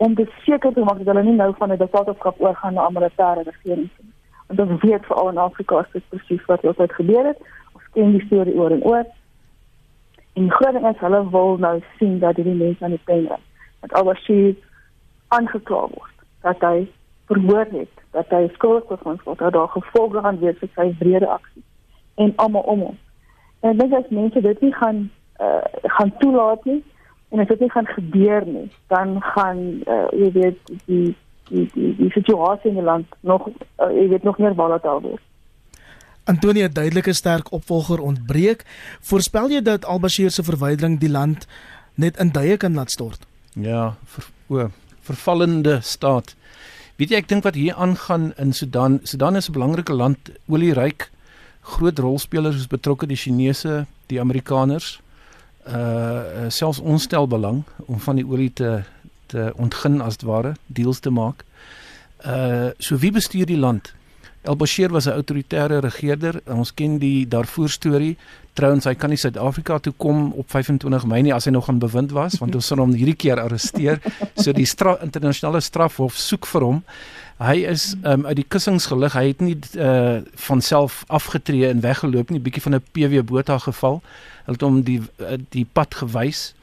Om 0.00 0.14
te 0.16 0.24
seker 0.46 0.72
te 0.72 0.84
maak 0.86 1.02
dat 1.02 1.12
hulle 1.12 1.26
nie 1.26 1.36
nou 1.36 1.50
van 1.58 1.72
'n 1.72 1.82
diktatorskap 1.82 2.40
oorgaan 2.40 2.74
na 2.74 2.88
'n 2.88 2.96
militêre 2.96 3.44
regering 3.44 3.90
nie. 4.00 4.12
Want 4.46 4.60
ons 4.60 4.82
weet 4.82 5.06
veral 5.06 5.28
in 5.28 5.38
Afrika 5.38 5.80
is 5.80 5.92
dit 5.92 6.08
presies 6.08 6.44
wat 6.46 6.64
altyd 6.64 6.92
gebeur 6.92 7.26
het. 7.26 7.40
Ons 7.74 7.84
ken 7.92 8.12
die 8.12 8.26
storie 8.26 8.54
oor 8.54 8.70
en 8.70 8.84
oor. 8.84 9.04
En 10.34 10.42
die 10.42 10.56
groot 10.56 10.72
ding 10.72 10.86
is 10.88 11.00
hulle 11.04 11.30
wil 11.30 11.56
nou 11.58 11.80
sien 11.98 12.18
dat 12.18 12.36
hierdie 12.36 12.54
mense 12.54 12.84
aan 12.84 12.96
die 12.96 13.04
pen 13.04 13.24
is 13.24 13.44
dat 13.80 13.92
alhoewel 13.92 14.54
aangekla 15.36 15.86
word 15.94 16.16
dat 16.46 16.62
hy 16.66 16.88
verhoor 17.30 17.66
het 17.70 17.96
dat 18.16 18.32
hy 18.34 18.48
skuldig 18.54 18.86
bevind 18.90 19.22
word, 19.22 19.38
dat 19.38 19.54
daar 19.54 19.68
gevolge 19.68 20.22
gaan 20.24 20.38
wees 20.42 20.58
vir 20.58 20.70
sy 20.74 20.88
wrede 20.98 21.28
aksie 21.30 21.62
en 22.20 22.32
almal 22.42 22.66
om 22.68 22.80
hom. 22.88 22.98
En 23.60 23.78
dit 23.78 23.92
is 23.98 24.08
mense 24.10 24.40
dit 24.40 24.60
nie 24.66 24.72
gaan 24.74 25.04
uh, 25.40 25.64
gaan 25.96 26.12
toelaat 26.18 26.64
nie 26.64 26.80
en 27.30 27.42
as 27.42 27.48
dit 27.52 27.60
nie 27.60 27.70
gaan 27.70 27.86
gebeur 27.86 28.46
nie, 28.46 28.66
dan 28.90 29.20
gaan 29.22 29.60
uh, 29.86 30.06
jy 30.16 30.30
weet 30.34 30.72
die 30.90 31.14
die 31.50 31.66
die 31.74 31.94
die 31.98 32.10
situasie 32.16 32.72
in 32.72 32.80
die 32.80 32.86
land 32.86 33.18
nog 33.20 33.46
uh, 33.48 33.90
jy 33.94 34.08
weet 34.14 34.26
nog 34.26 34.38
meer 34.42 34.56
volatiel 34.58 35.02
word. 35.06 35.22
Antonie 36.24 36.66
'n 36.66 36.72
duidelike 36.72 37.12
sterk 37.12 37.52
opvolger 37.52 38.00
ontbreek. 38.00 38.64
Voorspel 39.00 39.50
jy 39.50 39.62
dat 39.62 39.84
al-Bashir 39.84 40.30
se 40.30 40.42
verwydering 40.42 40.98
die 41.00 41.10
land 41.10 41.46
net 41.94 42.18
in 42.18 42.30
duie 42.30 42.56
kan 42.56 42.74
laat 42.74 42.90
stort? 42.90 43.26
Ja, 43.54 43.96
ver, 44.04 44.24
o, 44.48 44.68
vervallende 45.02 45.80
staat. 45.82 46.34
Weet 46.96 47.10
jy 47.10 47.16
ek 47.16 47.28
dink 47.28 47.44
wat 47.44 47.56
hier 47.56 47.74
aangaan 47.74 48.32
in 48.36 48.52
Sudan, 48.52 49.00
Sudan 49.02 49.36
is 49.36 49.48
'n 49.48 49.52
belangrike 49.52 49.92
land, 49.92 50.30
olieryk, 50.48 51.10
groot 51.60 51.98
rolspelers 51.98 52.56
is 52.56 52.66
betrokke 52.66 53.06
die 53.06 53.16
Chinese, 53.16 53.86
die 54.06 54.20
Amerikaners. 54.20 55.00
Uh 55.66 56.48
selfs 56.48 56.80
ons 56.80 57.02
stel 57.02 57.28
belang 57.28 57.64
om 57.86 58.00
van 58.00 58.16
die 58.16 58.26
olie 58.26 58.52
te 58.52 58.82
te 59.26 59.52
ontgin 59.56 60.00
as 60.00 60.16
ware, 60.26 60.54
deals 60.66 61.00
te 61.00 61.10
maak. 61.10 61.44
Uh 62.24 62.70
so 62.78 62.96
wie 62.96 63.12
bestuur 63.12 63.46
die 63.46 63.58
land? 63.58 63.94
El-Bashir 64.42 64.90
was 64.90 65.06
'n 65.06 65.12
autoritaire 65.12 65.80
regerder. 65.80 66.40
Ons 66.46 66.74
ken 66.74 66.98
die 66.98 67.28
Darfur 67.28 67.68
storie. 67.68 68.16
Trouwens, 68.52 68.84
hy 68.84 68.94
kan 68.94 69.10
nie 69.10 69.16
Suid-Afrika 69.16 69.78
toe 69.78 69.92
kom 69.96 70.32
op 70.32 70.50
25 70.50 71.04
Mei 71.06 71.22
nie 71.22 71.34
as 71.34 71.44
hy 71.44 71.50
nog 71.50 71.68
aan 71.68 71.78
bewind 71.78 72.10
was, 72.10 72.38
want 72.38 72.54
ons 72.54 72.66
sal 72.66 72.78
hom 72.78 72.92
hierdie 72.92 73.16
keer 73.16 73.40
arresteer. 73.40 74.00
So 74.36 74.52
die 74.52 74.64
stra 74.64 74.98
internasionale 75.02 75.60
strafhof 75.60 76.16
soek 76.16 76.46
vir 76.46 76.60
hom. 76.60 76.82
Hy 77.38 77.64
is 77.64 77.96
um, 78.04 78.26
uit 78.26 78.36
die 78.36 78.44
kussings 78.48 78.86
gelig. 78.86 79.12
Hy 79.12 79.26
het 79.26 79.40
nie 79.40 79.58
uh 79.76 80.20
van 80.34 80.60
self 80.60 81.04
afgetree 81.08 81.68
en 81.68 81.80
weggeloop 81.80 82.30
nie, 82.30 82.40
bietjie 82.40 82.62
van 82.62 82.74
'n 82.74 82.84
PW 82.92 83.22
boot 83.24 83.48
af 83.48 83.62
geval. 83.62 84.02
Hulle 84.44 84.56
het 84.56 84.60
hom 84.60 84.82
die 84.82 85.00
uh, 85.00 85.36
die 85.48 85.66
pad 85.72 85.94
gewys 85.94 86.54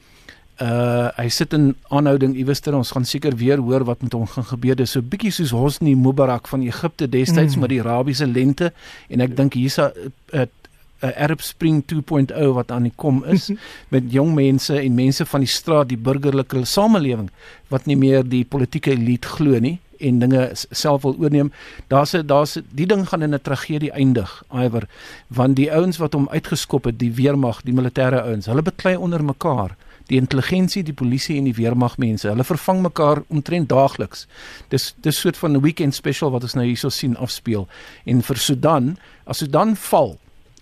uh 0.60 1.08
hy 1.16 1.28
sit 1.30 1.52
in 1.54 1.74
aanhouding 1.94 2.34
iewers 2.34 2.60
ter 2.60 2.74
ons 2.74 2.90
gaan 2.90 3.04
seker 3.06 3.36
weer 3.38 3.60
hoor 3.62 3.84
wat 3.86 4.02
met 4.02 4.12
hom 4.12 4.26
gaan 4.26 4.44
gebeur. 4.44 4.74
Dis 4.78 4.96
so 4.96 5.02
bietjie 5.02 5.30
soos 5.30 5.54
Hosni 5.54 5.94
Mubarak 5.94 6.48
van 6.50 6.62
Egipte 6.66 7.08
destyds 7.08 7.54
mm. 7.54 7.60
met 7.60 7.70
die 7.70 7.80
Arabiese 7.82 8.26
lente 8.26 8.72
en 9.08 9.20
ek 9.20 9.36
dink 9.36 9.54
hier's 9.54 9.78
'n 9.78 10.10
'n 10.34 11.14
Arab 11.14 11.40
Spring 11.42 11.84
2.0 11.86 12.54
wat 12.54 12.70
aan 12.70 12.82
die 12.82 12.94
kom 12.96 13.22
is 13.24 13.50
met 13.94 14.10
jong 14.10 14.34
mense 14.34 14.74
en 14.74 14.94
mense 14.94 15.26
van 15.26 15.40
die 15.40 15.50
straat 15.50 15.88
die 15.88 15.98
burgerlike 15.98 16.64
samelewing 16.64 17.30
wat 17.68 17.86
nie 17.86 17.96
meer 17.96 18.26
die 18.26 18.44
politieke 18.44 18.90
elite 18.90 19.28
glo 19.28 19.58
nie 19.62 19.78
en 19.98 20.18
dinge 20.18 20.50
self 20.54 21.02
wil 21.02 21.16
oorneem. 21.18 21.52
Daar's 21.86 22.14
'n 22.14 22.26
daar's 22.26 22.58
die 22.70 22.86
ding 22.86 23.08
gaan 23.08 23.22
in 23.22 23.34
'n 23.34 23.42
tragedie 23.42 23.92
eindig 23.92 24.42
iwer 24.50 24.88
want 25.28 25.56
die 25.56 25.70
ouens 25.72 25.98
wat 25.98 26.12
hom 26.12 26.28
uitgeskop 26.28 26.84
het 26.84 26.98
die 26.98 27.14
weermag 27.14 27.62
die 27.62 27.74
militêre 27.74 28.22
ouens 28.22 28.46
hulle 28.46 28.62
beklei 28.62 28.96
onder 28.96 29.24
mekaar 29.24 29.76
die 30.08 30.18
intelligensie, 30.20 30.82
die 30.82 30.96
polisie 30.96 31.36
en 31.38 31.48
die 31.48 31.56
weermagmense. 31.56 32.30
Hulle 32.30 32.44
vervang 32.44 32.82
mekaar 32.82 33.22
omtrent 33.28 33.68
daagliks. 33.68 34.26
Dis 34.72 34.94
dis 35.04 35.20
soort 35.20 35.36
van 35.36 35.56
'n 35.56 35.62
weekend 35.62 35.94
special 35.94 36.30
wat 36.30 36.42
ons 36.42 36.54
nou 36.54 36.64
hierso 36.64 36.88
sien 36.88 37.16
afspeel. 37.16 37.68
En 38.04 38.22
vir 38.22 38.36
Sudan, 38.36 38.96
as 39.26 39.38
Sudan 39.38 39.76
val 39.76 40.18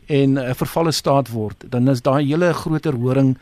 en 0.07 0.33
'n 0.33 0.39
uh, 0.39 0.55
vervalle 0.55 0.93
staat 0.93 1.29
word, 1.29 1.65
dan 1.71 1.89
is 1.89 2.03
daai 2.03 2.25
hele 2.27 2.53
groter 2.53 2.95
horing 2.95 3.37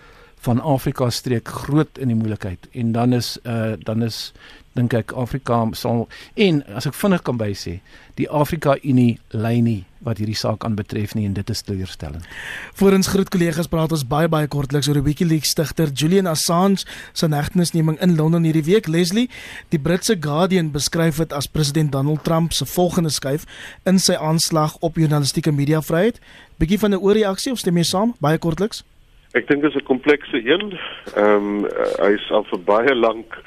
van 0.44 0.60
Afrika 0.60 1.10
streek 1.10 1.48
groot 1.48 1.98
in 1.98 2.08
die 2.08 2.18
moeilikheid 2.18 2.68
en 2.72 2.92
dan 2.92 3.12
is 3.12 3.38
uh 3.44 3.72
dan 3.88 4.02
is 4.02 4.32
dink 4.74 4.94
ek 4.94 5.12
Afrika 5.12 5.64
sal 5.78 6.08
en 6.36 6.62
as 6.74 6.86
ek 6.86 6.94
vinnig 6.98 7.22
kan 7.22 7.38
bysê 7.38 7.80
die 8.18 8.28
Afrika 8.30 8.76
Unie 8.82 9.18
lei 9.30 9.60
nie 9.62 9.84
wat 10.04 10.20
hierdie 10.20 10.36
saak 10.36 10.64
aanbetref 10.66 11.14
nie 11.16 11.24
en 11.26 11.34
dit 11.34 11.50
is 11.50 11.62
teleurstellend. 11.64 12.26
Voorens 12.78 13.08
groet 13.10 13.30
kollegas 13.32 13.70
praat 13.72 13.92
ons 13.96 14.04
baie 14.06 14.28
baie 14.30 14.48
kortliks 14.50 14.88
oor 14.90 14.98
die 15.00 15.06
WikiLeaks 15.06 15.54
stigter 15.54 15.90
Julian 15.90 16.28
Assange 16.30 16.84
se 17.12 17.30
hegtenisneming 17.32 17.96
in 18.04 18.16
Londen 18.18 18.44
hierdie 18.44 18.66
week. 18.68 18.88
Leslie, 18.88 19.30
die 19.72 19.80
Britse 19.80 20.16
Guardian 20.20 20.70
beskryf 20.74 21.22
dit 21.22 21.32
as 21.32 21.48
president 21.48 21.92
Donald 21.92 22.24
Trump 22.24 22.52
se 22.52 22.68
volgende 22.68 23.10
skuif 23.10 23.48
in 23.88 23.98
sy 23.98 24.18
aanslag 24.20 24.76
op 24.84 25.00
journalistieke 25.00 25.52
mediavryheid. 25.52 26.20
Bietjie 26.60 26.78
van 26.78 26.94
'n 26.94 27.00
oorreaksie 27.00 27.52
of 27.52 27.58
stem 27.58 27.76
jy 27.76 27.84
saam? 27.84 28.14
Baie 28.20 28.38
kortliks. 28.38 28.84
Ek 29.34 29.48
dink 29.48 29.62
dit 29.62 29.70
is 29.70 29.76
'n 29.80 29.86
komplekse 29.86 30.36
een. 30.36 30.78
Ehm 31.16 31.64
um, 31.64 31.66
hy 31.98 32.12
is 32.14 32.30
al 32.30 32.44
vir 32.44 32.60
baie 32.60 32.94
lank 32.94 33.42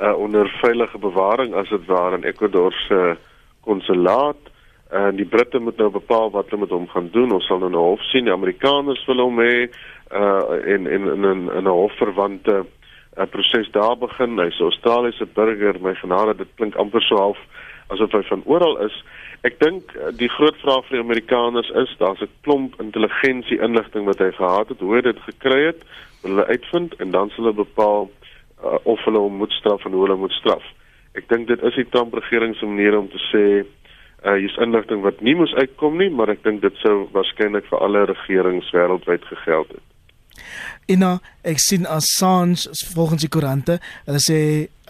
uh, 0.00 0.14
onder 0.18 0.48
veilige 0.60 0.98
bewaring 0.98 1.54
as 1.54 1.68
dit 1.68 1.86
ware 1.86 2.16
in 2.16 2.24
Ecuador 2.24 2.72
se 2.72 3.16
konsulaat 3.60 4.50
en 4.92 5.16
die 5.16 5.26
Britte 5.26 5.58
moet 5.58 5.76
nou 5.76 5.90
bepaal 5.90 6.30
wat 6.30 6.50
hulle 6.50 6.60
met 6.66 6.70
hom 6.70 6.88
gaan 6.88 7.08
doen. 7.12 7.32
Ons 7.32 7.46
sal 7.46 7.58
nou 7.58 7.70
'n 7.70 7.74
hof 7.74 8.02
sien. 8.10 8.24
Die 8.24 8.32
Amerikaners 8.32 9.04
wil 9.06 9.24
hom 9.24 9.38
hê 9.40 9.68
uh 10.12 10.42
in 10.74 10.86
in 10.86 11.06
in 11.08 11.24
'n 11.24 11.48
'n 11.48 11.66
hofverwante 11.66 12.64
'n 13.16 13.20
uh, 13.20 13.26
proses 13.26 13.70
daar 13.70 13.96
begin. 13.98 14.38
Hy's 14.38 14.60
'n 14.60 14.62
Australiese 14.62 15.26
burger. 15.26 15.80
My 15.80 15.94
genade, 15.94 16.36
dit 16.36 16.48
klink 16.54 16.74
amper 16.74 17.02
so 17.02 17.16
half 17.16 17.38
asof 17.88 18.12
hy 18.12 18.22
van 18.22 18.42
oral 18.44 18.78
is. 18.84 19.04
Ek 19.42 19.58
dink 19.60 19.94
uh, 19.96 20.12
die 20.16 20.28
groot 20.28 20.56
vraag 20.62 20.84
vir 20.86 20.98
die 20.98 21.04
Amerikaners 21.04 21.70
is, 21.70 21.94
daar's 21.98 22.20
'n 22.20 22.30
klomp 22.42 22.80
intelligensie 22.80 23.60
inligting 23.60 24.04
wat 24.04 24.18
hy 24.18 24.30
gehad 24.30 24.68
het, 24.68 24.80
hoe 24.80 24.94
hy 24.94 25.00
dit 25.00 25.20
gekry 25.20 25.60
het, 25.66 25.80
wil 26.22 26.30
hulle 26.30 26.46
uitvind 26.46 26.94
en 26.94 27.10
dan 27.10 27.30
sal 27.30 27.44
hulle 27.44 27.64
bepaal 27.64 28.10
uh, 28.64 28.78
of 28.84 29.04
hulle 29.04 29.18
hom 29.18 29.36
moet 29.42 29.52
straf 29.52 29.84
en 29.84 29.92
hoe 29.92 30.06
hulle 30.06 30.16
moet 30.16 30.32
straf. 30.32 30.64
Ek 31.14 31.28
dink 31.28 31.48
dit 31.48 31.62
is 31.62 31.74
die 31.74 31.88
Trump 31.92 32.14
regering 32.14 32.54
se 32.56 32.66
manier 32.66 32.98
om 32.98 33.08
te 33.08 33.20
sê 33.30 33.44
uh 34.22 34.36
hier's 34.38 34.56
inligting 34.62 35.02
wat 35.02 35.20
nie 35.20 35.34
moes 35.34 35.54
uitkom 35.54 35.96
nie, 35.98 36.10
maar 36.10 36.30
ek 36.30 36.44
dink 36.44 36.62
dit 36.62 36.76
sou 36.78 37.08
waarskynlik 37.14 37.66
vir 37.66 37.80
alle 37.82 38.04
regerings 38.06 38.70
wêreldwyd 38.70 39.24
gegeld 39.26 39.72
het. 39.74 39.82
Ina, 40.90 41.16
ek 41.46 41.58
sien 41.62 41.86
Assange 41.90 42.70
volgens 42.94 43.24
die 43.24 43.30
koerante, 43.30 43.78
hulle 44.06 44.22
sê 44.22 44.38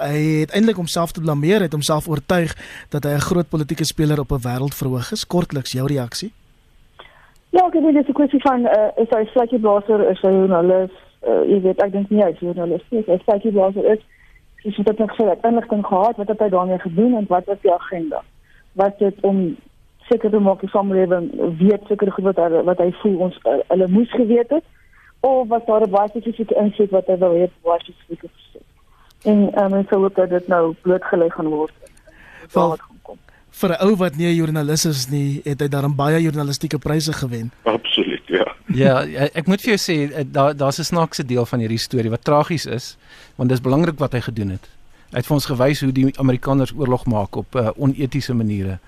hy 0.03 0.21
het 0.43 0.53
eintlik 0.57 0.77
homself 0.81 1.13
te 1.17 1.25
blameer, 1.25 1.65
het 1.65 1.73
homself 1.73 2.09
oortuig 2.09 2.53
dat 2.93 3.05
hy 3.05 3.17
'n 3.17 3.29
groot 3.29 3.49
politieke 3.49 3.85
speler 3.85 4.21
op 4.21 4.33
'n 4.33 4.45
wêreldverhoog 4.45 5.13
is. 5.13 5.27
Kortliks 5.27 5.73
jou 5.73 5.87
reaksie? 5.87 6.33
Ja, 7.51 7.67
ek 7.67 7.73
dink 7.73 7.93
dit 7.93 8.03
is 8.03 8.09
'n 8.09 8.19
kwessie 8.21 8.41
van 8.41 8.67
uh 8.67 8.91
is 8.97 9.11
hy 9.11 9.25
slegte 9.33 9.59
blaser, 9.59 10.11
is 10.11 10.21
hy 10.21 10.29
joernalis? 10.29 10.93
Uh 11.27 11.43
jy 11.51 11.61
weet, 11.61 11.83
ek 11.83 11.93
dink 11.93 12.11
nie 12.11 12.23
hy 12.23 12.31
is 12.31 12.39
joernalis 12.39 12.85
nie. 12.91 13.05
Hy 13.07 13.15
is 13.15 13.25
slegte 13.25 13.53
blaser 13.53 13.85
is. 13.85 14.03
Dis 14.63 14.77
wat 14.77 14.89
ek 14.89 14.99
nog 14.99 15.15
sê, 15.17 15.27
ek 15.27 15.43
het 15.43 15.51
inligting 15.53 15.87
gehad 15.87 16.17
wat 16.17 16.29
het 16.29 16.41
hy 16.41 16.49
daarmee 16.49 16.79
gedoen 16.79 17.17
en 17.17 17.27
wat 17.29 17.47
was 17.47 17.61
die 17.63 17.73
agenda? 17.73 18.23
wat 18.73 18.99
dit 18.99 19.15
om 19.21 19.57
seker 20.09 20.31
te 20.31 20.39
maak 20.39 20.61
die 20.61 20.71
samelewing 20.73 21.31
weet 21.59 21.85
seker 21.89 22.13
goed 22.13 22.31
wat 22.31 22.41
hy 22.41 22.63
wat 22.69 22.81
hy 22.83 22.91
voel 23.03 23.19
ons 23.29 23.37
uh, 23.45 23.59
hulle 23.69 23.89
moes 23.93 24.11
geweet 24.17 24.51
het 24.57 24.65
of 25.21 25.49
wat 25.49 25.67
daar 25.67 25.87
'n 25.87 25.91
baie 25.91 26.09
spesifieke 26.09 26.57
inset 26.65 26.91
wat 26.91 27.07
hy 27.07 27.17
wil 27.19 27.37
hê 27.37 27.49
wat 27.63 27.85
spesifiek 27.85 28.23
is. 28.25 28.63
En 29.25 29.39
um, 29.63 29.75
en 29.75 29.87
so 29.91 29.99
word 29.99 30.31
dit 30.31 30.49
nou 30.49 30.75
blootgelê 30.83 31.29
gaan 31.31 31.49
word. 31.49 31.75
Val 32.49 32.77
vir 33.61 33.71
'n 33.71 33.83
ou 33.87 33.97
wat 33.97 34.17
nie 34.17 34.27
'n 34.27 34.35
joernalis 34.35 34.85
is 34.85 35.09
nie, 35.09 35.41
het 35.45 35.61
hy 35.61 35.69
daarin 35.69 35.97
baie 35.97 36.23
journalistieke 36.23 36.79
pryse 36.79 37.13
gewen. 37.13 37.53
Absoluut, 37.63 38.12
ja. 38.75 39.03
Ja, 39.03 39.29
ek 39.33 39.47
moet 39.47 39.63
vir 39.65 39.75
jou 39.77 39.81
sê 39.81 39.97
eh, 40.13 40.25
daar 40.27 40.57
daar's 40.57 40.79
'n 40.79 40.85
snaakse 40.85 41.25
deel 41.25 41.47
van 41.47 41.61
hierdie 41.61 41.79
storie 41.79 42.11
wat 42.11 42.25
tragies 42.25 42.67
is, 42.67 42.97
want 43.37 43.49
dit 43.49 43.59
is 43.59 43.65
belangrik 43.65 43.99
wat 43.99 44.13
hy 44.13 44.21
gedoen 44.21 44.51
het. 44.51 44.69
Hy 45.13 45.21
het 45.21 45.27
vir 45.27 45.35
ons 45.35 45.47
gewys 45.47 45.81
hoe 45.81 45.93
die 45.93 46.19
Amerikaners 46.19 46.73
oorlog 46.73 47.05
maak 47.07 47.37
op 47.37 47.55
uh, 47.55 47.71
onetiese 47.77 48.35
maniere. 48.35 48.79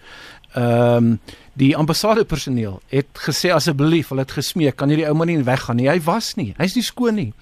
Ehm 0.55 0.97
um, 0.97 1.21
die 1.53 1.77
ambassade 1.77 2.25
personeel 2.25 2.81
het 2.89 3.07
gesê 3.15 3.53
asseblief, 3.55 4.09
hulle 4.09 4.21
het 4.21 4.33
gesmeek, 4.33 4.77
kan 4.77 4.89
hierdie 4.89 5.07
ou 5.07 5.15
man 5.15 5.27
nie 5.27 5.43
weggaan 5.43 5.77
nie. 5.77 5.89
Hy 5.89 6.01
was 6.03 6.35
nie. 6.35 6.55
Hy's 6.59 6.75
nie 6.75 6.83
skoon 6.83 7.15
nie. 7.15 7.33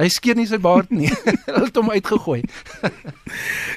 Hy 0.00 0.08
skeer 0.08 0.38
nie 0.38 0.46
sy 0.48 0.56
baard 0.62 0.92
nie. 0.94 1.10
hulle 1.46 1.66
het 1.66 1.76
hom 1.76 1.90
uitgegooi. 1.92 2.40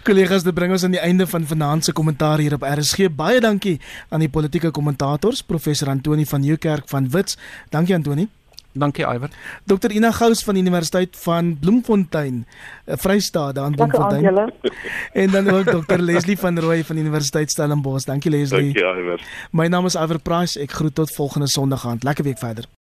Kollegas, 0.08 0.46
dit 0.48 0.56
bring 0.56 0.72
ons 0.72 0.86
aan 0.88 0.96
die 0.96 1.02
einde 1.04 1.28
van 1.28 1.48
vanaand 1.48 1.90
se 1.90 1.96
kommentaar 1.96 2.40
hier 2.44 2.56
op 2.56 2.64
RSG. 2.68 3.10
Baie 3.12 3.42
dankie 3.44 3.80
aan 4.10 4.24
die 4.24 4.32
politieke 4.32 4.72
kommentators, 4.72 5.44
professor 5.44 5.92
Antoni 5.92 6.26
van 6.30 6.46
Nieuwkerk 6.46 6.88
van 6.92 7.12
Wits. 7.12 7.38
Dankie 7.76 7.96
Antoni. 7.98 8.30
Dankie 8.74 9.06
Iwer. 9.06 9.30
Dr 9.70 9.92
Ina 9.94 10.12
Gous 10.12 10.42
van 10.44 10.58
die 10.58 10.64
Universiteit 10.64 11.18
van 11.22 11.58
Bloemfontein, 11.60 12.46
eh, 12.86 12.98
Vrystaat 12.98 13.56
daar 13.56 13.68
in 13.70 13.76
Bloemfontein. 13.76 14.54
En 15.24 15.30
dan 15.32 15.50
ook 15.50 15.66
Dr 15.66 16.00
Leslie 16.00 16.38
van 16.38 16.60
Rooi 16.60 16.84
van 16.84 16.96
die 16.96 17.04
Universiteit 17.04 17.52
Stellenbosch. 17.52 18.06
Dankie 18.06 18.32
Leslie. 18.32 18.74
Dankie 18.74 19.02
Iwer. 19.02 19.22
My 19.52 19.68
naam 19.68 19.86
is 19.86 19.96
Iwer 19.96 20.20
Price. 20.20 20.60
Ek 20.60 20.72
groet 20.72 20.96
tot 20.96 21.12
volgende 21.12 21.48
Sondag 21.48 21.86
aan. 21.88 21.98
Lekker 22.02 22.24
week 22.24 22.40
verder. 22.40 22.66